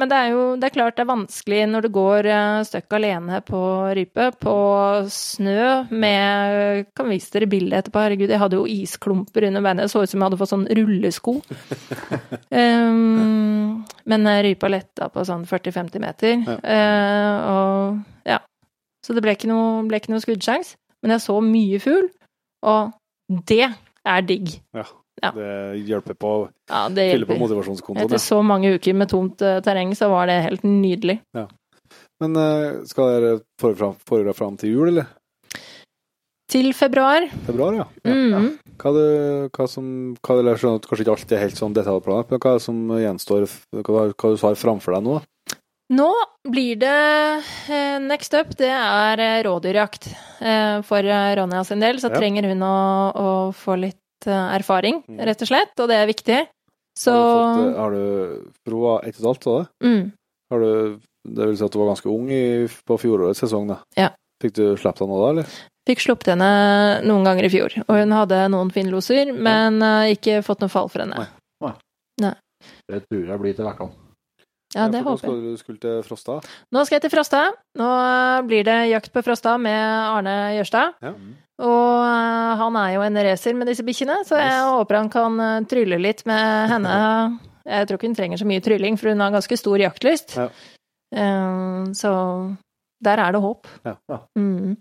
[0.00, 2.94] men det er jo det er klart det er vanskelig når du går uh, støkk
[2.96, 3.60] alene på
[3.98, 4.54] rype, på
[5.12, 8.00] snø med Kan vise dere bildet etterpå.
[8.00, 9.84] Herregud, jeg hadde jo isklumper under beina.
[9.84, 11.36] Det så ut som jeg hadde fått sånn rullesko.
[12.48, 16.36] um, men eh, rypa letta på sånn 40-50 meter.
[16.40, 16.58] Ja.
[16.64, 18.40] Uh, og ja.
[19.04, 20.78] Så det ble ikke noe, ble ikke noe skuddsjanse.
[21.04, 22.08] Men jeg så mye fugl,
[22.64, 22.96] og
[23.52, 24.56] det er digg.
[24.74, 24.86] Ja.
[25.22, 28.04] Det hjelper på å Ja, fylle på motivasjonskontoen.
[28.04, 28.24] Etter Ja.
[28.26, 31.20] så mange uker med tomt uh, terreng, så var det helt nydelig.
[32.20, 35.06] Men uh, skal dere foregra fram til jul, eller?
[36.48, 37.26] Til februar.
[37.46, 37.86] Februar, ja.
[38.06, 38.52] Mm.
[38.78, 39.06] Hva, det,
[39.56, 39.86] hva som
[40.22, 42.66] hva, Jeg skjønner at kanskje ikke alt er helt sånn detaljplanlagt, men hva er det
[42.68, 43.48] som gjenstår?
[43.82, 45.16] Hva, hva du har framfor deg nå?
[45.96, 46.06] Nå
[46.50, 46.94] blir det
[47.70, 50.08] eh, next up, det er rådyrjakt.
[50.86, 51.06] For
[51.38, 52.18] Ronja sin del så Ja.
[52.18, 52.76] trenger hun å,
[53.14, 55.20] å få litt erfaring, Mm.
[55.26, 56.48] rett og slett, og det er viktig.
[56.96, 59.68] Så Har du, fått, eh, har du var ett og et halvt, var det?
[59.86, 60.12] mm,
[60.50, 60.98] Har du,
[61.28, 63.76] det vil si at du var ganske ung i, på fjorårets sesong, da?
[63.96, 64.08] Ja.
[64.42, 65.46] Fikk du sluppet henne da, eller?
[65.86, 70.06] fikk sluppet henne noen ganger i fjor, og hun hadde noen finloser, men ja.
[70.10, 71.26] ikke fått noe fall for henne.
[72.88, 73.92] Det tror jeg blir til vekkene.
[74.74, 75.58] Ja, det nå håper jeg.
[75.60, 76.40] skal du til Frosta.
[76.74, 77.42] Nå skal jeg til Frosta.
[77.78, 77.90] Nå
[78.48, 80.96] blir det jakt på Frosta med Arne Jørstad.
[81.02, 81.12] Ja.
[81.62, 84.66] Og eh, han er jo en racer med disse bikkjene, så jeg Yes.
[84.74, 87.38] håper han kan eh, trylle litt med henne.
[87.66, 90.36] Jeg tror ikke hun trenger så mye trylling, for hun har ganske stor jaktlyst.
[90.36, 90.48] Ja.
[91.14, 92.12] Eh, så
[93.04, 93.66] der er det håp.
[93.86, 93.94] Ja.
[94.10, 94.18] Ja.
[94.38, 94.76] Mm.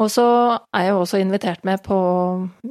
[0.00, 0.24] Og så
[0.74, 1.96] er jeg også invitert med på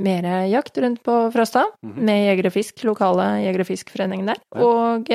[0.01, 1.99] mer jakt rundt på Frosta, Mhm.
[2.05, 4.39] med Jeger og Fisk, lokale Jeger og Fisk-foreningen der.
[4.57, 5.05] Og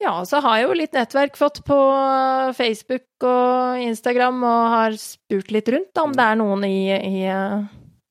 [0.00, 1.78] ja, så har jeg jo litt nettverk fått på
[2.56, 7.22] Facebook og Instagram, og har spurt litt rundt da, om det er noen i, i
[7.26, 7.64] eh,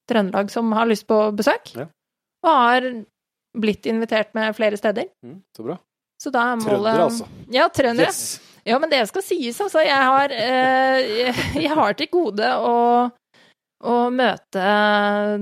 [0.10, 1.74] Trøndelag som har lyst på besøk.
[1.76, 1.88] Ja.
[2.46, 2.90] Og har
[3.58, 5.08] blitt invitert med flere steder.
[5.26, 5.78] Mm, så bra.
[6.22, 7.28] Så da er målet Trøndere, altså.
[7.54, 8.08] Ja, trøndere.
[8.12, 8.22] Yes!
[8.68, 9.80] Ja, men det skal sies, altså.
[9.86, 12.74] Jeg har, eh, jeg- jeg har til gode å,
[13.86, 14.64] å møte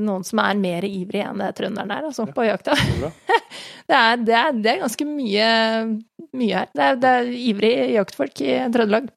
[0.01, 2.75] noen som er mer ivrig enn det trønderen er, altså, på jakta.
[3.86, 5.47] Det er, det er, det er ganske mye,
[6.33, 6.69] mye her.
[6.73, 9.11] Det er, det er ivrig jaktfolk i Trøndelag.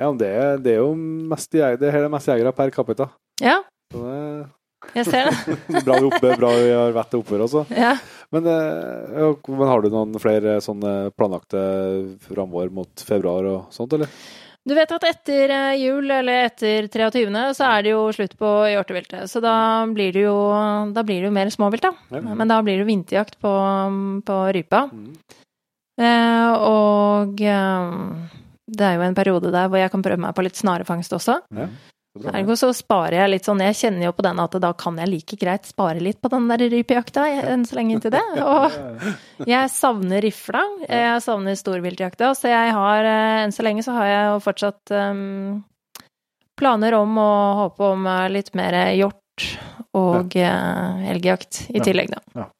[0.00, 0.30] Ja, men det,
[0.64, 0.94] det er jo
[1.28, 3.10] mest, jeg- det er mest jegere per capita.
[3.44, 3.58] Ja,
[3.92, 5.82] Så det jeg ser det.
[5.86, 7.58] bra vi oppe, bra vi har vett til å oppføre oss.
[7.60, 7.76] også.
[7.76, 7.92] Ja.
[8.32, 11.60] Men, eh, men har du noen flere sånne planlagte
[12.24, 14.08] framover mot februar og sånt, eller?
[14.68, 18.48] Du vet at etter eh, jul, eller etter 23., så er det jo slutt på
[18.68, 19.30] hjorteviltet.
[19.30, 19.54] Så da
[19.88, 20.36] blir det jo,
[20.92, 21.94] da blir det jo mer småvilt, da.
[22.12, 22.20] Ja.
[22.20, 23.54] Men da blir det jo vinterjakt på,
[24.28, 24.84] på rypa.
[24.92, 25.14] Mm.
[26.00, 28.36] Eh, og eh,
[28.70, 31.40] det er jo en periode der hvor jeg kan prøve meg på litt snarefangst også.
[31.56, 31.70] Ja.
[32.28, 35.10] Ergo så sparer jeg litt sånn Jeg kjenner jo på den at da kan jeg
[35.10, 38.22] like greit spare litt på den der rypejakta enn så lenge inntil det.
[38.44, 40.62] Og jeg savner rifla.
[40.84, 42.32] Jeg savner storviltjakta.
[42.36, 45.60] Så jeg har eh, Enn så lenge så har jeg jo fortsatt um,
[46.60, 47.30] planer om å
[47.64, 49.46] håpe om eh, litt mer hjort
[49.96, 52.50] og uh, elgjakt i tillegg, da.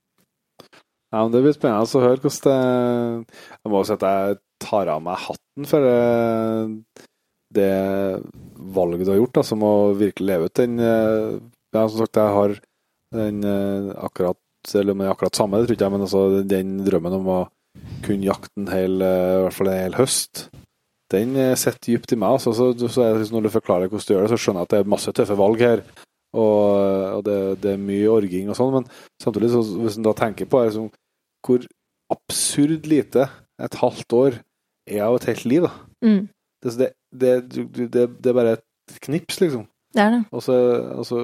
[1.10, 4.90] Ja, men Det blir spennende å høre hvordan det Jeg må si at jeg tar
[4.92, 7.06] av meg hatten for eh,
[7.54, 7.70] det
[8.56, 11.38] valget du har gjort, da, som å virkelig leve ut den eh,
[11.74, 12.56] Ja, som sagt, jeg har
[13.14, 16.22] den eh, akkurat Eller om det er akkurat samme, det tror ikke jeg, men altså
[16.46, 17.40] den drømmen om å
[18.04, 20.44] kunne jakte en hel, eh, i hvert fall en hel høst,
[21.10, 22.36] den sitter dypt i meg.
[22.36, 24.74] Altså, så, så det når du forklarer hvordan du gjør det, så skjønner jeg at
[24.74, 25.82] det er masse tøffe valg her.
[26.38, 28.86] Og, og det, det er mye orging og sånn, men
[29.22, 30.86] samtidig, så, hvis en da tenker på liksom,
[31.46, 31.66] hvor
[32.14, 33.26] absurd lite
[33.58, 34.38] et halvt år
[34.90, 35.66] er av et helt liv.
[35.66, 35.72] da.
[36.06, 36.22] Mm,
[36.62, 39.66] Det, det, det, det, det er bare et knips, liksom.
[39.94, 40.22] det er det.
[40.34, 40.56] Og så,
[40.94, 41.20] og så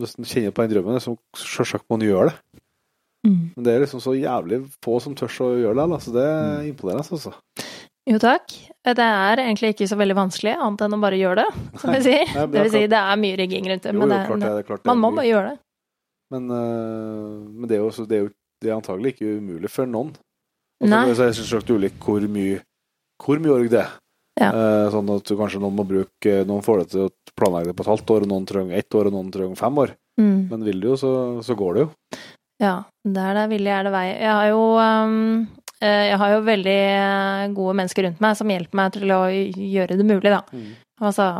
[0.00, 2.60] hvis en kjenner på den drømmen, så selvsagt må en gjøre det.
[3.24, 3.40] Mm.
[3.56, 6.00] Men det er liksom så jævlig få som tør å gjøre det.
[6.04, 7.32] så Det er imponerende, altså.
[8.04, 8.52] Jo takk.
[8.84, 12.02] Det er egentlig ikke så veldig vanskelig, annet enn å bare gjøre det, som vi
[12.04, 12.26] sier.
[12.34, 14.50] Nei, Det vil si, det er mye rigging rundt det, Jo, men jo, klart det,
[14.50, 15.58] det er klart det man må bare gjøre det.
[16.34, 18.30] Men, øh, men det er jo det er jo
[18.64, 20.12] det er antagelig ikke umulig for noen.
[20.84, 22.60] Og så er det selvsagt ulikt hvor mye
[23.24, 23.92] hvor mye org det er.
[24.40, 24.48] Ja.
[24.50, 27.76] Eh, sånn at du kanskje noen må bruke Noen får det til å planlegge det
[27.78, 29.92] på et halvt år, og noen trenger ett år, og noen trenger fem år.
[30.20, 30.38] Mm.
[30.50, 31.12] Men vil du jo, så,
[31.46, 31.90] så går det jo.
[32.62, 32.72] Ja,
[33.04, 34.06] der det er vilje, er det vei.
[34.14, 35.46] Jeg har jo um,
[35.82, 39.22] eh, jeg har jo veldig eh, gode mennesker rundt meg som hjelper meg til å
[39.30, 40.42] gjøre det mulig, da.
[41.02, 41.30] Altså,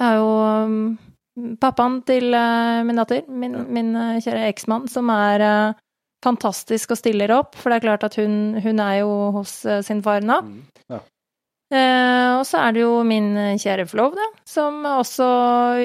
[0.00, 0.32] jeg har jo
[0.64, 3.64] um, pappaen til eh, min datter, min, Ja.
[3.80, 5.78] min eh, kjære eksmann, som er eh,
[6.24, 9.80] fantastisk og stiller opp, for det er klart at hun, hun er jo hos eh,
[9.86, 10.40] sin far nå.
[10.44, 10.60] Mm.
[10.92, 11.08] Eh,
[11.70, 15.28] og så er det jo min eh, kjære forlov, da, som også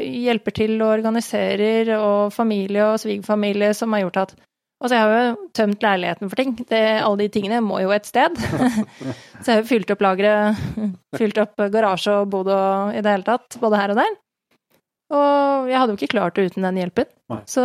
[0.01, 4.37] hjelper til og organiserer, og familie og svigerfamilie som har gjort at
[4.83, 6.49] Altså, jeg har jo tømt leiligheten for ting.
[6.67, 8.35] Det, alle de tingene må jo et sted.
[9.39, 10.59] så jeg har jo fylt opp lageret,
[11.15, 14.11] fylt opp garasje og bod og i det hele tatt, både her og der.
[15.15, 17.07] Og jeg hadde jo ikke klart det uten den hjelpen.
[17.31, 17.39] Nei.
[17.49, 17.63] Så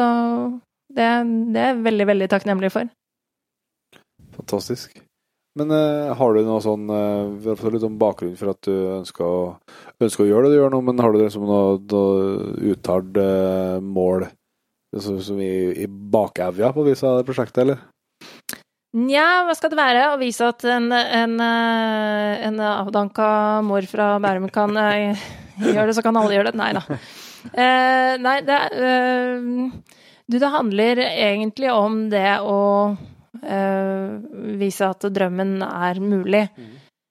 [0.87, 1.11] det,
[1.51, 2.95] det er jeg veldig, veldig takknemlig for.
[4.39, 5.03] Fantastisk.
[5.59, 9.39] Men uh, har du noe sånn uh, litt om bakgrunn for at du ønsker å,
[9.99, 13.81] ønsker å gjøre det du gjør nå, men har du liksom noe, noe uttalt uh,
[13.83, 14.29] mål
[14.95, 15.51] så, som i,
[15.85, 17.83] i bakevja på vis av det prosjektet, eller?
[18.99, 20.07] Nja, hva skal det være?
[20.11, 23.27] Å vise at en, en, en avdanka
[23.63, 26.59] mor fra Bærum kan gjøre det, så kan alle gjøre det.
[26.59, 26.83] Nei da.
[27.41, 29.41] Uh, nei, det eh,
[30.29, 32.59] Du, det handler egentlig om det å
[34.61, 36.49] vise at drømmen er mulig.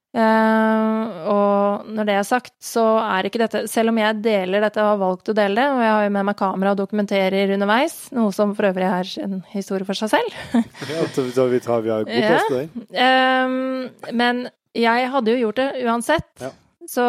[0.10, 4.82] Eh, og når det er sagt, så er ikke dette Selv om jeg deler dette
[4.82, 7.54] og har valgt å dele det, og jeg har jo med meg kamera og dokumenterer
[7.54, 10.64] underveis, noe som for øvrig er en historie for seg selv
[10.96, 12.88] Ja, så vi, tar, vi, har god plass til den.
[13.06, 16.30] Ehm, men jeg hadde jo gjort det uansett.
[16.42, 16.52] Ja.
[16.90, 17.06] Så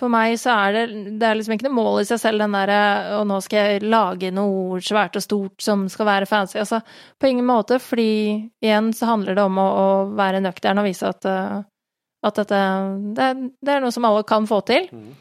[0.00, 0.84] for meg så er det
[1.20, 2.78] Det er liksom ikke noe mål i seg selv, den derre
[3.20, 6.58] Og nå skal jeg lage noe svært og stort som skal være fancy.
[6.58, 6.80] Altså,
[7.20, 9.88] på ingen måte, fordi igjen så handler det om å, å
[10.18, 11.60] være nøktern og vise at, eh,
[12.24, 12.62] at dette
[13.18, 14.88] det, er- det er noe som alle kan få til.
[14.92, 15.12] Mm.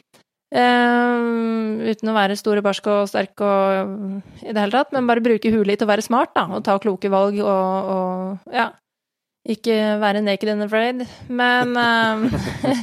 [0.52, 5.08] Ehm, uten å være stor og barsk og sterk og i det hele tatt, men
[5.08, 8.70] bare bruke huet litt og være smart, da, og ta kloke valg og, og ja.
[9.50, 11.00] Ikke være naked and afraid.
[11.28, 12.28] Men um,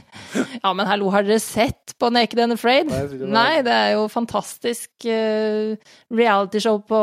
[0.62, 2.86] Ja, men hallo, har dere sett på Naked and Afraid?
[2.90, 5.72] Nei, det Nei, det er jo fantastisk uh,
[6.14, 6.98] realityshow på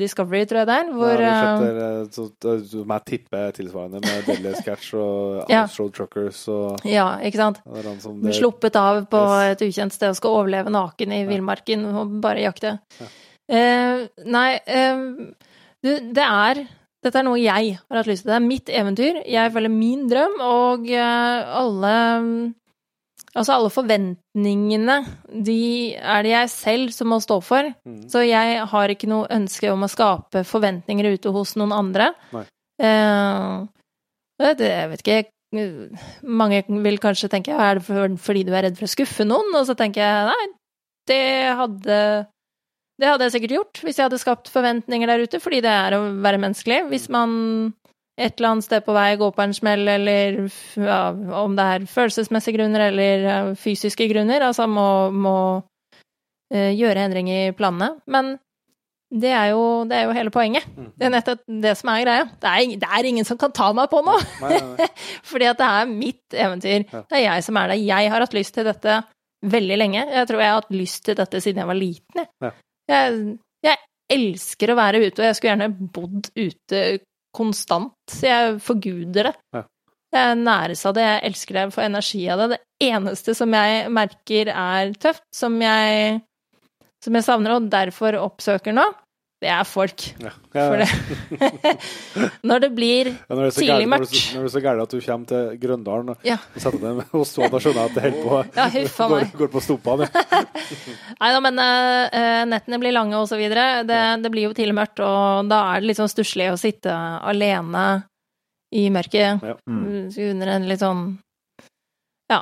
[0.00, 0.90] Discovery, tror jeg det er.
[0.96, 4.92] Hvor ja, det vi har sett så, som jeg tipper er tilsvarende med Deadly Sketch
[4.98, 5.64] og Ja.
[5.68, 7.60] Truckers og Ja, ikke sant?
[7.64, 9.54] det Blir sluppet av på Yes.
[9.54, 11.28] et ukjent sted og skal overleve naken i Ja.
[11.30, 12.78] villmarken og bare jakte.
[13.00, 13.10] Ja.
[13.44, 15.28] Uh, nei, uh,
[15.84, 16.64] det er
[17.04, 18.32] Dette er noe jeg har hatt lyst til.
[18.32, 19.22] Det er mitt eventyr.
[19.28, 21.96] Jeg følger min drøm, og eh, alle
[23.34, 24.96] Altså, alle forventningene,
[25.42, 27.66] de er det jeg selv som må stå for.
[27.82, 28.04] Mm.
[28.10, 32.12] Så jeg har ikke noe ønske om å skape forventninger ute hos noen andre.
[32.30, 32.44] Nei.
[32.78, 33.66] Uh,
[34.38, 35.22] det, jeg vet ikke
[36.26, 39.52] Mange vil kanskje tenke er det for, fordi du er redd for å skuffe noen?
[39.54, 40.46] Og så tenker jeg nei,
[41.06, 41.26] det
[41.60, 41.98] hadde
[43.00, 45.96] det hadde jeg sikkert gjort hvis jeg hadde skapt forventninger der ute, fordi det er
[45.96, 46.84] å være menneskelig.
[46.92, 47.32] Hvis man
[48.14, 50.44] et eller annet sted på vei går på en smell, eller
[50.78, 51.00] ja,
[51.42, 57.56] om det er følelsesmessige grunner eller fysiske grunner, altså må, må uh, gjøre endringer i
[57.58, 57.96] planene.
[58.06, 58.36] Men
[59.14, 60.66] det er, jo, det er jo hele poenget.
[60.74, 60.92] Mhm.
[60.98, 62.28] Det er nettopp det som er greia.
[62.42, 64.22] Det er, det er ingen som kan ta meg på noe!
[64.42, 64.88] Nei, nei, nei.
[65.30, 66.86] Fordi at det er mitt eventyr.
[66.86, 67.02] Ja.
[67.10, 67.80] Det er jeg som er det.
[67.82, 69.00] Jeg har hatt lyst til dette
[69.44, 70.06] veldig lenge.
[70.08, 72.22] Jeg tror jeg har hatt lyst til dette siden jeg var liten.
[72.22, 72.54] Jeg, Ja.
[72.90, 73.80] Jeg, jeg
[74.14, 76.82] elsker å være ute, og jeg skulle gjerne bodd ute
[77.34, 78.18] konstant.
[78.22, 79.34] Jeg forguder det.
[79.56, 79.64] Ja.
[80.14, 82.48] Jeg næres av det, jeg elsker det, jeg får energi av det.
[82.54, 86.20] Det eneste som jeg merker er tøft, som jeg,
[87.02, 88.84] som jeg savner og derfor oppsøker nå,
[89.44, 90.02] det er folk.
[90.22, 90.30] Ja.
[90.56, 90.86] Ja, ja.
[90.86, 91.72] det
[92.48, 94.14] Når det blir når det tidlig når mørkt.
[94.14, 97.10] så- Når det er så gærent at du kommer til Grøndalen og setter deg ned
[97.12, 100.08] hos står og skjønner at det holder på Ja, går, går på stumpene.
[101.20, 103.84] Nei da, men uh, nettene blir lange og så videre.
[103.84, 106.94] Det, det blir jo tidlig mørkt, og da er det litt sånn stusslig å sitte
[106.94, 107.84] alene
[108.74, 109.44] i mørket.
[109.68, 110.08] Mm.
[110.32, 111.04] under en litt sånn
[112.32, 112.40] Ja.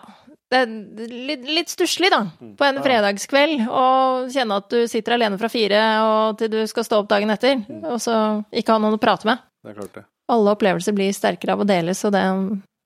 [0.53, 0.73] Det er
[1.09, 2.19] litt, litt stusslig, da,
[2.59, 6.85] på en fredagskveld, og kjenne at du sitter alene fra fire og til du skal
[6.85, 7.85] stå opp dagen etter, Mm.
[7.89, 8.16] og så
[8.53, 9.41] ikke ha noen å prate med.
[9.65, 10.05] Det er klart det.
[10.33, 12.24] Alle opplevelser blir sterkere av å deles, og det,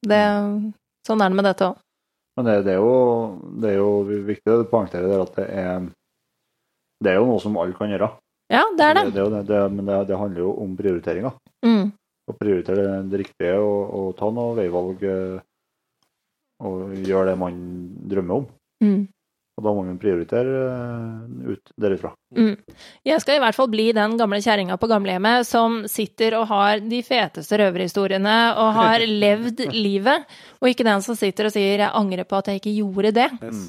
[0.06, 0.22] det
[1.06, 1.76] Sånn er det med dette òg.
[2.36, 2.94] Men det, det, er jo,
[3.62, 3.90] det er jo
[4.26, 5.84] viktig å poengtere der at det er
[7.02, 8.08] Det er jo noe som alle kan gjøre.
[8.52, 9.04] Ja, det er det.
[9.14, 11.34] det, er jo det, det men det, det handler jo om prioriteringer.
[11.66, 11.92] Mm.
[12.26, 15.40] Å prioritere det riktige og, og ta noen veivalg eh,
[16.64, 17.60] og gjøre det man
[18.08, 18.48] drømmer om.
[18.84, 19.04] Mm.
[19.56, 22.10] Og da må man prioritere eh, ut derifra.
[22.36, 22.58] Mm.
[23.08, 26.82] Jeg skal i hvert fall bli den gamle kjerringa på gamlehjemmet som sitter og har
[26.84, 30.28] de feteste røverhistoriene og har levd livet,
[30.60, 33.40] og ikke den som sitter og sier 'jeg angrer på at jeg ikke gjorde det'.
[33.48, 33.64] Yes.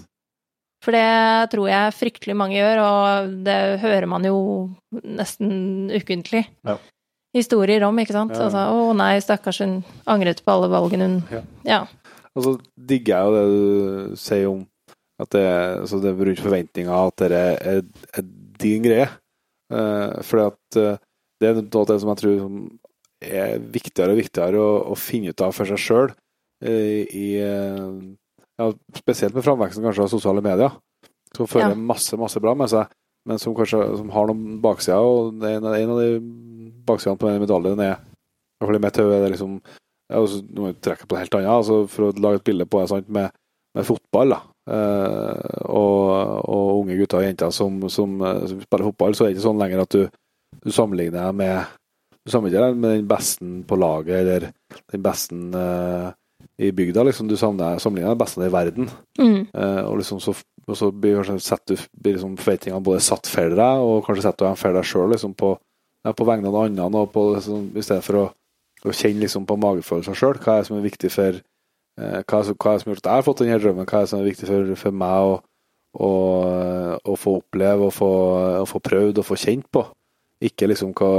[0.83, 4.37] For det tror jeg fryktelig mange gjør, og det hører man jo
[5.03, 6.45] nesten ukentlig.
[6.67, 6.77] Ja.
[7.35, 8.35] Historier om, ikke sant.
[8.35, 8.43] Ja.
[8.45, 11.41] Altså 'Å nei, stakkars, hun angret på alle valgene hun Ja.
[11.63, 11.81] Ja.
[12.37, 12.53] Og så
[12.89, 14.65] digger jeg jo det du sier om
[15.17, 15.45] at det,
[15.81, 17.79] altså det er rundt forventninger, at det er,
[18.13, 18.27] er
[18.61, 19.07] din greie.
[19.73, 20.99] Uh, fordi at eh,
[21.41, 22.59] det er noe av det som jeg tror som
[23.27, 26.13] er viktigere og viktigere å, å finne ut av for seg sjøl.
[26.63, 27.97] uh, eh,
[28.57, 28.69] ja,
[29.01, 30.77] Spesielt med framveksten kanskje av sosiale medier,
[31.35, 31.81] som fører Ja.
[31.89, 32.93] masse masse bra med seg,
[33.27, 35.01] men som kanskje som har noen baksider.
[35.01, 36.21] Og er en, en av de
[36.87, 39.86] baksidene på den medaljen er i hvert fall i mitt hode er det liksom ja,
[40.13, 42.67] altså, Nå må vi trekke på det helt annet, altså for å lage et bilde
[42.69, 43.33] på det sant, med,
[43.77, 44.35] med fotball.
[44.35, 44.43] da.
[44.67, 45.99] Uh, og,
[46.51, 49.45] og unge gutter og jenter som, som, eh, som spiller fotball, så er det ikke
[49.45, 50.01] sånn lenger at du,
[50.59, 51.75] du sammenligner deg med
[52.27, 54.49] du sammenligner deg med den beste på laget eller
[54.91, 56.09] den beste uh,
[56.59, 57.05] i bygda.
[57.07, 58.89] liksom Du sammenligner den beste i verden.
[59.15, 59.47] Mm.
[59.55, 60.33] Uh, og liksom så,
[60.67, 64.43] og så blir, kanskje du, blir liksom forventningene både satt for deg, og kanskje setter
[64.43, 65.53] du dem for deg sjøl liksom på,
[66.03, 68.25] ja, på vegne av andre, og på, liksom, i stedet for å,
[68.89, 70.39] å kjenne liksom på magefølelsen sjøl.
[70.43, 72.89] Hva er det som er viktig for eh, hva, er, som- hva er det som
[72.91, 73.85] har gjort at jeg har fått denne drømmen?
[73.89, 75.37] Hva er det som er viktig for, for meg å,
[76.07, 76.11] å,
[77.13, 78.11] å få oppleve og få,
[78.63, 79.85] å få prøvd og få kjent på?
[80.47, 81.11] Ikke liksom hva,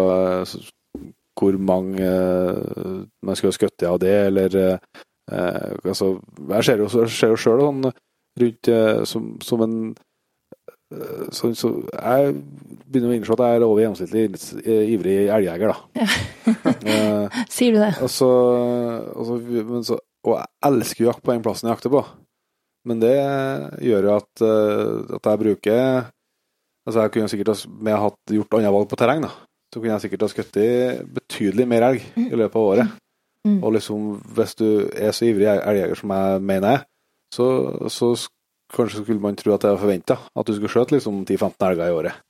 [1.38, 4.76] hvor mange eh, man skulle ha skutt av det, eller eh,
[5.84, 6.12] altså,
[6.54, 7.88] Jeg ser jo, ser jo sjøl sånn
[8.38, 9.76] rundt eh, som, som en
[10.88, 12.36] så, så jeg
[12.88, 14.22] begynner å innse at jeg er over gjennomsnittlig
[14.62, 16.04] eh, ivrig elgjeger, da.
[16.04, 17.34] Ja.
[17.54, 17.90] Sier du det?
[18.00, 18.28] og så,
[19.12, 19.36] og, så,
[19.68, 22.02] men så, og jeg elsker jo jakt på den plassen jeg jakter på.
[22.88, 23.16] Men det
[23.84, 25.82] gjør jo at, eh, at jeg bruker
[26.88, 29.28] Altså jeg kunne sikkert med med hatt, gjort andre valg på terreng, da.
[29.68, 30.54] Så kunne jeg sikkert ha skutt
[31.18, 32.94] betydelig mer elg i løpet av året.
[33.44, 33.58] Mm.
[33.60, 34.06] Og liksom,
[34.38, 36.80] hvis du er så ivrig elgjeger som jeg mener jeg
[37.34, 37.48] så,
[37.92, 38.08] så
[38.74, 41.86] kanskje skulle man tro at det var forventa at du skulle skjøte liksom 10-15 elger
[41.86, 42.24] i året.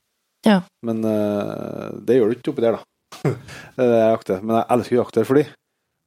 [0.46, 0.60] Ja.
[0.86, 2.84] Men uh, det gjør du ikke oppi der, da.
[3.76, 4.44] det er det jeg jakter.
[4.44, 5.48] Men jeg elsker å jakte for de.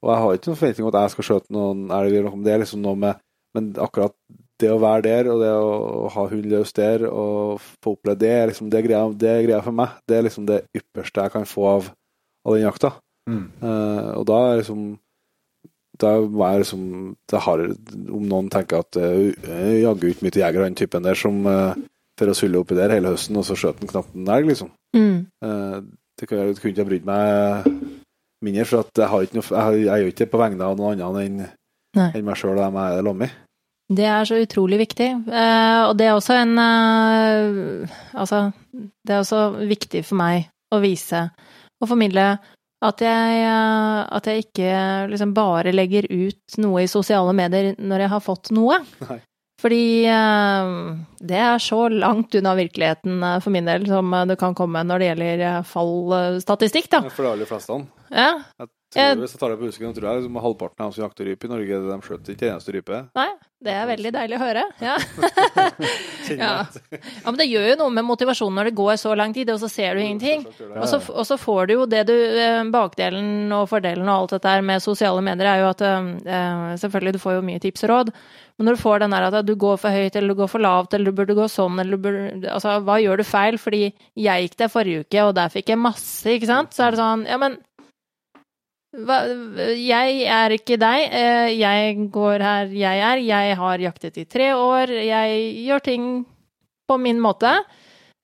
[0.01, 2.63] Og jeg har ikke noen forventning om at jeg skal skjøte noen elg, det er
[2.63, 4.15] liksom noe med Men akkurat
[4.61, 8.29] det å være der, og det å ha hund løs der, og få oppleve det,
[8.31, 9.97] er liksom det greia, det er greia for meg.
[10.07, 11.89] Det er liksom det ypperste jeg kan få av,
[12.47, 12.93] av den jakta.
[13.27, 13.43] Mm.
[13.59, 14.85] Uh, og da er liksom
[16.01, 16.83] da var jeg liksom
[17.31, 17.61] det har,
[18.17, 19.29] Om noen tenker at uh,
[19.77, 21.73] jaggu ikke mye til jeger, han typen der som uh,
[22.21, 24.71] for å sulle oppi der hele høsten, og så skjøt han knapt en elg, liksom.
[24.97, 25.17] Mm.
[25.45, 25.77] Eh,
[26.19, 27.69] det kunne jeg ikke brydd meg
[28.45, 30.77] mindre, for at jeg, har ikke noe, jeg, jeg gjør ikke det på vegne av
[30.77, 31.41] noen andre enn
[31.91, 33.39] enn meg sjøl og dem jeg er sammen med.
[33.91, 35.09] Det er så utrolig viktig.
[35.27, 40.79] Eh, og det er også en eh, Altså, det er også viktig for meg å
[40.79, 41.25] vise
[41.81, 42.37] og formidle
[42.81, 44.71] at jeg, eh, at jeg ikke
[45.11, 48.79] liksom bare legger ut noe i sosiale medier når jeg har fått noe.
[49.09, 49.19] Nei.
[49.61, 50.69] Fordi eh,
[51.21, 54.81] det er så langt unna virkeligheten eh, for min del som eh, det kan komme
[54.89, 57.03] når det gjelder eh, fallstatistikk, da.
[57.13, 57.77] For de aller fleste.
[58.09, 58.31] Ja.
[58.57, 60.93] Jeg Jeg- tror, hvis jeg tar det på husken, tror jeg liksom, halvparten av dem
[60.97, 62.97] som jakter rype i Norge, de skjøt ikke en eneste rype.
[63.15, 63.27] Nei,
[63.61, 64.65] det er veldig deilig å høre.
[64.81, 64.97] Ja.
[66.31, 66.63] Ja.
[66.63, 69.57] ja, men det gjør jo noe med motivasjonen når det går så lang tid, og
[69.59, 70.45] så ser du ingenting.
[70.69, 74.35] Og så, og så får du jo det du eh, Bakdelen og fordelen og alt
[74.37, 77.83] dette her med sosiale medier er jo at eh, Selvfølgelig, du får jo mye tips
[77.83, 78.13] og råd,
[78.55, 80.63] men når du får den der at du går for høyt, eller du går for
[80.63, 83.59] lavt, eller du burde gå sånn, eller du burde Altså, hva gjør du feil?
[83.59, 86.71] Fordi jeg gikk der forrige uke, og der fikk jeg masse, ikke sant?
[86.77, 87.59] Så er det sånn Ja, men
[88.91, 89.17] hva,
[89.77, 91.05] jeg er ikke deg.
[91.15, 93.21] eh, Jeg går her jeg er.
[93.23, 94.91] Jeg har jaktet i tre år.
[94.91, 95.37] Jeg
[95.67, 96.09] gjør ting
[96.89, 97.53] på min måte.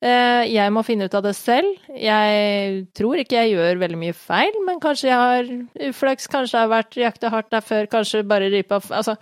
[0.04, 1.78] Eh, Jeg må finne ut av det selv.
[1.90, 6.66] Jeg tror ikke jeg gjør veldig mye feil, men kanskje jeg har uflaks, kanskje jeg
[6.68, 9.16] har vært jakta hardt der før, kanskje bare rypa Altså,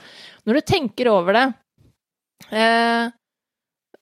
[0.46, 1.46] når du tenker over det
[2.52, 3.12] eh,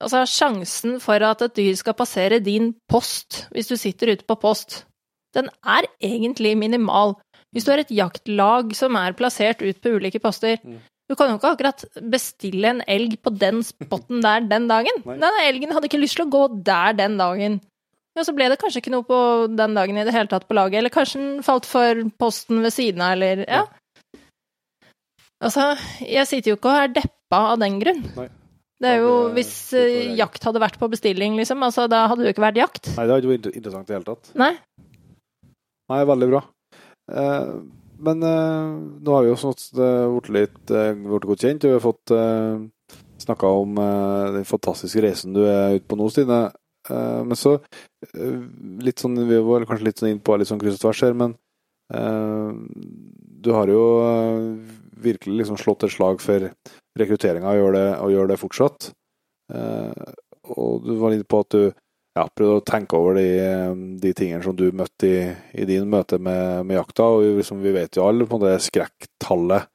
[0.02, 4.36] Altså, sjansen for at et dyr skal passere din post hvis du sitter ute på
[4.42, 4.86] post,
[5.34, 7.16] den er egentlig minimal.
[7.54, 10.80] Hvis du har et jaktlag som er plassert ut på ulike poster, Mm.
[11.10, 15.04] du kan jo ikke akkurat bestille en elg på den spotten der den dagen.
[15.06, 15.18] Nei.
[15.22, 17.60] Denne elgen hadde ikke lyst til å gå der den dagen.
[18.16, 19.20] Ja, så ble det kanskje ikke noe på
[19.58, 22.74] den dagen i det hele tatt på laget, eller kanskje den falt for posten ved
[22.74, 23.64] siden av, eller ja.
[25.44, 25.74] Altså,
[26.08, 28.04] jeg sitter jo ikke og er deppa av den grunn.
[28.16, 28.30] Nei.
[28.84, 32.32] Det er jo hvis eh, jakt hadde vært på bestilling, liksom, altså da hadde det
[32.32, 32.90] jo ikke vært jakt.
[32.98, 34.32] Nei, det hadde ikke vært interessant i det hele tatt.
[34.40, 34.52] Nei.
[35.92, 36.42] Nei, veldig bra.
[37.12, 37.56] Eh,
[38.04, 38.72] men eh,
[39.04, 39.56] nå har vi jo sånn
[40.18, 42.64] blitt litt eh, blitt godt kjent, vi har fått eh,
[43.24, 43.78] snakka om
[44.36, 46.42] den fantastiske reisen du er ute på nå, Stine.
[46.90, 47.54] Men så
[48.84, 51.14] litt sånn, Vi var kanskje litt sånn inn på litt sånn kryss og tvers her,
[51.16, 51.38] men
[53.40, 53.86] du har jo
[55.06, 56.50] virkelig liksom slått et slag for
[57.00, 58.90] rekrutteringa og gjør det, og gjør det fortsatt.
[60.58, 61.64] Og du var inne på at du
[62.14, 63.28] ja, prøvd å tenke over de,
[64.02, 65.22] de tingene som du møtte i,
[65.64, 67.08] i din møte med, med jakta.
[67.16, 69.70] og liksom, Vi vet jo alle på det skrekktallet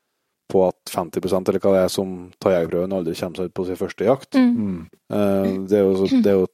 [0.49, 3.67] på at 50% eller hva det er som tar jegerprøven, aldri kommer seg ut på
[3.69, 4.39] sin første jakt.
[4.39, 4.55] Mm.
[4.55, 4.79] Mm.
[5.13, 6.47] Eh, det, er jo, så- det er jo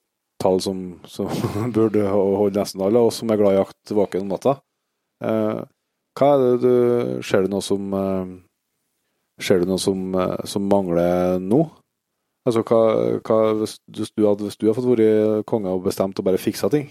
[0.43, 1.29] tall som, som
[1.77, 4.57] burde holde nesten alle og oss som er glad i jakt, våken om natta.
[5.23, 5.61] Eh,
[6.19, 8.35] hva er det du Ser du noe som eh,
[9.43, 9.99] Ser du noe som,
[10.47, 11.63] som mangler nå?
[12.45, 12.81] Altså, hva,
[13.25, 13.79] hva hvis,
[14.13, 16.91] du hadde, hvis du hadde fått vært konge og bestemt og bare fiksa ting,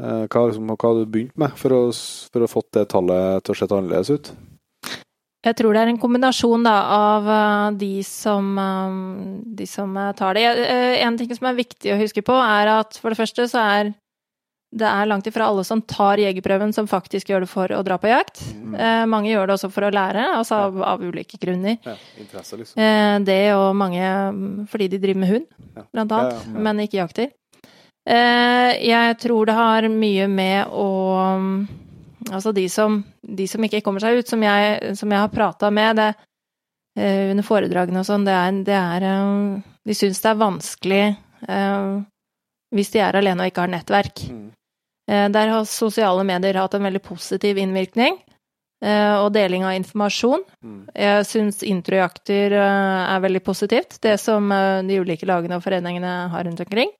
[0.00, 1.80] eh, hva, liksom, hva hadde du begynt med for å,
[2.32, 4.32] for å fått det tallet til å se annerledes ut?
[5.46, 8.96] Jeg tror det er en kombinasjon da, av eh, de som, eh,
[9.60, 10.48] de som tar det.
[11.04, 13.92] En ting som er viktig å huske på, er at for det første så er
[14.74, 17.96] det er langt ifra alle som tar jegerprøven, som faktisk gjør det for å dra
[18.02, 18.42] på jakt.
[18.74, 21.78] Eh, mange gjør det også for å lære, altså av, av ulike grunner.
[21.86, 22.82] Ja, interesse, liksom.
[22.82, 25.82] Eh, det og mange mm, fordi de driver med hund, Ja.
[25.92, 26.60] blant annet, ja, ja.
[26.66, 27.30] men ikke jakter.
[28.06, 30.86] Eh, jeg tror det har mye med å
[31.40, 31.58] mm,
[32.32, 35.68] Altså de som, de som ikke kommer seg ut, som jeg, som jeg har prata
[35.70, 36.08] med det,
[36.98, 41.02] eh, under foredragene og sånn, det er, det er eh, De syns det er vanskelig
[41.46, 41.92] eh,
[42.74, 44.22] hvis de er alene og ikke har nettverk.
[44.30, 44.46] Mm.
[45.10, 48.18] Eh, Der har sosiale medier hatt en veldig positiv innvirkning,
[48.82, 50.42] eh, og deling av informasjon.
[50.64, 50.80] Mm.
[50.94, 56.44] Jeg syns introjakter eh, er veldig positivt, det som de ulike lagene og foreningene har
[56.44, 56.92] rundt omkring.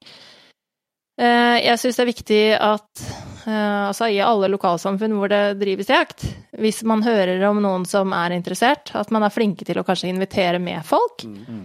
[1.16, 3.02] Jeg syns det er viktig at
[3.48, 6.26] altså i alle lokalsamfunn hvor det drives jakt,
[6.60, 10.10] hvis man hører om noen som er interessert, at man er flinke til å kanskje
[10.10, 11.24] invitere med folk.
[11.24, 11.62] Mm.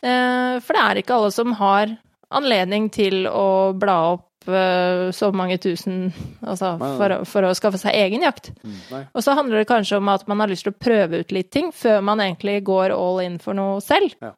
[0.00, 1.92] For det er ikke alle som har
[2.34, 6.08] anledning til å bla opp uh, så mange tusen
[6.42, 8.50] altså, for, for å skaffe seg egen jakt.
[8.64, 11.32] Mm, Og så handler det kanskje om at man har lyst til å prøve ut
[11.34, 14.14] litt ting før man egentlig går all in for noe selv.
[14.22, 14.32] Ja.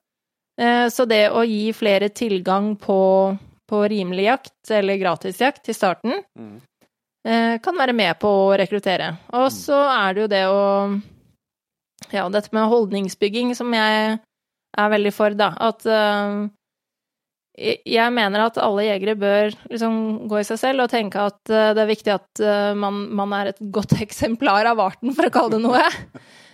[0.60, 3.00] Uh, Så det å gi flere tilgang på,
[3.68, 6.56] på rimelig jakt, eller gratisjakt, til starten, Mm.
[7.28, 9.14] uh, kan være med på å rekruttere.
[9.32, 10.66] Og så er det jo det å
[12.14, 14.18] Ja, dette med holdningsbygging som jeg
[14.78, 15.48] er veldig for, da.
[15.60, 15.84] At
[17.58, 21.72] jeg- mener at alle jegere bør liksom gå i seg selv og tenke at eh,
[21.74, 25.34] det er viktig at eh, man, man er et godt eksemplar av arten, for å
[25.34, 25.82] kalle det noe.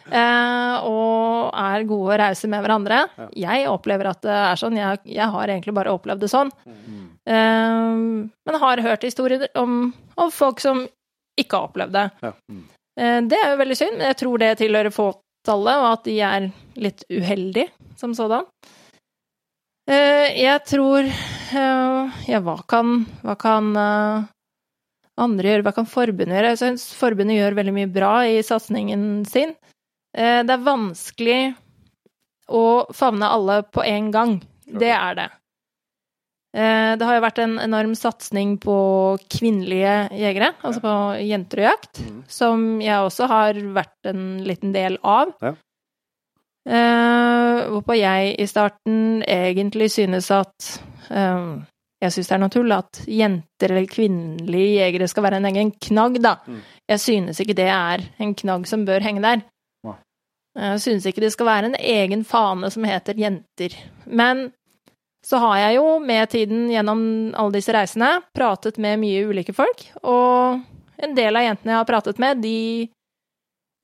[0.05, 2.99] Eh, og er gode og rause med hverandre.
[3.41, 4.77] Jeg opplever at det er sånn.
[4.77, 6.51] Jeg, jeg har egentlig bare opplevd det sånn.
[7.25, 7.95] Eh,
[8.45, 10.83] men har hørt historier om, om folk som
[11.41, 12.05] ikke har opplevd det.
[12.21, 12.33] Ja.
[13.01, 16.51] Eh, det er jo veldig synd, jeg tror det tilhører fåtallet, og at de er
[16.77, 18.45] litt uheldige som sådan.
[19.85, 24.25] Eh, jeg tror eh, Ja, hva kan, hva kan eh,
[25.21, 25.67] andre gjøre?
[25.67, 26.53] Hva kan forbundet gjøre?
[26.55, 29.55] Jeg syns forbundet gjør veldig mye bra i satsingen sin.
[30.15, 31.39] Det er vanskelig
[32.47, 34.37] å favne alle på en gang.
[34.63, 35.27] Det er det.
[36.55, 38.77] Det har jo vært en enorm satsing på
[39.27, 40.95] kvinnelige jegere, altså på
[41.27, 45.35] jenter og jakt, som jeg også har vært en liten del av.
[46.65, 50.69] Eh, hvorpå jeg i starten egentlig synes at
[51.13, 51.61] eh,
[52.01, 55.71] Jeg synes det er noe tull at jenter eller kvinnelige jegere skal være en egen
[55.89, 56.35] knagg, da.
[56.45, 56.59] Mm.
[56.91, 59.41] Jeg synes ikke det er en knagg som bør henge der.
[59.85, 59.95] Nei.
[60.67, 63.79] Jeg synes ikke det skal være en egen fane som heter jenter.
[64.05, 64.51] Men
[65.25, 67.01] så har jeg jo med tiden gjennom
[67.33, 70.61] alle disse reisene pratet med mye ulike folk, og
[71.01, 72.89] en del av jentene jeg har pratet med, de,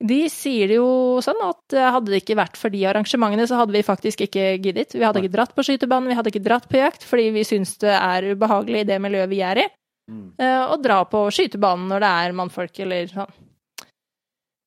[0.01, 3.59] de sier det jo sånn at eh, hadde det ikke vært for de arrangementene, så
[3.59, 4.95] hadde vi faktisk ikke giddet.
[4.97, 7.75] Vi hadde ikke dratt på skytebanen, vi hadde ikke dratt på jakt, fordi vi syns
[7.83, 9.69] det er ubehagelig i det miljøet vi er i,
[10.11, 10.33] Mm.
[10.41, 13.29] eh, å dra på skytebanen når det er mannfolk eller sånn.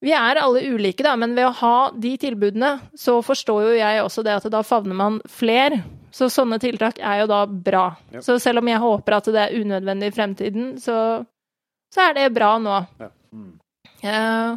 [0.04, 4.02] Vi er alle ulike, da, men ved å ha de tilbudene, så forstår jo jeg
[4.04, 5.78] også det at da favner man fler.
[6.14, 7.96] Så sånne tiltak er jo da bra.
[8.12, 8.20] Ja.
[8.22, 11.24] Så selv om jeg håper at det er unødvendig i fremtiden, så,
[11.92, 12.76] så er det bra nå.
[13.34, 13.48] Mm.
[14.04, 14.56] Eh,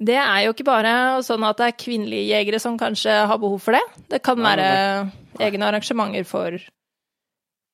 [0.00, 0.92] det er jo ikke bare
[1.26, 3.82] sånn at det er kvinnelige jegere som kanskje har behov for det.
[4.08, 5.10] Det kan Nei, være
[5.48, 6.56] egne arrangementer for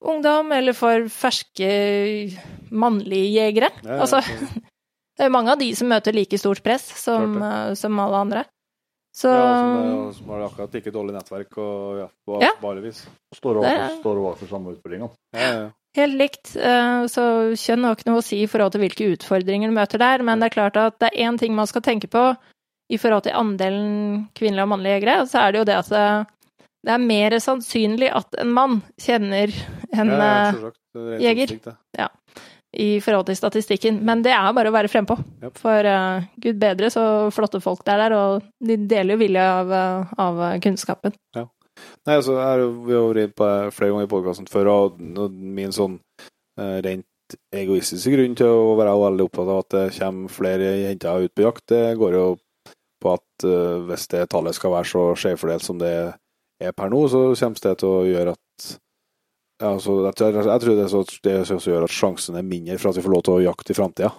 [0.09, 1.70] ungdom, eller for ferske
[2.70, 3.70] mannlige jegere.
[3.86, 4.20] Altså,
[5.16, 8.20] det er jo mange av de som møter like stort press som, eh, som alle
[8.27, 8.45] andre.
[9.19, 12.51] Så ja, som, er- som har akkurat like dårlig nettverk og ja, på Ja.
[12.62, 13.01] alle vis.
[13.35, 15.11] Står overfor, er- står overfor samme utfordringene.
[15.35, 15.69] Ja, ja.
[15.99, 16.55] Helt likt.
[16.57, 17.25] eh, Så
[17.59, 20.41] kjønn har ikke noe å si i forhold til hvilke utfordringer du møter der, men
[20.41, 22.31] det er klart at det er én ting man skal tenke på
[22.89, 26.05] i forhold til andelen kvinnelige og mannlige jegere, så er det jo det at det,
[26.89, 29.53] det er mer sannsynlig at en mann kjenner
[29.93, 31.77] en Ja, ja, eh, rent jeger.
[31.99, 32.09] Ja,
[32.73, 34.01] i forhold til statistikken.
[34.05, 35.16] Men det er bare å være frempå.
[35.43, 35.61] Yep.
[35.61, 37.05] For uh, gud bedre så
[37.35, 41.16] flotte folk det er der, og de deler jo vilje av, eh, av kunnskapen.
[42.09, 45.01] Nei, altså, jeg vi har vært det flere ganger i podkasten før, og
[45.36, 45.98] min sånn
[46.56, 51.26] eh, rent egoistiske grunn til å være veldig opptatt av at det kommer flere jenter
[51.26, 52.28] ut på jakt, det går jo
[52.98, 55.93] på at uh, hvis det tallet skal være så skjevfordelt som det
[56.59, 58.70] er per nå, så kommer det til å gjøre at
[59.59, 62.47] ja, så jeg, tror, jeg tror det er så, det også gjør at sjansen er
[62.47, 64.10] mindre for at vi får lov til å jakte i framtida.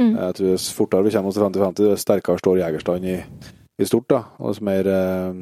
[0.00, 0.12] Mm.
[0.16, 3.88] Jeg tror dess fortere vi kommer oss til 50-50, dess sterkere står jegerstanden i, i
[3.88, 4.20] stort, da.
[4.40, 5.40] Og dess mer eh,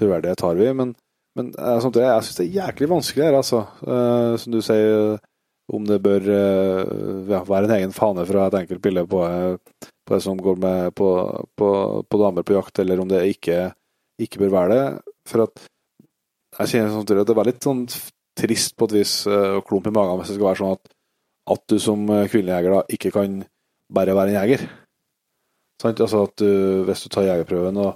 [0.00, 0.70] troverdighet har vi.
[0.80, 0.94] Men,
[1.38, 3.64] men eh, samtidig, jeg syns det er jæklig vanskelig her, altså.
[3.86, 5.18] Eh, som du sier,
[5.70, 6.94] om det bør eh,
[7.30, 10.58] ja, være en egen fane fra et enkelt bilde på, eh, på det som går
[10.62, 11.10] med på,
[11.56, 11.68] på,
[12.02, 13.68] på damer på jakt, eller om det ikke,
[14.20, 14.86] ikke bør være det.
[15.30, 15.62] For at
[16.58, 17.84] jeg kjenner samtidig at det er litt sånn
[18.40, 20.94] trist på et vis, eh, og klump i magen hvis det skal være sånn at,
[21.54, 23.40] at du som eh, kvinnelig jeger da ikke kan
[23.90, 24.64] bare være en jeger.
[25.80, 26.02] Sant?
[26.02, 26.50] Altså at du,
[26.88, 27.94] hvis du tar jegerprøven og,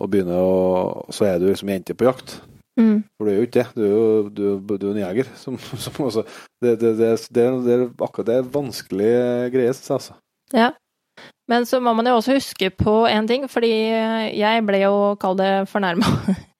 [0.00, 2.38] og begynner å Så er du liksom jente på jakt.
[2.76, 3.04] Mm.
[3.16, 3.66] For du er jo ikke det.
[3.74, 5.30] Du er jo du, du er en jeger.
[5.40, 6.26] Som, som også,
[6.62, 9.12] det, det, det, det, det er akkurat det er vanskelig
[9.54, 10.00] greie, syns jeg.
[10.00, 10.18] Altså.
[10.54, 10.72] Ja.
[11.48, 13.70] Men så må man jo også huske på en ting, fordi
[14.36, 16.10] jeg ble jo, kall det, fornærma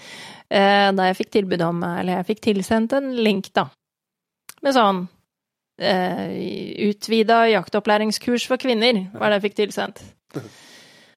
[0.96, 3.66] da jeg fikk tilbud om Eller jeg fikk tilsendt en link, da,
[4.62, 5.00] med sånn
[5.82, 10.04] eh, Utvida jaktopplæringskurs for kvinner, var det jeg fikk tilsendt.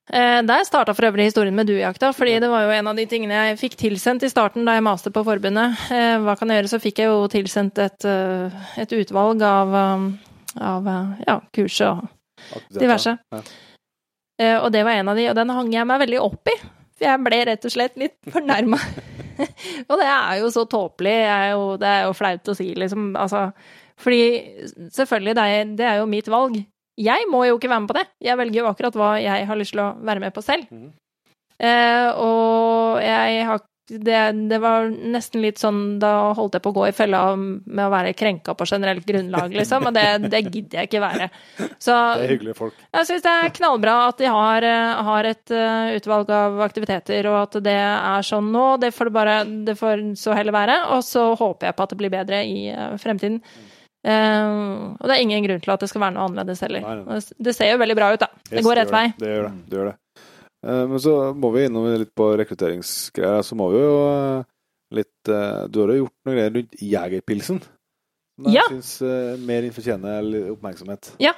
[0.09, 3.05] Eh, der starta for øvrig historien med duejakta, fordi det var jo en av de
[3.05, 5.75] tingene jeg fikk tilsendt i starten da jeg maste på forbundet.
[5.93, 6.71] Eh, hva kan jeg gjøre?
[6.71, 10.07] Så fikk jeg jo tilsendt et, eh, et utvalg av, um,
[10.57, 10.89] av
[11.27, 12.01] ja, kurset
[12.55, 13.17] og diverse.
[13.31, 13.43] Ja.
[14.63, 16.55] Og det var en av de, og den hang jeg meg veldig opp i.
[16.95, 18.79] For jeg ble rett og slett litt fornærma.
[19.89, 21.17] og det er jo så tåpelig.
[21.27, 23.11] er jo- Det er jo flaut å si, liksom.
[23.19, 23.51] Altså,
[23.99, 24.19] fordi
[24.95, 26.55] selvfølgelig, det er, det er jo mitt valg.
[26.99, 28.07] Jeg må jo ikke være med på det.
[28.27, 30.67] Jeg velger jo akkurat hva jeg har lyst til å være med på selv.
[30.71, 30.91] Mhm.
[31.59, 33.59] Eh, og jeg har
[33.89, 37.81] det, det var nesten litt sånn Da holdt jeg på å gå i fella med
[37.85, 39.87] å være krenka på generelt grunnlag, liksom.
[39.89, 41.29] Og det, det gidder jeg ikke være.
[41.81, 42.77] Så Det er hyggelige folk.
[42.93, 47.31] jeg syns det er knallbra at de har, eh, har et eh, utvalg av aktiviteter,
[47.31, 48.67] og at det er sånn nå.
[48.81, 50.79] Det får bare Det får så heller være.
[50.95, 53.41] Og så håper jeg på at det blir bedre i eh, fremtiden.
[54.05, 56.81] Eh, og det er ingen grunn til at det skal være noe annerledes heller.
[56.85, 57.19] Nei, nei.
[57.39, 58.27] Det- ser jo veldig bra ut, da.
[58.49, 59.07] Det Yes, går rett vei.
[59.17, 59.69] Det gjør det.
[59.69, 59.97] det, gjør det.
[60.65, 63.43] Uh, Men så må vi innom litt på rekrutteringsgreier.
[63.43, 63.91] Så må vi jo
[64.39, 64.43] uh,
[64.91, 67.61] litt uh, Du har jo gjort noe greier rundt Jegerpilsen.
[68.39, 68.63] Som Ja.
[68.69, 71.11] jeg syns mer fortjener oppmerksomhet.
[71.19, 71.33] Ja.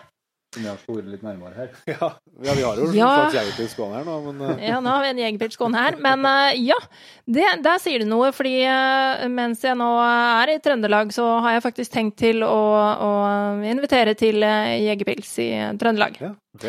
[0.51, 1.67] Som jeg sporet litt nærmere her.
[1.93, 2.07] Ja,
[2.43, 3.09] ja vi har jo en Ja.
[3.21, 5.95] slags jegerpils gående her nå, men eh, Ja, nå har vi en jegerpils gående her.
[6.03, 6.75] Men eh, ja,
[7.23, 8.33] det, der sier du noe.
[8.35, 12.57] Fordi eh, mens jeg nå er i Trøndelag, så har jeg faktisk tenkt til å,
[13.07, 13.11] å
[13.63, 16.19] invitere til jegerpils i Trøndelag.
[16.19, 16.67] ja, ok.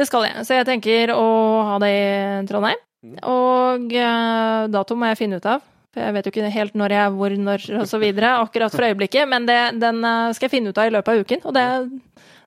[0.00, 0.46] Det skal jeg.
[0.48, 1.26] Så jeg tenker å
[1.74, 2.04] ha det i
[2.48, 2.78] Trondheim.
[3.04, 3.18] Mm.
[3.28, 5.60] Og uh, dato må jeg finne ut av.
[5.92, 7.66] For jeg vet jo ikke helt når jeg er hvor, når
[8.00, 9.28] videre, akkurat for øyeblikket.
[9.28, 10.00] Men det, den
[10.32, 11.42] skal jeg finne ut av i løpet av uken.
[11.50, 11.66] Og det,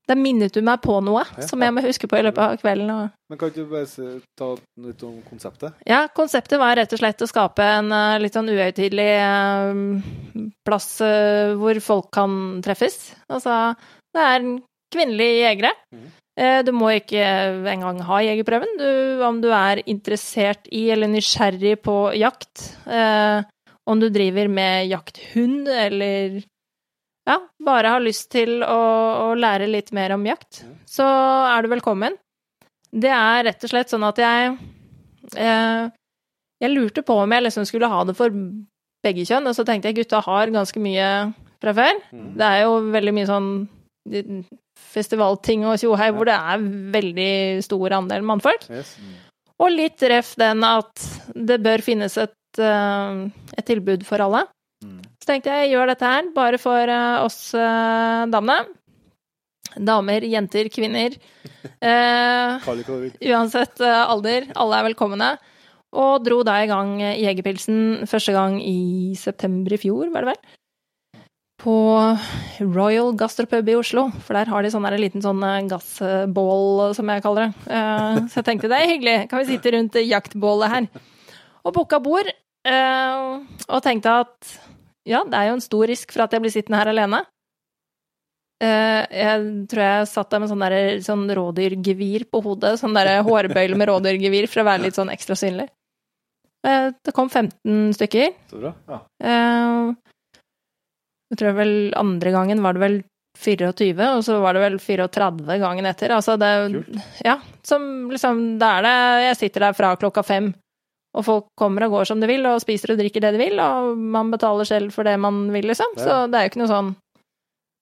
[0.07, 1.45] det minnet du meg på noe Ja.
[1.47, 2.89] som jeg må huske på i løpet av kvelden.
[2.91, 4.49] Og Men kan ikke du bare ta
[4.83, 5.73] litt om konseptet?
[5.87, 10.89] Ja, konseptet var rett og slett å skape en eh, litt sånn uhøytidelig eh, plass
[11.01, 13.13] eh, hvor folk kan treffes.
[13.31, 13.75] Altså,
[14.13, 14.47] det er
[14.93, 15.71] kvinnelige jegere.
[16.37, 17.23] Eh, Du må ikke
[17.69, 18.77] engang ha jegerprøven.
[18.79, 23.43] Du, om du er interessert i eller nysgjerrig på jakt, eh,
[23.87, 26.41] om du driver med jakthund eller
[27.27, 28.79] ja, bare har lyst til å,
[29.31, 30.75] å lære litt mer om jakt, Mhm.
[30.89, 31.05] så
[31.57, 32.17] er du velkommen.
[32.93, 34.57] Det er rett og slett sånn at jeg
[35.37, 35.89] eh,
[36.61, 38.29] Jeg lurte på om jeg liksom skulle ha det for
[39.03, 41.97] begge kjønn, og så tenkte jeg gutta har ganske mye fra før.
[42.13, 42.29] Mm.
[42.37, 43.49] Det er jo veldig mye sånn
[44.93, 46.63] festivalting og tjohei hvor det er
[46.93, 48.65] veldig stor andel mannfolk.
[49.63, 51.03] Og litt ref den at
[51.35, 53.27] det bør finnes et, eh,
[53.57, 54.45] et tilbud for alle.
[55.23, 58.65] Så tenkte jeg gjør dette her bare for eh, oss eh, damene.
[59.79, 61.15] Damer, jenter, kvinner.
[61.83, 62.65] Eh,
[63.31, 64.49] uansett eh, alder.
[64.59, 65.29] Alle er velkomne.
[65.95, 71.21] Og dro da i gang Jegerpilsen første gang i september i fjor, var det vel?
[71.63, 71.75] På
[72.59, 77.47] Royal Gastropub i Oslo, for der har de sånn liten sånn gassbål, som jeg kaller
[77.47, 77.71] det.
[77.79, 80.91] Eh, Så jeg tenkte det er hyggelig, kan vi sitte rundt jaktbålet her.
[81.63, 82.27] Og booka bord,
[82.67, 83.23] eh,
[83.69, 84.55] og tenkte at
[85.05, 87.23] ja, det er jo en stor risk for at jeg blir sittende her alene.
[88.63, 92.77] Eh, Jeg tror jeg satt der med sånn, der, sånn rådyrgevir på hodet.
[92.79, 95.67] Sånn der hårbøyle med rådyrgevir for å være litt sånn ekstra synlig.
[96.65, 98.31] Eh, Det kom 15 stykker.
[98.49, 98.73] Så bra.
[98.87, 98.99] Ja.
[101.33, 102.97] Jeg tror vel andre gangen var det vel
[103.43, 106.11] 24, og så var det vel 34 gangen etter.
[106.13, 106.99] Altså det Kult.
[107.25, 110.51] Ja, som liksom Da er det Jeg sitter der fra klokka fem,
[111.13, 113.59] og folk kommer og går som de vil, og spiser og drikker det de vil,
[113.61, 115.91] og man betaler selv for det man vil, liksom.
[115.97, 116.03] Ja.
[116.05, 116.93] Så det er jo ikke noe sånn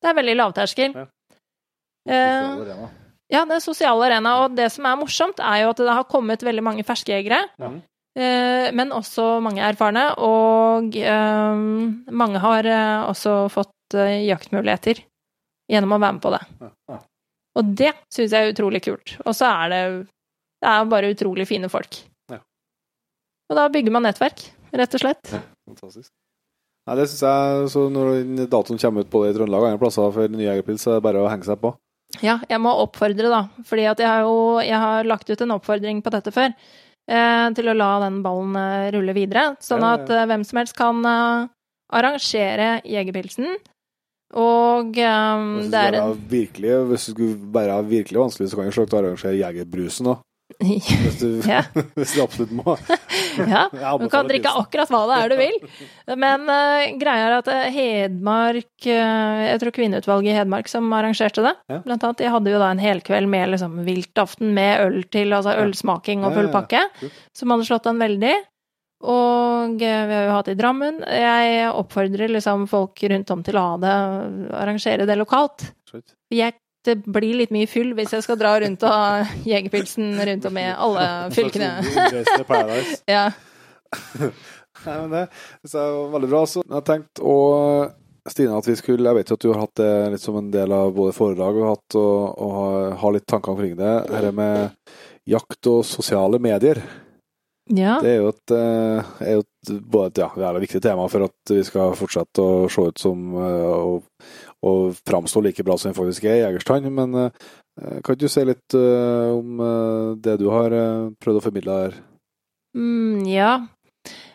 [0.02, 0.96] Det er veldig lavterskel.
[0.98, 1.06] Ja.
[2.10, 2.90] Eh, Sosial arena.
[3.32, 6.08] ja, det er sosial arena, og det som er morsomt, er jo at det har
[6.10, 7.44] kommet veldig mange ferske jegere.
[7.62, 7.70] Ja.
[8.18, 11.62] Eh, men også mange erfarne, og eh,
[12.12, 12.68] mange har
[13.08, 15.04] også fått jaktmuligheter
[15.72, 16.42] gjennom å være med på det.
[17.60, 19.18] Og det syns jeg er utrolig kult.
[19.26, 19.82] Og så er det
[20.62, 21.98] Det er bare utrolig fine folk.
[23.52, 23.54] Ja.
[23.54, 25.32] Og da bygger man nettverk, rett og slett.
[25.68, 26.08] Fantastisk.
[26.88, 29.82] Nei, det synes jeg, så Når datoen kommer ut på det i Trøndelag og andre
[29.84, 31.76] plasser for nye jegerpils, så er det bare å henge seg på.
[32.26, 33.42] Ja, jeg må oppfordre, da.
[33.68, 36.56] Fordi at jeg har jo jeg har lagt ut en oppfordring på dette før.
[37.12, 39.52] Eh, til å la den ballen eh, rulle videre.
[39.64, 40.02] Sånn Ja, ja.
[40.02, 41.48] at eh, hvem som helst kan eh,
[41.92, 43.60] arrangere Jegerpilsen.
[44.32, 48.72] Og Hvis det er en virkelig, hvis det skulle være virkelig vanskelig, så kan du
[48.72, 50.22] selvsagt arrangere Jegerbrusen òg.
[50.62, 51.64] Hvis, du- Ja.
[51.98, 52.76] hvis du absolutt må.
[53.42, 53.66] Ja,
[53.98, 55.58] Du kan drikke akkurat hva det er du vil.
[56.20, 61.46] Men uh, greia er at eh, Hedmark uh, Jeg tror kvinneutvalget i Hedmark som arrangerte
[61.46, 61.54] det.
[61.72, 61.80] Ja.
[61.86, 62.20] Blant annet.
[62.22, 66.36] De hadde jo da en helkveld med liksom viltaften med øl til, altså ølsmaking og
[66.36, 66.84] full pakke.
[67.38, 68.36] Som hadde slått an veldig.
[69.02, 71.00] Og vi har jo hatt i Drammen.
[71.10, 73.94] Jeg oppfordrer liksom folk rundt om til å ha det,
[74.60, 75.72] arrangere det lokalt.
[76.32, 76.54] Jeg,
[76.88, 80.56] det blir litt mye fyll hvis jeg skal dra rundt og ha Jegerpilsen rundt og
[80.56, 81.72] med alle fylkene.
[83.12, 83.30] Ja.
[84.82, 85.26] Nei, men det
[85.68, 86.46] jeg var veldig bra.
[86.50, 87.40] Så jeg har tenkt å
[88.30, 90.52] Stine, at vi skulle Jeg vet jo at du har hatt det litt som en
[90.54, 93.94] del av både foredrag og hatt og, og har ha litt tanker omkring det.
[94.12, 94.76] Dette med
[95.30, 96.84] jakt og sosiale medier.
[97.66, 97.98] ja.
[98.02, 101.08] Det er jo et, eh, er jo et, både ja, det er et viktig tema
[101.10, 104.06] for at vi skal fortsette å se ut som eh, og,
[104.62, 106.90] og framstå like bra som en faktisk er i Egerstrand.
[106.94, 107.32] Men eh,
[108.02, 110.76] kan ikke du si litt eh, om eh, det du har
[111.22, 112.00] prøvd å formidle her?
[112.78, 113.56] Mm, ja.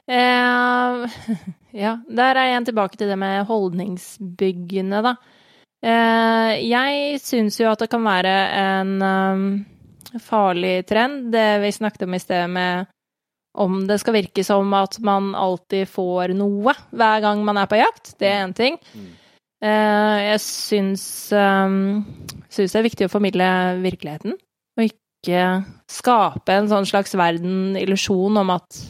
[0.07, 1.23] Eh,
[1.85, 5.17] ja, der er jeg igjen tilbake til det med holdningsbyggende, da.
[5.87, 9.49] Eh, jeg syns jo at det kan være en um,
[10.23, 12.93] farlig trend, det vi snakket om i sted med
[13.57, 17.79] om det skal virke som at man alltid får noe hver gang man er på
[17.81, 18.13] jakt.
[18.21, 18.77] Det er én ting.
[18.77, 19.26] Eh,
[19.67, 22.05] jeg syns, um,
[22.53, 23.49] syns det er viktig å formidle
[23.83, 24.37] virkeligheten,
[24.79, 25.49] og ikke
[25.91, 28.81] skape en sånn slags verden, illusjon om at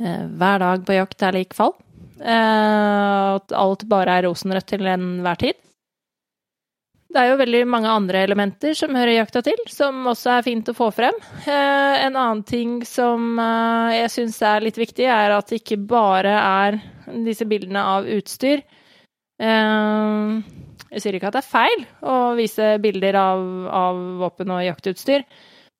[0.00, 1.74] Eh, hver dag på jakt er lik fall.
[2.20, 5.58] Eh, at alt bare er rosenrødt til enhver tid.
[7.10, 10.68] Det er jo veldig mange andre elementer som hører jakta til, som også er fint
[10.70, 11.16] å få frem.
[11.42, 13.34] Eh, en annen ting som
[13.92, 16.78] jeg syns er litt viktig, er at det ikke bare er
[17.26, 18.62] disse bildene av utstyr.
[19.40, 25.24] Jeg sier ikke at det er feil å vise bilder av, av våpen og jaktutstyr,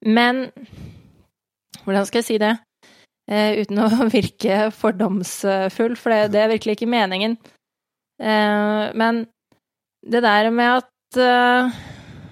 [0.08, 0.46] men
[1.84, 2.54] hvordan skal jeg si det?
[3.30, 7.38] eh, uten å virke fordomsfull, for det, det, er virkelig ikke meningen.
[8.20, 9.24] Eh, men
[10.06, 11.80] det der med at eh,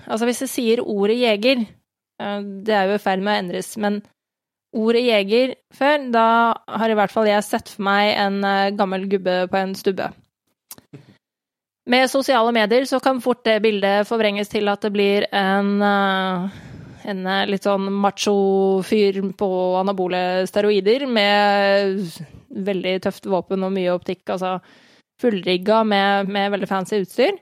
[0.09, 3.75] Altså, hvis jeg sier ordet jeger eh, Det er jo i ferd med å endres,
[3.77, 3.99] men
[4.73, 6.29] ordet jeger før, da
[6.81, 10.09] har i hvert fall jeg sett for meg en eh, gammel gubbe på en stubbe.
[11.89, 16.59] Med sosiale medier så kan fort det bildet forvrenges til at det blir en uh,
[17.09, 19.48] en eh, litt sånn macho-fyr på
[19.78, 22.05] anabole steroider med
[22.48, 24.59] veldig tøft våpen og mye optikk, altså
[25.20, 27.39] fullrigga med, med veldig fancy utstyr.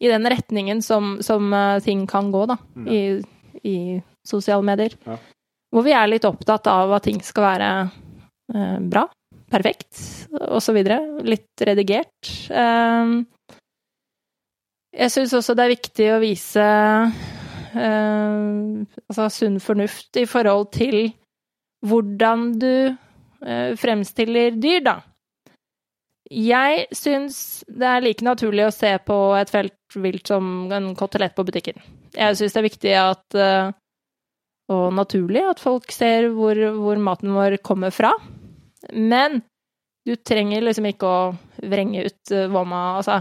[0.00, 2.92] I den retningen som, som eh, ting kan gå, da, ja.
[2.92, 3.02] i,
[3.68, 3.76] i
[4.26, 4.96] sosiale medier.
[5.06, 5.18] Ja.
[5.70, 7.72] Hvor vi er litt opptatt av at ting skal være
[8.54, 9.04] eh, bra,
[9.52, 9.92] perfekt,
[10.50, 10.80] osv.
[11.26, 12.32] Litt redigert.
[12.48, 13.20] Eh,
[14.96, 16.66] jeg syns også det er viktig å vise
[17.74, 21.12] Eh, altså sunn fornuft i forhold til
[21.86, 24.96] hvordan du eh, fremstiller dyr, da.
[26.30, 31.34] Jeg syns det er like naturlig å se på et felt vilt som en kotelett
[31.34, 31.78] på butikken.
[32.14, 33.70] Jeg syns det er viktig at eh,
[34.70, 38.12] og naturlig at folk ser hvor, hvor, maten vår kommer fra.
[38.94, 39.40] Men
[40.06, 41.24] du trenger liksom ikke å
[41.58, 42.82] vrenge ut vomma.
[43.00, 43.16] Altså,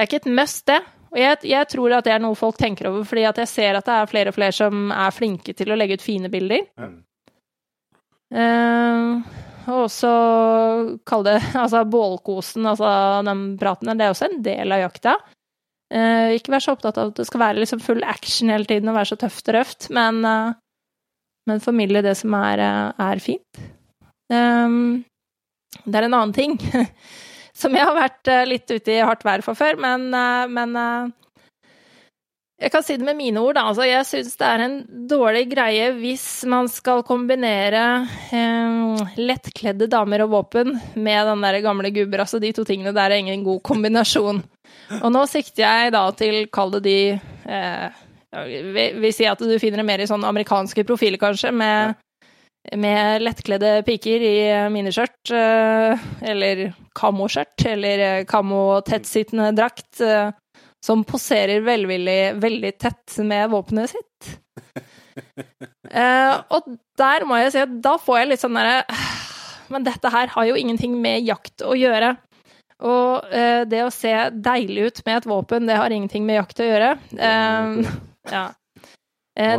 [0.00, 0.78] det er ikke et must, det.
[1.10, 3.76] Og jeg, jeg, tror at det er noe folk tenker over, fordi at jeg ser
[3.76, 6.62] at det er flere og flere som er flinke til å legge ut fine bilder.
[6.80, 6.94] Mm.
[8.32, 9.36] Uh,
[9.66, 10.14] og også
[11.04, 11.36] kall det
[11.66, 12.88] altså bålkosen, altså
[13.28, 15.16] den praten der, det er også en del av jakta.
[15.92, 18.88] Uh, ikke vær så opptatt av at det skal være liksom full action hele tiden
[18.88, 20.54] og være så tøft og røft, men, uh,
[21.50, 22.64] men formidle det som er,
[22.96, 23.66] er fint.
[24.32, 25.02] Um,
[25.84, 26.56] det er en annen ting
[27.62, 30.76] som jeg har vært eh, litt ute i hardt vær for før, men, eh, men
[30.80, 31.10] eh,
[32.60, 33.64] jeg kan si det med mine ord, da.
[33.70, 34.74] Altså, jeg syns det er en
[35.08, 37.84] dårlig greie hvis man skal kombinere
[38.36, 42.26] eh, lettkledde damer og våpen med den der gamle gubber.
[42.26, 44.42] Altså, de to tingene der er ingen god kombinasjon.
[45.00, 49.80] Og nå sikter jeg da til, kall det de eh, vi, sier at du finner
[49.80, 51.96] det mer i sånne amerikanske profiler, kanskje, med
[52.76, 54.36] med lettkledde piker i
[54.72, 56.66] miniskjørt, eh, eller
[56.98, 60.30] kamoskjørt, eller eh, kamo-tettsittende drakt, eh,
[60.84, 64.30] som poserer velvillig veldig tett med våpenet sitt.
[66.54, 66.68] og
[67.00, 68.84] der må jeg si at da får jeg litt sånn derre
[69.72, 72.14] Men dette her har jo ingenting med jakt å gjøre.
[72.80, 73.28] Og
[73.70, 76.88] det å se deilig ut med et våpen, det har ingenting med jakt å gjøre.
[77.20, 78.46] ja.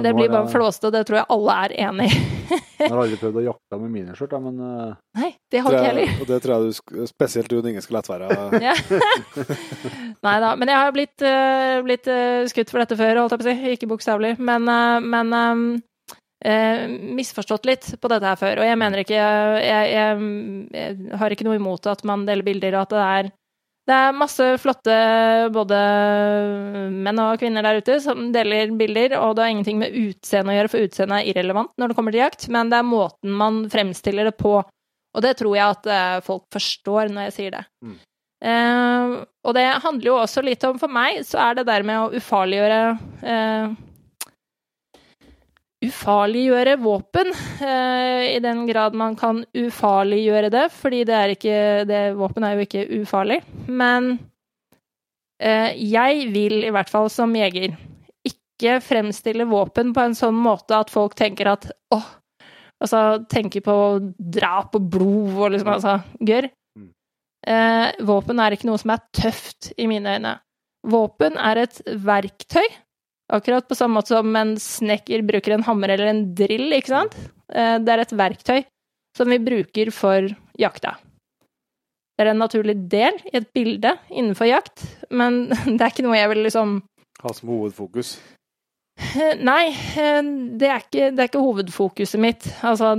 [0.03, 2.21] Det blir bare flåste, og det tror jeg alle er enig i.
[2.51, 4.95] Jeg har aldri prøvd å jakte med miniskjørt, men uh...
[5.19, 6.15] Nei, det har ikke heller.
[6.17, 8.73] Og det tror jeg du, spesielt du Inge skal lette være.
[10.27, 13.43] Nei da, men jeg har blitt, uh, blitt uh, skutt for dette før, holdt jeg
[13.43, 13.75] på å si.
[13.77, 14.67] Ikke bokstavelig, men,
[15.07, 15.65] men um,
[17.21, 18.63] misforstått litt på dette her før.
[18.63, 19.91] Og jeg mener ikke jeg, jeg,
[20.73, 23.31] jeg, har ikke noe imot at man deler bilder, og at det er
[23.91, 24.97] det er masse flotte
[25.53, 25.79] både
[26.91, 30.55] menn og kvinner der ute som deler bilder, og det har ingenting med utseende å
[30.57, 33.65] gjøre, for utseende er irrelevant når det kommer til jakt, men det er måten man
[33.71, 34.61] fremstiller det på.
[35.11, 37.65] Og det tror jeg at eh, folk forstår når jeg sier det.
[37.83, 37.99] Mm.
[38.41, 41.99] Uh, og det handler jo også litt om For meg så er det der med
[41.99, 42.79] å ufarliggjøre
[43.21, 43.75] uh,
[45.81, 47.31] ufarliggjøre våpen,
[47.65, 52.55] eh, i den grad man kan ufarliggjøre det, fordi det er ikke det, Våpen er
[52.55, 53.39] jo ikke ufarlig.
[53.67, 54.13] Men
[55.41, 57.73] eh, jeg vil, i hvert fall som jeger,
[58.27, 62.11] ikke fremstille våpen på en sånn måte at folk tenker at åh,
[62.81, 63.77] altså tenker på
[64.37, 66.51] drap og blod og liksom altså gørr.
[66.77, 66.91] Mm.
[67.49, 70.37] Eh, våpen er ikke noe som er tøft i mine øyne.
[70.93, 72.69] Våpen er et verktøy
[73.31, 77.15] Akkurat på samme måte som en snekker bruker en hammer eller en drill, ikke sant?
[77.53, 78.61] Eh, det er et verktøy.
[79.11, 80.23] som vi bruker for
[80.55, 80.93] jakta.
[82.15, 86.15] Det er en naturlig del i et bilde innenfor jakt, men det er ikke noe
[86.15, 86.77] jeg vil liksom
[87.21, 88.15] Ha som hovedfokus.
[89.49, 89.65] Nei,
[89.99, 90.21] eh,
[90.57, 92.47] det er ikke, det er ikke hovedfokuset mitt.
[92.63, 92.93] Altså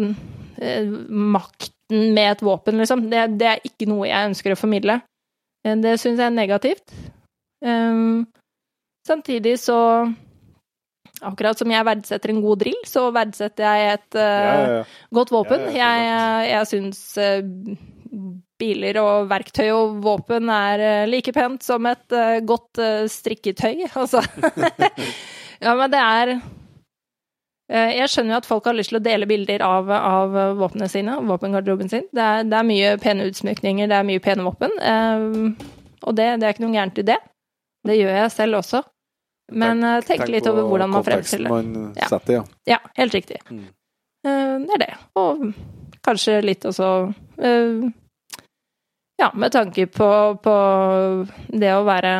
[0.60, 3.09] eh, makten med et våpen, liksom.
[3.10, 5.00] Det, det er ikke noe jeg ønsker å formidle.
[5.62, 6.94] Det syns jeg er negativt.
[7.62, 8.24] Um,
[9.08, 9.78] samtidig så
[11.22, 14.78] Akkurat som jeg verdsetter en god drill, så verdsetter jeg et uh, Ja, ja, ja.
[15.14, 15.68] godt våpen.
[15.70, 17.76] Ja, ja, jeg jeg syns uh,
[18.62, 23.86] biler og verktøy og våpen er eh, like pent som et eh, godt eh, strikketøy,
[24.00, 24.22] altså.
[25.62, 29.28] ja, men det er eh, Jeg skjønner jo at folk har lyst til å dele
[29.30, 32.06] bilder av, av våpnene sine, våpengarderoben sin.
[32.14, 34.78] Det er, det er mye pene utsmykninger, det er mye pene våpen.
[34.78, 35.68] eh,
[36.02, 37.18] og det, det er ikke noe gærent i det.
[37.86, 38.82] Det gjør jeg selv også.
[39.52, 42.08] Men tenk, tenk, litt over hvordan man fremstiller man Ja.
[42.08, 42.44] setter, ja.
[42.76, 43.40] Ja, helt riktig.
[43.50, 43.66] Mm.
[44.26, 44.94] Eh, det er det.
[45.18, 45.52] Og
[46.06, 46.88] kanskje litt også
[47.42, 47.90] eh,
[49.20, 50.08] Ja, med tanke på,
[50.42, 50.54] på
[51.52, 52.14] det å være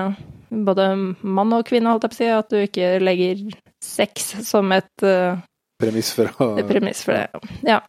[0.53, 0.91] både
[1.25, 3.41] mann og kvinne, holdt jeg på å si, at du ikke legger
[3.83, 5.41] sex som et eh,
[5.83, 7.43] Premiss for å premiss for det.
[7.67, 7.81] Ja.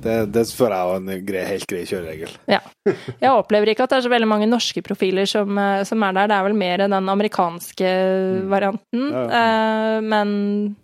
[0.00, 2.36] Det, det føler jeg var en grei, helt grei kjøreregel.
[2.48, 6.14] Jeg opplever ikke at det er så veldig mange norske profiler som, eh, som er
[6.16, 6.30] der.
[6.30, 7.90] Det er vel mer den amerikanske
[8.50, 9.08] varianten.
[9.10, 10.76] Ja, Eh, men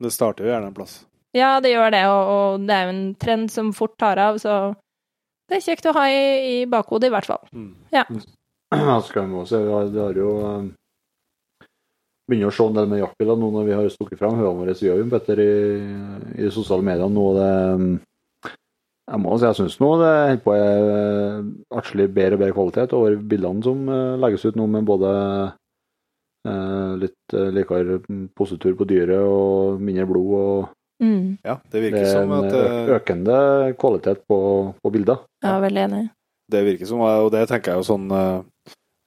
[0.00, 1.04] Det starter jo gjerne en plass.
[1.36, 4.38] Ja, det gjør det, og, og det er jo en trend som fort tar av,
[4.40, 4.74] så
[5.48, 6.22] det er kjekt å ha i,
[6.62, 7.44] i bakhodet, i hvert fall.
[7.52, 7.74] Mm.
[7.92, 8.04] Ja,
[9.04, 9.60] skal vi også,
[9.92, 10.72] det har, jo um,
[12.28, 14.76] begynner å se en del med jaktbiler nå når vi har stukket fram høvene våre,
[14.76, 15.52] så gjør vi Petter i,
[16.44, 17.26] i sosiale medier nå.
[17.38, 17.50] Det,
[19.08, 21.38] jeg må si jeg syns nå det holder på er
[21.80, 25.12] atskillig bedre og bedre kvalitet over bildene som eh, legges ut nå, med både
[26.48, 28.00] eh, litt uh, likere
[28.36, 30.34] positur på dyret og mindre blod.
[30.40, 31.38] og Mm.
[31.46, 33.34] Ja, det Det virker er som en at ø- eh, økende
[33.78, 34.38] kvalitet på,
[34.82, 35.20] på bilder.
[35.46, 36.00] Er veldig enig.
[36.50, 38.08] Det virker som, og det tenker jeg jo sånn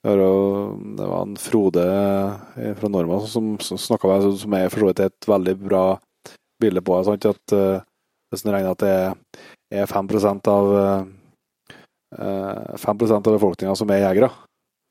[0.04, 1.84] Det var en Frode
[2.58, 5.56] eh, fra Norma som, som snakka med meg, som er for så vidt et veldig
[5.62, 5.86] bra
[6.62, 7.00] bilde på.
[7.06, 7.26] Sant?
[7.30, 7.82] At eh,
[8.32, 9.18] Hvis en regner at det er,
[9.84, 10.10] er 5
[10.48, 14.32] av eh, 5 av befolkninga som er jegere,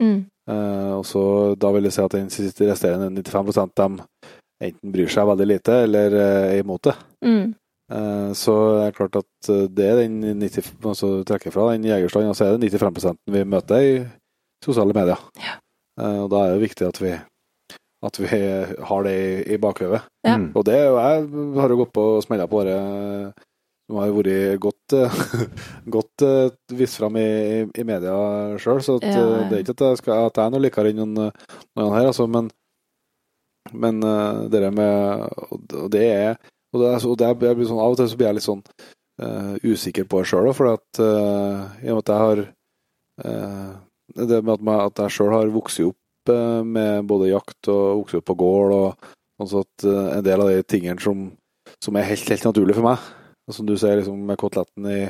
[0.00, 0.24] Mm.
[0.48, 3.88] eh, og så da vil jeg si at den siste resterende 95 de
[4.64, 6.94] enten bryr seg veldig lite eller eh, er imot det.
[7.24, 7.54] Mm.
[7.92, 11.84] Eh, Så det er klart at eh, det er den 90, altså trekker fra den
[11.84, 13.92] jegerstanden, og så er det 95 vi møter i
[14.64, 15.20] sosiale medier.
[15.40, 15.58] Ja.
[16.00, 17.12] Eh, Og da er det viktig at vi,
[18.08, 18.40] at vi
[18.90, 20.02] har det i, i bakhodet.
[20.26, 20.36] Ja.
[20.36, 20.50] Mm.
[20.54, 23.46] Og det er jo jeg har jo gått på og smella på det eh,
[23.90, 25.18] som har vært godt, eh,
[25.96, 27.28] godt eh, vist fram i,
[27.66, 28.14] i media
[28.62, 30.92] sjøl, så at, Ja, det er ikke at jeg, skal, at jeg er noe likere
[30.92, 31.34] enn noen,
[31.74, 32.52] noen her, altså, men,
[33.74, 36.38] men det der med Og og det er
[36.70, 38.36] og det, er, og det er, jeg blir sånn, Av og til så blir jeg
[38.38, 38.60] litt sånn
[39.22, 42.42] uh, usikker på det sjøl, for at uh, i og med at jeg har
[43.24, 43.72] eh,
[44.16, 48.26] Det med at, jeg sjøl har vokst opp eh, med både jakt og vokst opp
[48.30, 48.74] på gård,
[49.40, 51.28] og sånn at eh, en del av de tingene som,
[51.82, 53.08] som er helt, helt naturlig for meg,
[53.50, 55.00] som du ser liksom med koteletten i,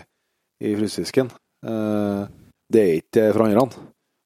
[0.65, 1.33] i frysedisken,
[1.67, 2.23] eh,
[2.71, 3.67] det er ikke det for andre.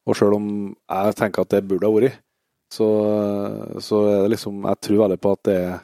[0.05, 2.20] Og sjøl om jeg tenker at det burde ha vært,
[2.74, 2.86] så,
[3.78, 5.74] så er det liksom Jeg tror veldig på at det er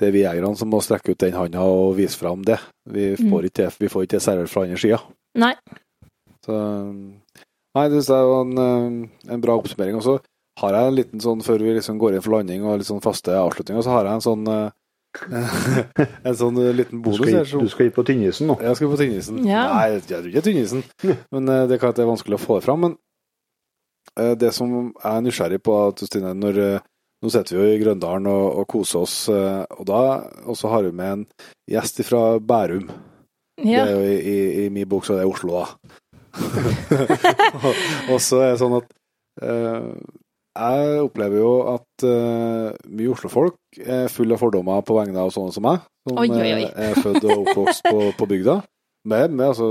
[0.00, 2.56] det er vi jegerne som må strekke ut den handa og vise fram det.
[2.88, 3.48] Vi får Mm.
[3.50, 4.98] ikke vi får ikke det servert fra andre sida.
[5.36, 5.54] Nei.
[6.40, 6.56] Så
[7.76, 9.96] Nei, det er jo var en, eh, en bra oppsummering.
[10.00, 10.16] Og så
[10.60, 13.02] har jeg en liten sånn, før vi liksom går inn for landing og litt sånn
[13.04, 14.70] faste avslutninger, så har jeg en sånn eh,
[16.28, 17.62] En sånn liten Du bonus skal, her.
[17.64, 18.54] du skal gi på Tynnisen nå.
[18.62, 19.40] jeg skal på Tynnisen.
[19.48, 19.64] Ja.
[19.72, 20.84] Nei, jeg tror ikke Tynnisen.
[21.34, 22.84] Men eh, det kan være det er vanskelig å få det fram.
[22.86, 22.94] Men
[24.14, 26.86] eh, det som jeg er nysgjerrig på, at, Stine, når eh,
[27.20, 30.02] nå sitter vi jo i Grøndalen og, og koser oss, eh, og da
[30.46, 31.24] og så har vi med en
[31.70, 32.86] gjest fra Bærum.
[33.60, 33.82] Ja.
[33.84, 35.98] Det er jo i, i, I min bok så er det Oslo, da.
[38.10, 38.90] og, så er det sånn at
[39.44, 39.86] eh,
[40.60, 45.54] jeg opplever jo at eh, mye Oslo-folk er full av fordommer på vegne av sånne
[45.54, 46.66] som meg, som Oi, oi, oi.
[46.68, 48.58] eh, er født og oppvokst på, på bygda.
[49.08, 49.66] Men, men altså,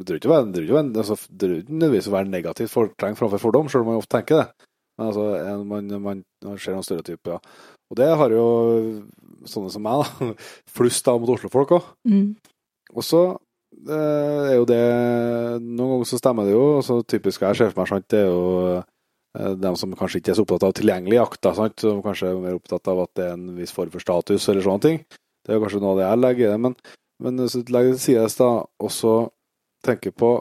[0.00, 3.68] det trenger ikke være- å være- altså, ikke nødvendigvis å være negativt fortrengt framfor fordom,
[3.68, 4.68] selv om man ofte tenker det.
[4.96, 5.26] Men altså,
[5.68, 7.36] man, man, man ser noen stereotyper.
[7.36, 7.68] Ja.
[7.90, 8.46] Og det har jo
[9.50, 10.30] sånne som meg, da,
[10.78, 11.90] flust av mot Oslo-folk òg.
[12.08, 12.30] Mm.
[12.94, 13.20] Og så
[13.88, 14.80] eh, er jo det
[15.62, 16.64] Noen ganger så stemmer det jo.
[16.84, 18.44] så Typisk jeg ser for meg, sant, det er jo
[18.76, 22.40] eh, dem som kanskje ikke er så opptatt av tilgjengelig jakt, sant, som kanskje er
[22.44, 25.02] mer opptatt av at det er en viss form for status eller sånne ting.
[25.40, 26.62] Det er jo kanskje noe av det jeg legger i det.
[26.66, 26.78] Men,
[27.24, 29.14] men du legger det til side da, og så
[29.86, 30.32] tenker på,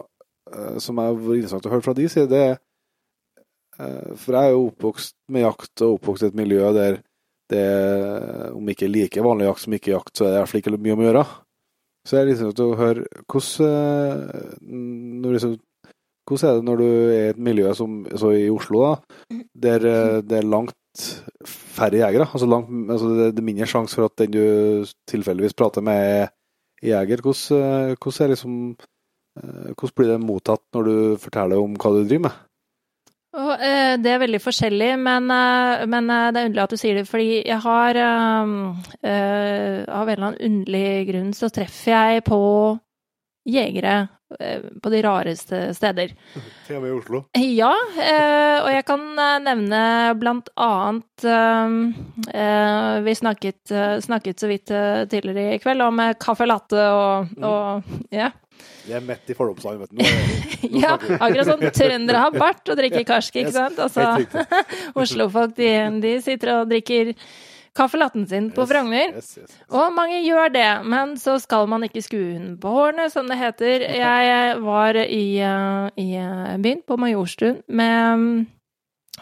[0.50, 2.56] som som er interessant å høre fra de side, det er
[3.80, 7.04] eh, For jeg er jo oppvokst med jakt og oppvokst i et miljø der
[7.50, 7.66] det
[8.54, 11.00] om ikke like vanlig jakt som ikke jakt, så er det iallfall ikke mye om
[11.02, 11.24] å gjøre.
[12.10, 15.58] Så er liksom til å høre hvordan, eh, liksom,
[16.26, 19.36] hvordan er det når du er i et miljø som så i Oslo, da,
[19.68, 21.04] der eh, det er langt
[21.46, 22.26] færre jegere?
[22.34, 26.02] Altså, langt, altså det det er mindre sjanse for at den du tilfeldigvis prater med,
[26.82, 27.22] er jeger.
[27.22, 28.58] Hvordan, eh, hvordan, liksom,
[29.78, 32.46] hvordan blir det mottatt når du forteller om hva du driver med?
[33.30, 36.96] Eh, det er veldig forskjellig, men, eh, men eh, det er underlig at du sier
[36.98, 42.40] det, fordi jeg har eh, Av en eller annen underlig grunn så treffer jeg på
[43.50, 43.96] jegere
[44.40, 46.14] eh, på de rareste steder.
[46.68, 47.22] Til og med i Oslo.
[47.38, 47.72] Ja,
[48.04, 49.84] eh, og jeg kan eh, nevne
[50.20, 51.26] blant annet
[53.04, 53.72] Vi snakket,
[54.06, 54.72] snakket så vidt
[55.12, 58.30] tidligere i kveld om caffè latte og, og ja.
[58.86, 60.00] Vi er mett i fordomsland, vet du.
[60.00, 60.08] Nå
[60.72, 60.96] nå ja.
[60.96, 63.80] Akkurat som trøndere har bart og drikker karsk, ikke sant?
[63.80, 64.48] Altså.
[65.04, 65.70] Oslofolk de,
[66.04, 67.14] de sitter og drikker
[67.76, 69.14] caffè latten sin på Yes, Frogner.
[69.16, 69.58] yes, yes.
[69.70, 73.38] Og mange gjør det, men så skal man ikke skue hunden på hårene, som det
[73.38, 73.86] heter.
[74.04, 78.48] Jeg var i, eh, i eh, byen, på Majorstuen, med mm,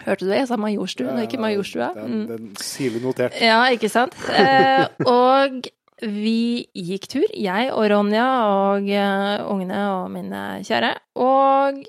[0.06, 0.38] Hørte du det?
[0.44, 1.88] Jeg sa Majorstuen, og ikke Majorstua.
[1.96, 2.28] Den, Mm.
[2.30, 3.34] den sirlig notert.
[3.42, 4.14] Ja, ikke sant?
[4.30, 5.66] Eh, og
[6.06, 11.80] vi gikk tur, jeg og Ronja og eh, ungene og mine kjære, og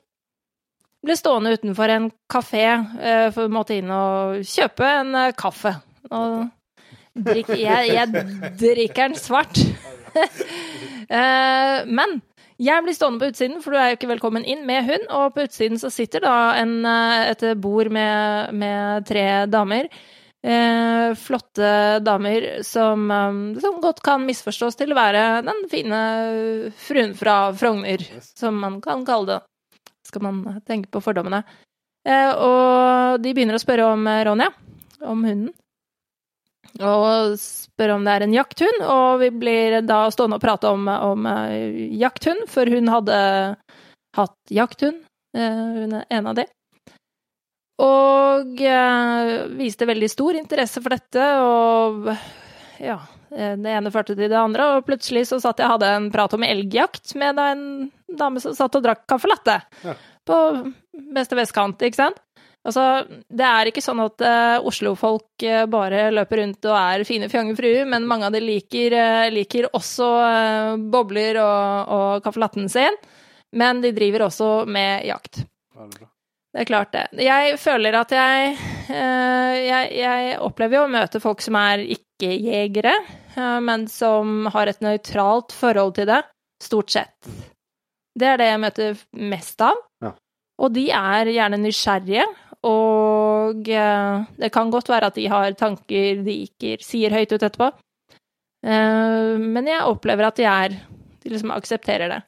[1.05, 5.75] ble stående utenfor en kafé eh, for å måtte inn og kjøpe en eh, kaffe.
[6.15, 6.49] Og
[7.29, 9.61] drikk, jeg, jeg drikker den svart.
[11.19, 12.21] eh, men
[12.59, 15.09] jeg blir stående på utsiden, for du er jo ikke velkommen inn med hund.
[15.15, 19.91] Og på utsiden så sitter da en, eh, et bord med, med tre damer.
[20.43, 26.03] Eh, flotte damer som, eh, som godt kan misforstås til å være den fine
[26.79, 29.41] fruen fra Frogner, som man kan kalle det.
[30.07, 31.43] Skal man tenke på fordommene.
[32.07, 34.53] Eh, og de begynner å spørre om Ronja,
[35.03, 35.51] om hunden.
[36.77, 40.87] Og spør om det er en jakthund, og vi blir da stående og prate om,
[40.89, 43.19] om eh, jakthund, for hun hadde
[44.19, 45.03] hatt jakthund,
[45.37, 46.47] eh, hun er en av de.
[47.83, 52.11] Og eh, viste veldig stor interesse for dette, og
[52.83, 56.07] ja Det ene førte til det andre, og plutselig så satt jeg og hadde en
[56.15, 57.65] prat om elgjakt med en
[58.09, 59.59] dame som satt og drakk caffè latte.
[59.85, 59.95] Ja.
[60.25, 60.39] På
[61.13, 62.23] beste vestkant, ikke sant?
[62.69, 67.31] Altså, det er ikke sånn at uh, Oslo-folk uh, bare løper rundt og er fine,
[67.33, 70.09] fjonge fruer, men mange av de liker, uh, liker også
[70.93, 72.99] bobler og, og caffè latten sin.
[73.57, 75.41] Men de driver også med jakt.
[76.53, 77.07] Det er klart det.
[77.25, 78.57] Jeg føler at jeg
[78.89, 82.95] jeg, jeg opplever jo å møte folk som er ikke-jegere,
[83.65, 86.23] men som har et nøytralt forhold til det,
[86.65, 87.29] stort sett.
[88.19, 89.77] Det er det jeg møter mest av.
[90.05, 90.15] Ja.
[90.59, 92.25] Og de er gjerne nysgjerrige,
[92.67, 97.43] og eh, det kan godt være at de har tanker de ikke sier høyt ut
[97.47, 97.69] etterpå.
[98.67, 100.75] Eh, men jeg opplever at de er
[101.23, 102.23] De liksom aksepterer det.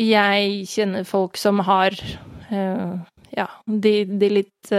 [0.00, 1.92] Jeg kjenner folk som har
[2.50, 2.94] eh,
[3.36, 4.72] ja, de, de litt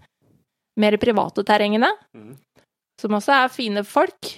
[0.82, 2.36] mer private terrengene, Mhm.
[3.00, 4.30] som også er fine folk.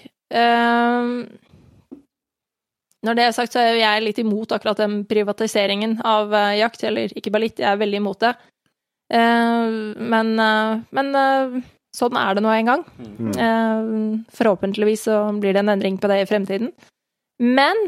[3.07, 6.59] Når det er sagt, så er jo jeg litt imot akkurat den privatiseringen av eh,
[6.63, 8.33] jakt, eller ikke bare litt, jeg er veldig imot det.
[9.15, 9.77] Eh,
[10.13, 11.13] men eh, men
[11.97, 12.83] sånn er det nå en gang.
[12.99, 14.25] Mm.
[14.37, 16.75] Forhåpentligvis så blir det en endring på det i fremtiden.
[17.41, 17.79] Men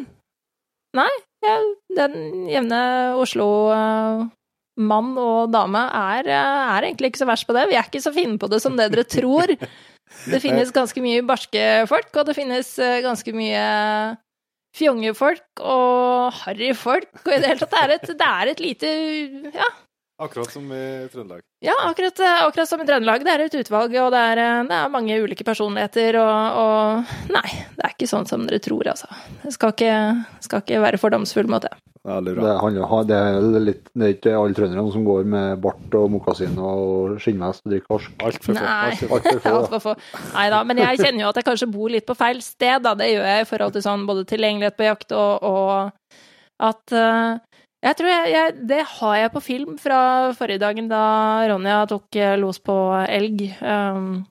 [0.97, 1.11] nei,
[1.45, 1.67] jeg,
[1.99, 2.81] den jevne
[3.21, 7.67] Oslo-mann og dame er, er egentlig ikke så verst på det.
[7.69, 9.53] Vi er ikke så fine på det som det dere tror.
[10.09, 12.71] Det finnes ganske mye barske folk, og det finnes
[13.05, 13.65] ganske mye
[14.79, 17.11] fjonge folk og harryfolk.
[17.25, 18.95] Og i det hele tatt, det er et, det er et lite
[19.59, 19.69] Ja,
[20.19, 21.45] Akkurat som i Trøndelag.
[21.63, 23.23] ja, akkurat, akkurat som i Trøndelag.
[23.23, 27.47] Det er et utvalg, og det er, det er mange ulike personligheter, og, og Nei,
[27.77, 29.07] det er ikke sånn som dere tror, altså.
[29.45, 29.93] Jeg skal ikke,
[30.43, 31.71] skal ikke være fordomsfull mot det.
[32.09, 32.13] Det,
[32.63, 36.55] handler, det, er litt, det er ikke alle trønderne som går med bart og mokasin
[36.57, 38.15] og skinnvest og drikker harsk.
[38.25, 38.55] Altfor få.
[38.59, 38.69] Nei.
[38.89, 39.19] alt for få.
[39.19, 39.59] Altfor.
[39.59, 39.97] Alt for få.
[40.33, 42.95] Nei da, men jeg kjenner jo at jeg kanskje bor litt på feil sted, da.
[42.99, 47.39] Det gjør jeg i forhold til sånn både tilgjengelighet på jakt og, og at eh,
[47.79, 50.01] Jeg tror jeg, jeg Det har jeg på film fra
[50.35, 51.03] forrige dagen da
[51.47, 52.75] Ronja tok eh, los på
[53.07, 53.45] elg.
[53.63, 54.27] um,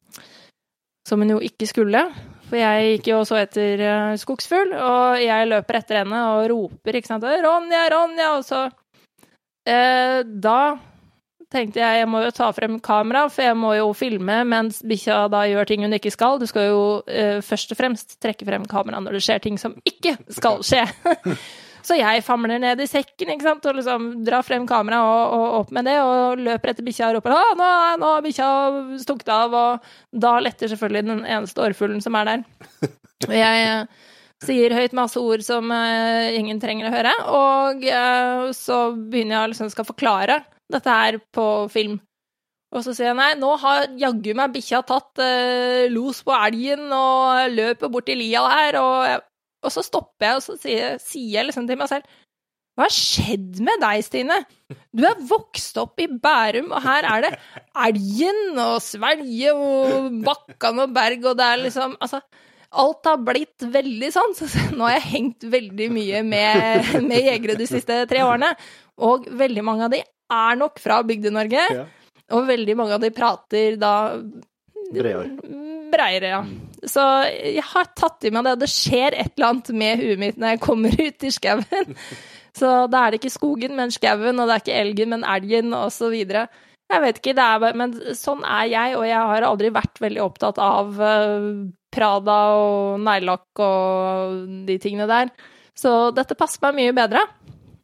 [1.07, 2.02] som hun jo ikke skulle.
[2.48, 6.99] For jeg gikk jo så etter uh, skogsfugl, og jeg løper etter henne og roper,
[6.99, 10.60] ikke sant 'Ronja, Ronja!' Og så uh, Da
[11.52, 15.30] tenkte jeg jeg må jo ta frem kamera, for jeg må jo filme mens bikkja
[15.32, 16.40] da gjør ting hun ikke skal.
[16.40, 19.80] Du skal jo uh, først og fremst trekke frem kamera når det skjer ting som
[19.88, 20.84] ikke skal skje.
[21.88, 23.65] Så jeg famler ned i sekken ikke sant?
[23.69, 27.15] og liksom drar frem kameraet og, og opp med det, og løper etter bikkja og
[27.19, 28.49] roper 'Å, nå, er- nå har bikkja
[29.05, 32.43] stukket av', og da letter selvfølgelig den eneste orrfuglen som er der.
[33.31, 33.88] Jeg
[34.43, 39.45] sier høyt masse ord som uh, ingen trenger å høre, og uh, så begynner jeg
[39.45, 41.95] å liksom skal forklare dette her på film.
[42.76, 46.91] Og så sier jeg nei, nå har jaggu meg bikkja tatt uh, los på elgen
[46.93, 49.23] og løper bort i lia her, og,
[49.65, 52.07] og så stopper jeg, og så sier, sier jeg liksom til meg selv
[52.77, 54.35] hva har skjedd med deg, Stine?
[54.93, 57.31] Du er vokst opp i Bærum, og her er det
[57.88, 62.21] elgen og Svelge og Bakkan og Berg, og det er liksom Altså,
[62.77, 64.35] alt har blitt veldig sånn.
[64.38, 68.51] Så nå har jeg hengt veldig mye med, med jegere de siste tre årene.
[69.01, 71.65] Og veldig mange av de er nok fra Bygde-Norge.
[71.79, 71.88] Ja.
[72.38, 73.95] Og veldig mange av de prater da
[74.93, 75.27] Bredere.
[75.91, 76.41] Breiere, ja.
[76.88, 78.57] Så jeg har tatt i meg det.
[78.64, 81.97] Det skjer et eller annet med huet mitt når jeg kommer ut i skauen.
[82.57, 85.76] Så da er det ikke skogen, men skauen, og det er ikke elgen, men elgen,
[86.14, 86.47] videre.
[86.88, 89.99] Jeg vet ikke, det er bare Men sånn er jeg, og jeg har aldri vært
[89.99, 91.49] veldig opptatt av uh,
[91.91, 95.34] Prada og neglelakk og de tingene der.
[95.77, 97.26] Så dette passer meg mye bedre.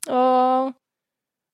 [0.07, 0.71] Og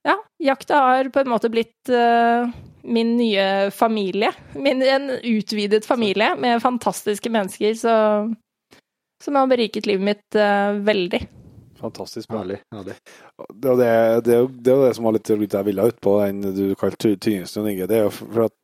[0.07, 2.47] ja, jakta har på en måte blitt uh,
[2.83, 4.31] min nye familie.
[4.55, 7.95] Min, en utvidet familie med fantastiske mennesker så,
[9.23, 11.21] som har beriket livet mitt uh, veldig.
[11.79, 12.41] Fantastisk bra.
[12.43, 12.59] Herlig.
[12.75, 12.95] herlig.
[13.53, 13.91] Det, det,
[14.25, 16.41] det, er jo- det er det som var litt litt jeg ville ut på den
[16.55, 17.87] du kalte tyngste Inge.
[17.87, 18.55] Det er jo for at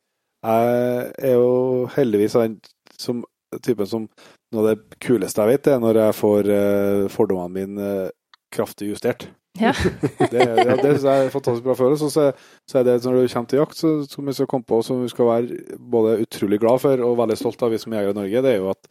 [0.45, 2.59] jeg er jo heldigvis den
[3.01, 3.23] som,
[3.63, 4.09] typen som
[4.53, 8.11] Noe av det kuleste jeg vet, det er når jeg får uh, fordommene mine uh,
[8.53, 9.25] kraftig justert.
[9.59, 9.71] Ja.
[10.31, 12.07] det, ja, det synes jeg er fantastisk bra følelse.
[12.09, 12.25] Og så,
[12.69, 15.03] så er det når du kommer til jakt, så som vi skal komme på, som
[15.03, 18.19] vi skal være både utrolig glad for og veldig stolt av, vi som jegere i
[18.19, 18.89] Norge, det er jo at,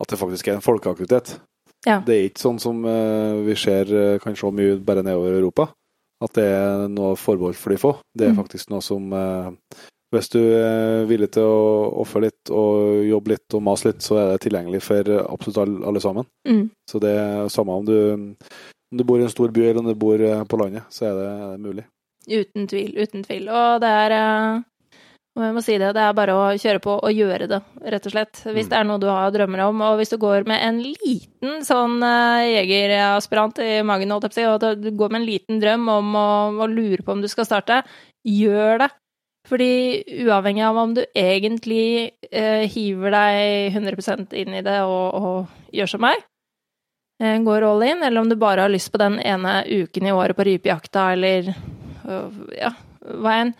[0.00, 1.34] at det faktisk er en folkeaktivitet.
[1.86, 2.00] Ja.
[2.06, 5.68] Det er ikke sånn som uh, vi ser uh, kan se mye bare nedover Europa.
[6.24, 7.92] At det er noe forbeholdt for de få.
[8.16, 8.38] Det er Mm.
[8.40, 9.52] faktisk noe som uh,
[10.14, 14.16] Hvis du er villig til å ofre litt og jobbe litt og mase litt, så
[14.16, 16.24] er det tilgjengelig for absolutt alle, alle sammen.
[16.46, 16.70] Mm.
[16.88, 17.96] Så det er samme om du,
[18.92, 21.10] om du bor i en stor by eller om du bor eh, på landet, så
[21.10, 21.84] er det, er det mulig.
[22.26, 23.48] Uten tvil, uten tvil.
[23.50, 24.64] Og det er eh,
[25.36, 27.58] og jeg må si det, det er bare å kjøre på og gjøre det,
[27.92, 28.38] rett og slett.
[28.40, 28.70] Hvis Mm.
[28.70, 31.98] det er noe du har drømmer om, og hvis du går med en liten sånn
[32.00, 36.16] uh, jegeraspirant i magen, holdt jeg på og du går med en liten drøm om
[36.16, 37.82] å, å lure på om du skal starte,
[38.24, 38.88] gjør det.
[39.46, 39.68] Fordi
[40.24, 45.92] uavhengig av om du egentlig eh, hiver deg 100% inn i det og, og gjør
[45.92, 46.24] som meg, eh,
[47.18, 50.36] går all in, eller om du bare har lyst på den ene uken i året
[50.36, 52.74] på rypejakta, eller øh, ja,
[53.14, 53.52] hva enn.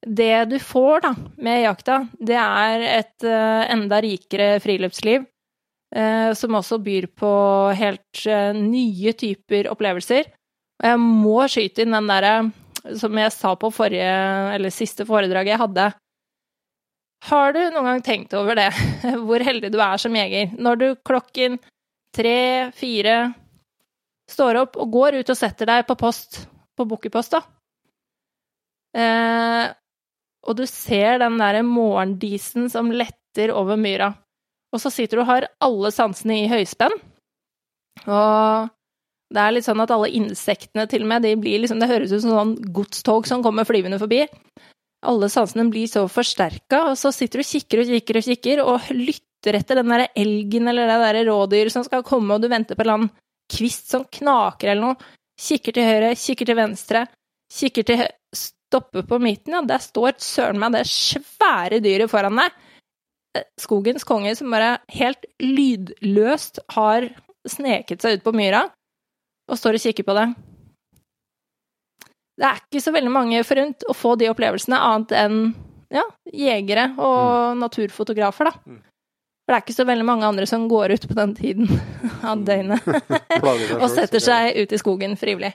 [0.00, 1.10] Det du får da
[1.44, 5.26] med jakta, det er et eh, enda rikere friluftsliv,
[5.94, 7.32] eh, som også byr på
[7.76, 10.30] helt eh, nye typer opplevelser.
[10.80, 12.34] Og jeg må skyte inn den derre,
[12.96, 14.14] som jeg sa på forrige,
[14.56, 15.90] eller siste foredraget jeg hadde.
[17.28, 18.70] Har du noen gang tenkt over det,
[19.26, 21.60] hvor heldig du er som jeger, når du klokken
[22.16, 23.18] tre-fire
[24.30, 26.42] står opp og går ut og setter deg på post,
[26.78, 27.42] på bukkepost, da.
[28.96, 29.66] Eh,
[30.46, 34.12] og du ser den derre morgendisen som letter over myra.
[34.70, 36.94] Og så sitter du og har alle sansene i høyspenn.
[38.06, 38.70] Og
[39.30, 42.14] det er litt sånn at alle insektene til og med, de blir liksom, det høres
[42.14, 44.24] ut som sånn godstog som kommer flyvende forbi.
[45.06, 48.62] Alle sansene blir så forsterka, og så sitter du og kikker og kikker og kikker
[48.64, 52.48] og lytter etter den der elgen eller det der rådyret som skal komme, og du
[52.52, 53.12] venter på en eller annen
[53.50, 55.12] kvist som knaker eller noe.
[55.40, 57.06] Kikker til høyre, kikker til venstre,
[57.50, 58.02] kikker til
[58.36, 62.52] Stopper på midten, ja, der står søren meg det svære dyret foran deg.
[63.34, 67.08] Eh, Skogens konge som bare helt lydløst har
[67.48, 68.66] sneket seg ut på myra
[69.50, 70.28] og står og kikker på det.
[72.40, 75.40] Det er ikke så veldig mange forunt å få de opplevelsene, annet enn
[75.90, 78.78] ja, jegere og naturfotografer, da.
[79.50, 79.52] Mm.
[79.52, 81.70] For det er ikke så veldig mange andre som går ut på den tiden
[82.30, 82.86] av døgnet
[83.82, 85.52] og setter seg ut i skogen frivillig.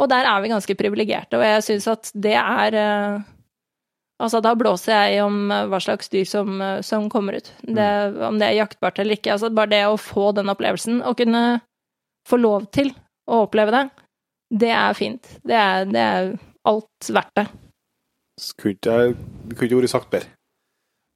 [0.00, 3.22] Og der er vi ganske privilegerte, og jeg syns at det er eh,
[4.22, 7.50] Altså, da blåser jeg om eh, hva slags dyr som, eh, som kommer ut.
[7.66, 7.86] Det,
[8.22, 9.32] om det er jaktbart eller ikke.
[9.34, 11.42] Altså, bare det å få den opplevelsen, og kunne
[12.30, 12.92] få lov til
[13.26, 13.82] å oppleve det,
[14.54, 15.34] det er fint.
[15.42, 16.30] Det er, det er
[16.70, 17.46] alt verdt det.
[18.40, 18.96] Skulle ikke
[19.50, 20.30] kunne ikke vært sagt bedre.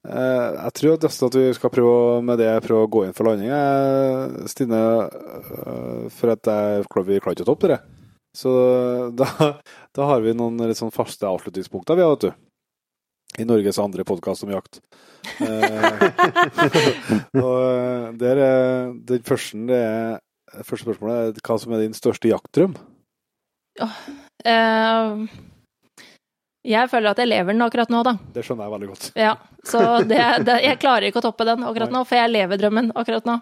[0.08, 3.50] Eh, jeg tror at vi skal prøve med det prøve å gå inn for landing,
[3.52, 4.80] eh, Stine.
[5.04, 7.80] eh, for at jeg, vi klarer ikke å toppe det.
[8.36, 8.50] Så
[9.18, 9.26] da,
[9.96, 12.30] da har vi noen litt sånn faste avslutningspunkter, vi, vet du.
[13.38, 14.80] I Norges andre podkast om jakt.
[17.38, 20.16] Og der er den første, det er,
[20.64, 22.74] første spørsmålet er hva som er din største jaktdrøm?
[23.78, 25.28] Eh,
[26.66, 28.16] jeg føler at jeg lever den akkurat nå, da.
[28.34, 29.06] Det skjønner jeg veldig godt.
[29.18, 29.34] Ja,
[29.66, 32.90] så det, det, jeg klarer ikke å toppe den akkurat nå, for jeg lever drømmen
[32.98, 33.38] akkurat nå.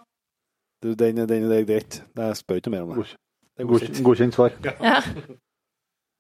[0.85, 2.03] Du, den, den, det er greit.
[2.19, 3.09] Jeg spør ikke mer om det.
[3.57, 4.57] det er Godkjent, godkjent svar.
[4.85, 5.01] Ja.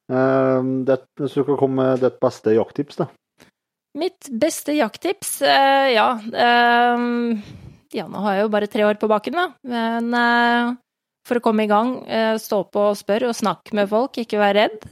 [0.07, 3.09] Eh, det, hvis du skal komme med ditt beste jakttips, da?
[3.99, 7.41] Mitt beste jakttips, Uh, ja uh,
[7.91, 9.47] Ja, nå har jeg jo bare tre år på baken, da.
[9.67, 10.75] Men eh,
[11.27, 14.39] for å komme i gang, eh, stå på og spør, og snakk med folk, ikke
[14.39, 14.85] vær redd.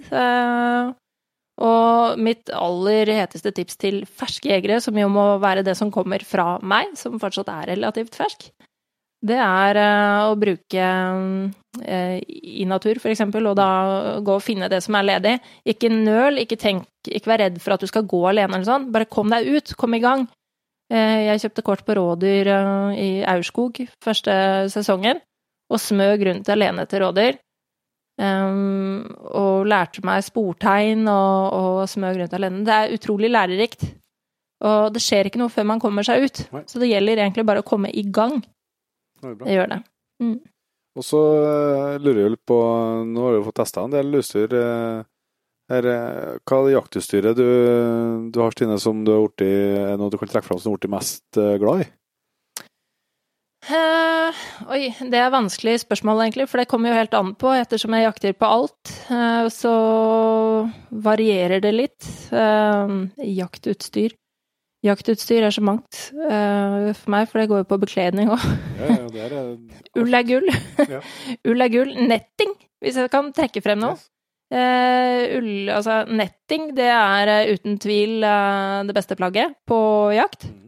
[1.63, 6.25] Og mitt aller heteste tips til ferske jegere, som jo må være det som kommer
[6.27, 8.49] fra meg, som fortsatt er relativt fersk,
[9.25, 10.87] det er eh, å bruke
[11.81, 13.69] eh, i natur, for eksempel, og da
[14.25, 15.35] gå og finne det som er ledig.
[15.65, 18.91] Ikke nøl, ikke tenk, ikke vær redd for at du skal gå alene eller sånn,
[18.93, 20.27] bare kom deg ut, kom i gang.
[20.93, 22.53] Eh, jeg kjøpte kort på rådyr
[23.01, 24.35] i Aurskog første
[24.75, 25.23] sesongen,
[25.73, 27.41] og smøg rundt alene til rådyr.
[28.15, 29.03] Um,
[29.35, 32.63] og lærte meg sportegn og, og smør grønt alene.
[32.67, 33.89] Det er utrolig lærerikt.
[34.65, 36.45] Og det skjer ikke noe før man kommer seg ut.
[36.55, 36.63] Nei.
[36.71, 38.39] Så det gjelder egentlig bare å komme i gang.
[39.21, 39.35] Det.
[39.43, 39.81] Det gjør det.
[40.95, 42.57] Og så eh, lurer jeg på
[43.09, 44.53] Nå har du fått testa en del utstyr.
[44.55, 45.03] eh,
[45.73, 47.49] her, eh, Hva er det jaktutstyret du,
[48.31, 50.77] du har, Stine, som du har blitt, i noe du kan trekke fram som du
[50.77, 51.91] har blitt mest glad i?
[53.65, 57.53] Eh, oi, det er vanskelig spørsmål, egentlig, for det kommer jo helt an på.
[57.57, 59.73] Ettersom jeg jakter på alt, uh, så
[60.91, 62.09] varierer det litt.
[62.29, 64.13] Uh, jaktutstyr.
[64.85, 68.43] Jaktutstyr er så mangt for meg, for det går jo på bekledning òg.
[68.77, 69.55] Ja, ja, er,
[70.03, 70.51] Ull er gull.
[70.77, 71.01] Ja.
[71.49, 71.95] Ull er gull.
[72.11, 72.53] Netting,
[72.85, 73.97] hvis jeg kan trekke frem noe.
[74.53, 79.79] Eh, ull, altså netting, det er uten tvil det beste plagget på
[80.13, 80.45] jakt.
[80.53, 80.64] Mm.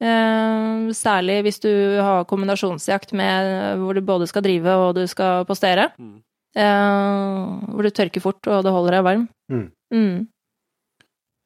[0.00, 1.70] Eh, særlig hvis du
[2.00, 5.90] har kombinasjonsjakt med hvor du både skal drive og du skal postere.
[6.00, 6.18] Mm.
[6.56, 7.40] Eh,
[7.70, 9.26] hvor du tørker fort og det holder deg varm.
[9.52, 9.66] Mm.
[9.94, 10.28] Mm.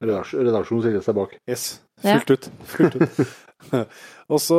[0.04, 1.34] Redaksjonen stiller seg bak.
[1.50, 1.66] Yes.
[2.04, 2.18] Ja.
[2.20, 2.50] Ut.
[2.68, 3.20] Fullt ut.
[4.32, 4.58] og så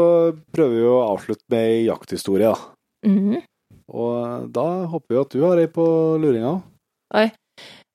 [0.56, 3.10] prøver vi å avslutte med ei jakthistorie, da.
[3.10, 3.44] Mhm.
[3.96, 5.86] Og da håper vi at du har ei på
[6.22, 6.56] luringa.
[7.16, 7.28] Oi.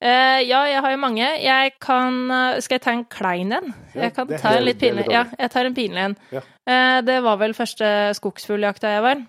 [0.01, 1.27] Eh, ja, jeg har jo mange.
[1.45, 3.75] Jeg kan uh, Skal jeg ta en klein en?
[3.93, 5.05] Ja, jeg kan ta en litt pinlig.
[5.13, 6.15] Ja, jeg tar en pinlig en.
[6.33, 6.41] Ja.
[6.65, 9.21] Uh, det var vel første skogsfugljakta jeg var.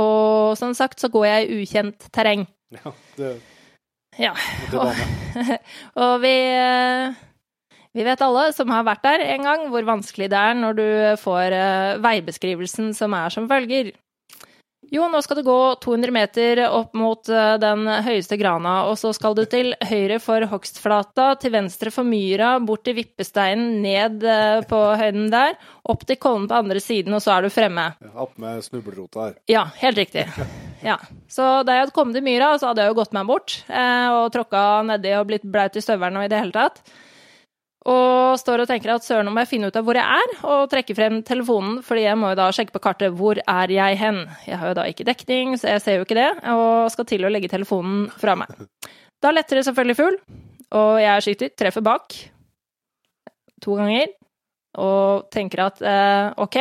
[0.00, 2.48] Og som sagt så går jeg i ukjent terreng.
[2.74, 3.36] Ja, det,
[4.18, 4.32] Ja.
[4.72, 5.52] det var med.
[6.02, 6.34] Og vi
[7.94, 10.88] vi vet alle som har vært der en gang, hvor vanskelig det er når du
[11.22, 11.54] får
[12.02, 13.92] veibeskrivelsen som er som følger.
[14.90, 19.12] Jo, nå skal du gå 200 meter opp mot eh, den høyeste grana, og så
[19.16, 24.62] skal du til høyre for hogstflata, til venstre for myra, bort til vippesteinen, ned eh,
[24.68, 25.58] på høyden der,
[25.88, 27.90] opp til kollen på andre siden, og så er du fremme.
[28.14, 29.36] Opp med snublerota her.
[29.50, 30.24] Ja, helt riktig.
[30.78, 30.94] Ja.
[31.28, 34.08] Så da jeg hadde kommet til myra, så hadde jeg jo gått meg bort eh,
[34.14, 36.80] og tråkka nedi og blitt blaut i støvelen og i det hele tatt.
[37.86, 40.32] Og står og tenker at søren, nå må jeg finne ut av hvor jeg er,
[40.50, 44.00] og trekke frem telefonen, fordi jeg må jo da sjekke på kartet hvor er jeg
[44.00, 44.24] hen.
[44.48, 47.24] Jeg har jo da ikke dekning, så jeg ser jo ikke det, og skal til
[47.24, 48.50] å legge telefonen fra meg.
[49.22, 50.18] Da letter det selvfølgelig fugl,
[50.78, 52.18] og jeg skyter, treffer bak
[53.62, 54.10] to ganger,
[54.78, 56.58] og tenker at eh, ok,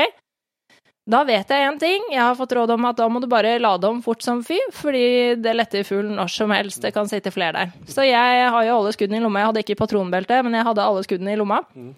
[1.08, 2.10] da vet jeg én ting.
[2.12, 4.58] Jeg har fått råd om at da må du bare lade om fort som fy,
[4.76, 6.82] fordi det letter fuglen når som helst.
[6.84, 7.72] Det kan sitte flere der.
[7.88, 9.40] Så jeg har jo alle skuddene i lomma.
[9.40, 11.62] Jeg hadde ikke patronbelte, men jeg hadde alle skuddene i lomma.
[11.72, 11.94] Mm.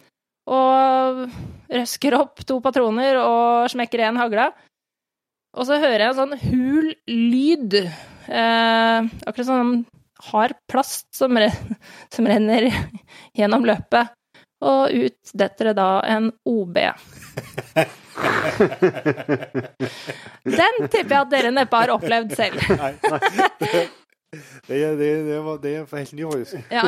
[0.53, 1.23] Og
[1.73, 4.51] røsker opp to patroner og smekker igjen hagla.
[5.57, 7.79] Og så hører jeg en sånn hul lyd.
[8.29, 9.73] Eh, akkurat sånn
[10.29, 11.49] hard plast som, re
[12.13, 12.69] som renner
[13.37, 14.13] gjennom løpet.
[14.69, 16.77] Og ut detter det da en OB.
[20.59, 22.57] Den tipper jeg at dere neppe har opplevd selv.
[22.79, 22.93] Nei.
[24.67, 26.21] Det, det, det, var, det er helt ny.
[26.69, 26.83] Ja.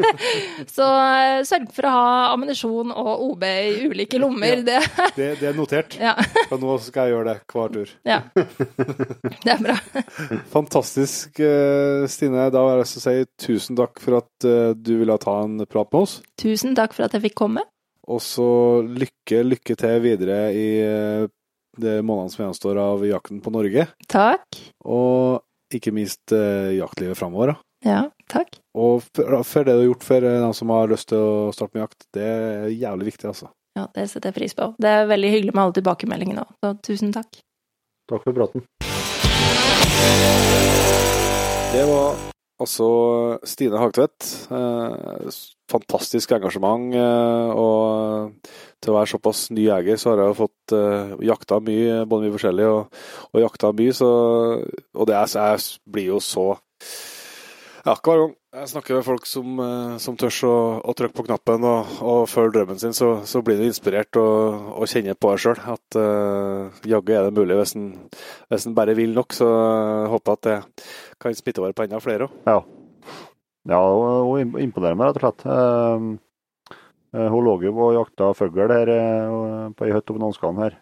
[0.76, 4.60] Så eh, sørg for å ha ammunisjon og OB i ulike lommer.
[4.66, 4.82] Det,
[5.16, 5.96] Det, det er notert.
[5.96, 6.12] ja,
[6.52, 7.88] Og nå skal jeg gjøre det hver tur.
[8.04, 8.20] ja.
[8.36, 9.76] det er bra.
[10.52, 12.50] Fantastisk, eh, Stine.
[12.52, 15.88] Da vil jeg også si tusen takk for at eh, du ville ta en prat
[15.88, 16.20] med oss.
[16.36, 17.64] Tusen takk for at jeg fikk komme.
[18.06, 18.46] Og så
[18.86, 20.68] lykke, lykke til videre i
[21.76, 23.86] det de månedene som gjenstår av jakten på Norge.
[24.08, 24.60] Takk.
[24.88, 25.42] Og
[25.74, 27.56] ikke minst eh, jaktlivet framover.
[27.84, 28.56] Ja, takk.
[28.76, 31.52] Og for, for det du har gjort for eh, dem som har lyst til å
[31.54, 33.50] starte med jakt, det er jævlig viktig, altså.
[33.76, 34.70] Ja, det setter jeg pris på.
[34.80, 37.42] Det er veldig hyggelig med alle tilbakemeldingene òg, så tusen takk.
[38.08, 38.64] Takk for praten.
[41.74, 42.25] Det var
[42.62, 42.88] altså
[43.46, 44.28] Stine Hagtvedt.
[44.50, 46.94] Eh, fantastisk engasjement.
[46.94, 52.04] Eh, og til å være såpass ny jeger, så har jeg fått eh, jakta mye,
[52.08, 53.96] både mye forskjellig og, og jakta mye.
[53.96, 54.08] Så,
[54.96, 56.50] og det er, jeg blir jo så
[57.86, 58.34] Ja, hver gang.
[58.56, 59.58] Jeg snakker med folk som,
[60.00, 63.60] som tør å, å, trykke på knappen og, og følge drømmen sin, så, så blir
[63.60, 65.60] du inspirert og, og kjenner på det sjøl.
[65.74, 67.90] At uh, jaggu er det mulig hvis en,
[68.48, 69.36] hvis en bare vil nok.
[69.36, 70.56] Så jeg håper at det
[71.22, 72.34] kan smitte over på enda flere òg.
[72.48, 72.58] Ja.
[73.72, 73.80] ja,
[74.26, 75.46] hun imponerer meg rett og slett.
[75.46, 76.76] Uh,
[77.16, 78.92] uh, hun lå jo og jakta fugl her
[79.76, 80.78] på ei hytte oppe i Nånskan her.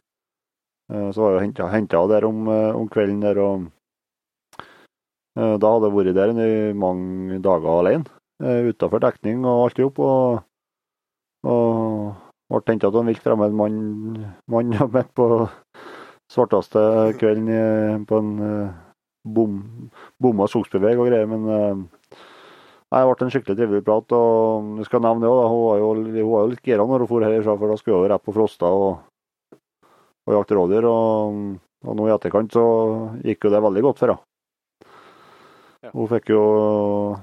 [1.16, 3.62] så var hun henta der om, om kvelden der og
[5.34, 8.06] Eh, da hadde hun vært der i mange dager alene,
[8.42, 9.98] eh, utafor dekning og alt i hop.
[9.98, 10.44] Og,
[11.50, 13.80] og ble henta at en vilt fremmed mann,
[14.46, 15.28] mann midt på
[16.30, 16.84] svarteste
[17.18, 18.78] kvelden på en eh,
[19.24, 19.58] bom,
[20.22, 21.30] bomma skogsbeveg og greier.
[21.30, 24.12] Men nei, det ble en skikkelig trivelig prat.
[24.16, 27.04] og jeg skal nevne det også, Hun var jo, hun var jo litt gira når
[27.04, 29.00] hun for herfra, for da skulle hun rett på Frosta og,
[30.28, 30.90] og jakte rådyr.
[30.90, 32.68] Og, og nå i etterkant så
[33.24, 34.28] gikk jo det veldig godt for henne.
[35.92, 36.42] Hun fikk jo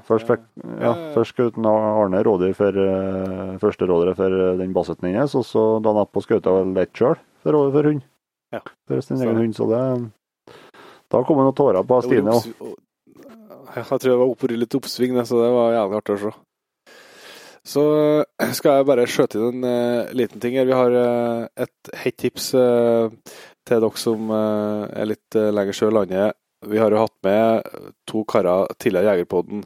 [0.06, 0.44] Først fikk
[0.82, 5.64] ja, først skjøt Arne rådyr for uh, første rådyret for den bassetten hennes, og så
[5.84, 8.04] dagen etterpå skjøt hun ett sjøl for, for hund.
[8.54, 8.62] Ja.
[8.88, 9.56] For sin egen hund.
[9.58, 9.82] Så det
[11.12, 12.48] Da kom det noen tårer på Stine òg.
[13.72, 16.32] Jeg tror det var opp, litt oppsving, så det var jævlig artig å se.
[17.68, 17.84] Så
[18.42, 20.68] eh, skal jeg bare skjøte inn en uh, liten ting her.
[20.68, 23.12] Vi har uh, et hett tips uh,
[23.68, 26.38] til dere som er litt lenger sør i landet.
[26.66, 27.68] Vi har jo hatt med
[28.10, 29.62] to karer tidligere i Jegerpodden.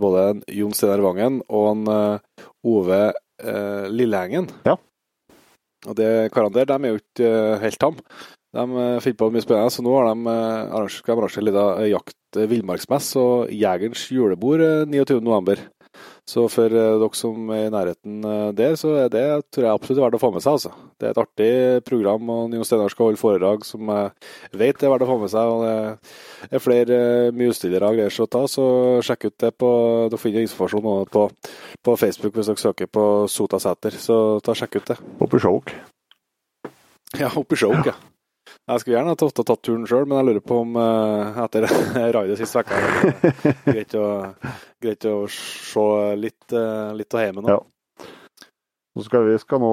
[0.00, 2.20] Både en Jon Steinar Vangen og en
[2.68, 3.00] Ove
[3.88, 4.50] Lillehengen.
[4.68, 4.76] Ja.
[5.88, 7.32] Og de karene der, de er jo ikke
[7.64, 7.98] helt tam.
[8.56, 8.64] De
[9.04, 13.50] finner på mye spennende, så nå har de arrangert, arrangert en liten jakt villmarksmesse og
[13.52, 15.66] Jegerens julebord 29.11.
[16.28, 18.24] Så for dere som er i nærheten
[18.56, 20.58] der, så er det tror jeg absolutt verdt å få med seg.
[20.58, 20.72] altså.
[21.00, 21.52] Det er et artig
[21.88, 25.32] program, og Nino Steinar skal holde foredrag som jeg vet er verdt å få med
[25.32, 25.54] seg.
[25.54, 25.64] og
[26.50, 26.98] Det er flere
[27.32, 28.66] mye utstillere og greier å ta, så
[29.08, 29.54] sjekk ut det.
[29.56, 29.70] på,
[30.12, 31.24] Dere finner informasjon på,
[31.84, 35.00] på, Facebook hvis dere søker på Sotasæter, så ta sjekk ut det.
[35.24, 35.74] Oppe i Skjåk.
[37.16, 37.96] Ja, oppe i Skjåk, ja.
[38.68, 41.64] Jeg skulle gjerne ha tatt turen sjøl, men jeg lurer på om uh, etter
[42.16, 44.08] raidet sist uke det greit å,
[44.84, 45.84] greit å se
[46.20, 47.54] litt, uh, litt av hjemmet nå.
[47.56, 48.06] Ja.
[48.98, 49.72] Så skal vi skal nå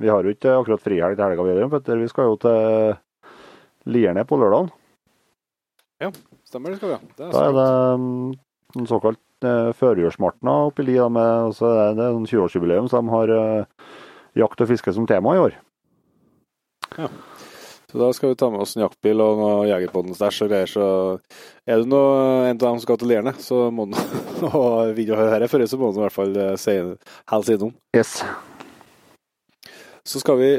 [0.00, 2.00] Vi har jo ikke akkurat frihelg til helga, vi, Petter.
[2.00, 2.96] Vi skal jo til
[3.94, 4.72] Lierne på lørdag.
[6.02, 6.08] Ja,
[6.48, 7.12] stemmer det skal vi.
[7.18, 7.68] Det er da er det
[8.00, 8.32] um,
[8.80, 10.96] en såkalt uh, førjulsmartna oppe i Li.
[10.96, 13.92] Med, det er 20-årsjubileum, så de har uh,
[14.40, 15.60] jakt og fiske som tema i år.
[16.96, 17.12] Ja.
[17.94, 20.66] Så da skal vi ta med oss en jaktbil og noe Jegerpodden-stæsj og greier.
[20.66, 20.86] Så
[21.62, 22.16] er du noe,
[22.48, 23.94] en av dem som skal til Lierne, så må du
[24.48, 26.74] og vil du høre før, så må du i hvert fall eh, si
[27.30, 27.70] helse innom.
[27.94, 28.16] Yes.
[30.02, 30.50] Så skal vi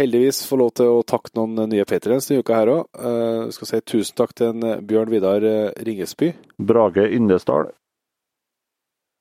[0.00, 2.88] heldigvis få lov til å takke noen nye patrients denne uka her òg.
[2.96, 6.32] Uh, eh, skal si tusen takk til en Bjørn Vidar eh, Ringesby.
[6.56, 7.68] Brage Yndesdal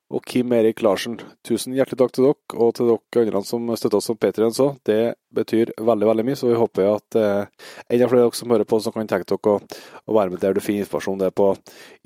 [0.08, 1.18] og Kim Erik Larsen.
[1.46, 4.54] Tusen hjertelig takk til dere, og til dere andre som støtter oss som Patrion.
[4.88, 8.54] Det betyr veldig veldig mye, så vi håper at eh, enda flere av dere som
[8.56, 11.20] hører på, som kan tenke dere å, å, være med der du finner informasjon.
[11.20, 11.50] Det er på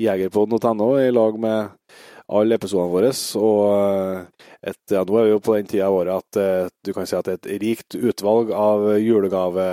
[0.02, 2.02] jegerpodden.no i lag med
[2.32, 3.12] alle episodene våre.
[3.40, 6.70] Og eh, et, ja, nå er vi jo på den tida av året at uh,
[6.86, 9.66] du kan si at det er et rikt utvalg av julegave,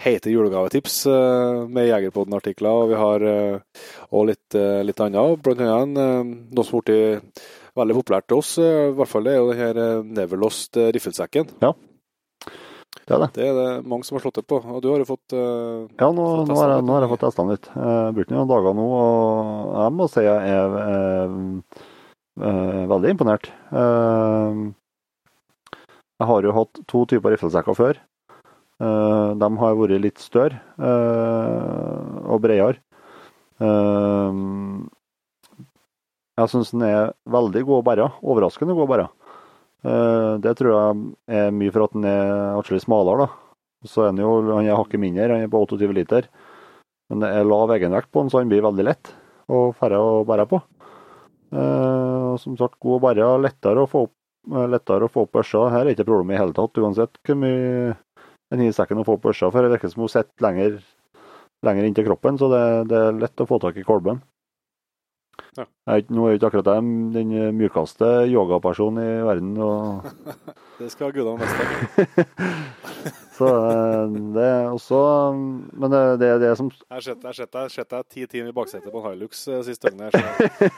[0.00, 2.72] heite julegavetips uh, med Jegerpodden-artikler.
[2.72, 7.44] Og vi har òg også litt, litt annet, blant annet noe som har blitt
[7.78, 8.56] veldig populært til oss.
[8.62, 9.82] I hvert fall det er jo den her
[10.18, 11.52] Neverlost riffelsekken.
[11.60, 11.74] Ja.
[13.08, 13.28] Det er det.
[13.38, 14.58] Det er det mange som har slått det på.
[14.60, 17.22] Og du har jo fått uh, Ja, nå, nå, har jeg, nå, har jeg, fått
[17.24, 17.68] testa den litt.
[17.72, 21.30] Jeg har brukt noen dager nå, og jeg må si jeg er, uh,
[22.42, 23.48] uh, veldig imponert.
[26.18, 27.94] Jeg har jo hatt to typer riflesekker før.
[28.78, 32.78] De har vært litt større og bredere.
[36.38, 38.06] jeg syns den er veldig god å bære.
[38.22, 39.06] Overraskende god å bære.
[39.86, 43.26] Eh, det tror jeg er mye for at den er atskillig smalere.
[43.26, 43.28] da.
[43.86, 46.28] Så er den jo han er hakket mindre, han er på 28 liter.
[47.08, 49.14] Men det er lav egenvekt på den, så han blir veldig lett
[49.48, 50.60] og færre å bære på.
[51.48, 53.28] Eh, som sagt, god å bære.
[53.46, 54.14] Lettere å få opp,
[54.52, 55.70] eh, lettere å få opp børsa.
[55.72, 57.96] Her er ikke problemet i hele tatt, uansett hvor mye
[58.52, 59.50] en gir sekken å få opp børsa.
[59.52, 60.82] For det virker som hun sitter lenger,
[61.64, 64.20] lenger inntil kroppen, så det, det, er lett å få tak i kolben.
[65.58, 65.64] Ja.
[65.90, 69.56] Jeg, nå er jo ikke akkurat jeg den mjukeste yogapersonen i verden.
[69.58, 70.06] Og...
[70.80, 72.26] det skal gudene vite.
[73.38, 75.00] så eh, det er også
[75.34, 79.02] Men det, det er det som Jeg har sett deg ti timer i baksetet på
[79.02, 80.14] en Hilux eh, sist døgnet.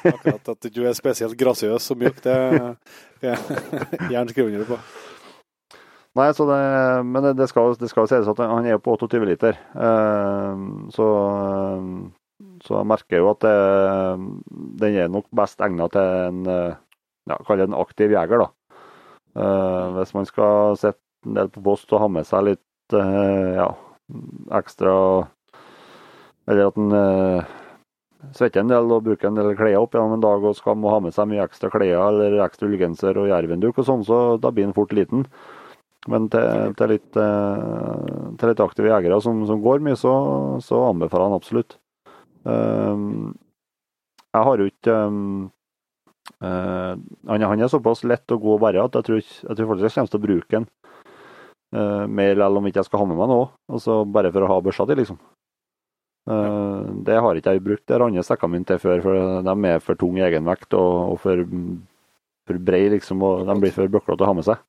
[0.04, 2.76] Akkurat at du er spesielt grasiøs og mjuk, det er
[4.12, 4.80] gjerne skrevet under på.
[6.18, 6.62] Nei, så det,
[7.06, 9.60] men det skal, det skal sies at han er på 28 liter.
[10.90, 11.06] Så
[12.64, 13.56] så jeg merker jo at det,
[14.80, 16.40] den er nok best egnet til en
[17.28, 18.44] ja, kall det en aktiv jeger.
[18.44, 18.48] da.
[19.30, 23.50] Uh, hvis man skal sitte en del på post og ha med seg litt uh,
[23.54, 23.68] ja,
[24.58, 24.94] ekstra
[26.50, 27.52] Eller at en uh,
[28.34, 30.90] svetter en del og bruker en del klær opp gjennom en dag og skal må
[30.90, 34.50] ha med seg mye ekstra klær eller ekstra ullgenser og jervenduk og sånn, så da
[34.50, 35.24] blir en fort liten.
[36.10, 40.12] Men til, til, litt, til litt, aktive jegere som, som går mye, så,
[40.64, 41.76] så anbefaler han absolutt.
[42.44, 44.96] Jeg har jo ikke
[46.40, 46.96] Uh,
[47.26, 49.86] han, han, er såpass lett å gå og bære at jeg tror, jeg tror faktisk
[49.86, 50.68] jeg kommer til å bruke den.
[51.70, 54.48] Uh, mer eller om ikke jeg skal ha med meg noe, altså bare for å
[54.50, 55.20] ha børsa til, liksom.
[56.30, 59.84] Uh, det har ikke jeg brukt de andre sekkene mine til før, for de er
[59.84, 61.44] for tung egenvekt og, og for,
[62.48, 64.64] for brei, liksom, og de blir for bøklete å ha med seg.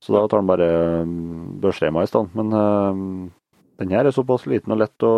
[0.00, 0.70] Så da tar han bare
[1.60, 2.32] børsrema i stedet.
[2.38, 3.28] Men uh,
[3.80, 5.10] den her er såpass liten og lett å,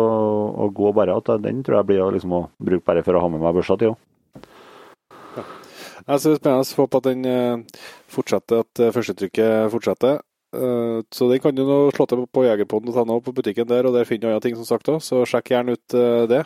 [0.63, 3.31] å gå bare at den tror jeg blir liksom, å bruke bare for å ha
[3.31, 3.99] med meg børsa til òg.
[6.03, 7.81] Jeg synes spennende å håpe at den eh,
[8.11, 10.17] fortsetter, at førsteinntrykket førstetrykket fortsetter.
[10.55, 13.95] Eh, så den kan du nå slå til på Jegerpoden og på butikken der, og
[13.95, 15.97] der finner du andre ting som sagt òg, så sjekk gjerne ut
[16.31, 16.43] det.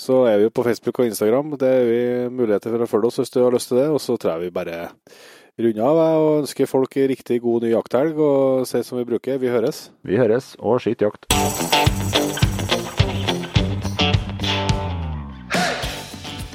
[0.00, 1.58] Så er vi jo på Facebook og Instagram.
[1.60, 2.02] Det er vi
[2.32, 3.90] muligheter for å følge oss hvis du har lyst til det.
[3.92, 4.78] Og så tror jeg vi bare
[5.64, 9.52] runder av og ønsker folk riktig god ny jakthelg, og si som vi bruker, vi
[9.52, 9.88] høres.
[10.06, 11.28] Vi høres, og skitt jakt.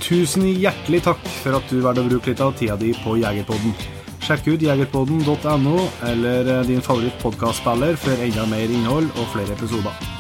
[0.06, 3.74] Tusen hjertelig takk for at du valgte å bruke litt av tida di på Jegerpodden.
[4.26, 5.78] Sjekk ut jegerpodden.no
[6.10, 10.15] eller eh, din favoritt-podkastspiller for enda mer innhold og flere episoder.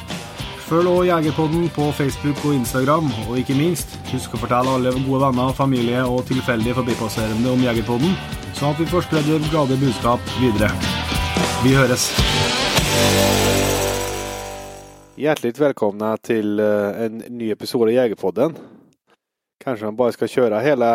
[0.65, 5.19] Følg også Jegerpodden på Facebook og Instagram, og ikke minst, husk å fortelle alle gode
[5.21, 8.15] venner, familie og tilfeldige forbipasserende om Jegerpodden,
[8.57, 10.71] sånn at vi får spredd vårt glade budskap videre.
[11.61, 12.07] Vi høres.
[15.21, 18.57] Hjertelig velkomne til eh, en ny episode av Jegerpodden.
[19.61, 20.91] Kanskje man bare skal kjøre hele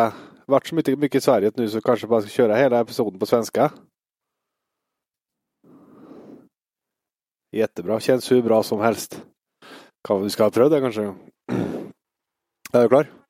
[0.51, 3.19] Vært så mye, mye i Sverige nå, så kanskje man bare skal kjøre hele episoden
[3.21, 3.71] på svenska.
[7.55, 7.99] Jättebra.
[7.99, 9.21] Känns hur bra som helst.
[10.07, 11.09] Kan vi skal ha prøvd det, kanskje?
[12.73, 13.20] Er du klar?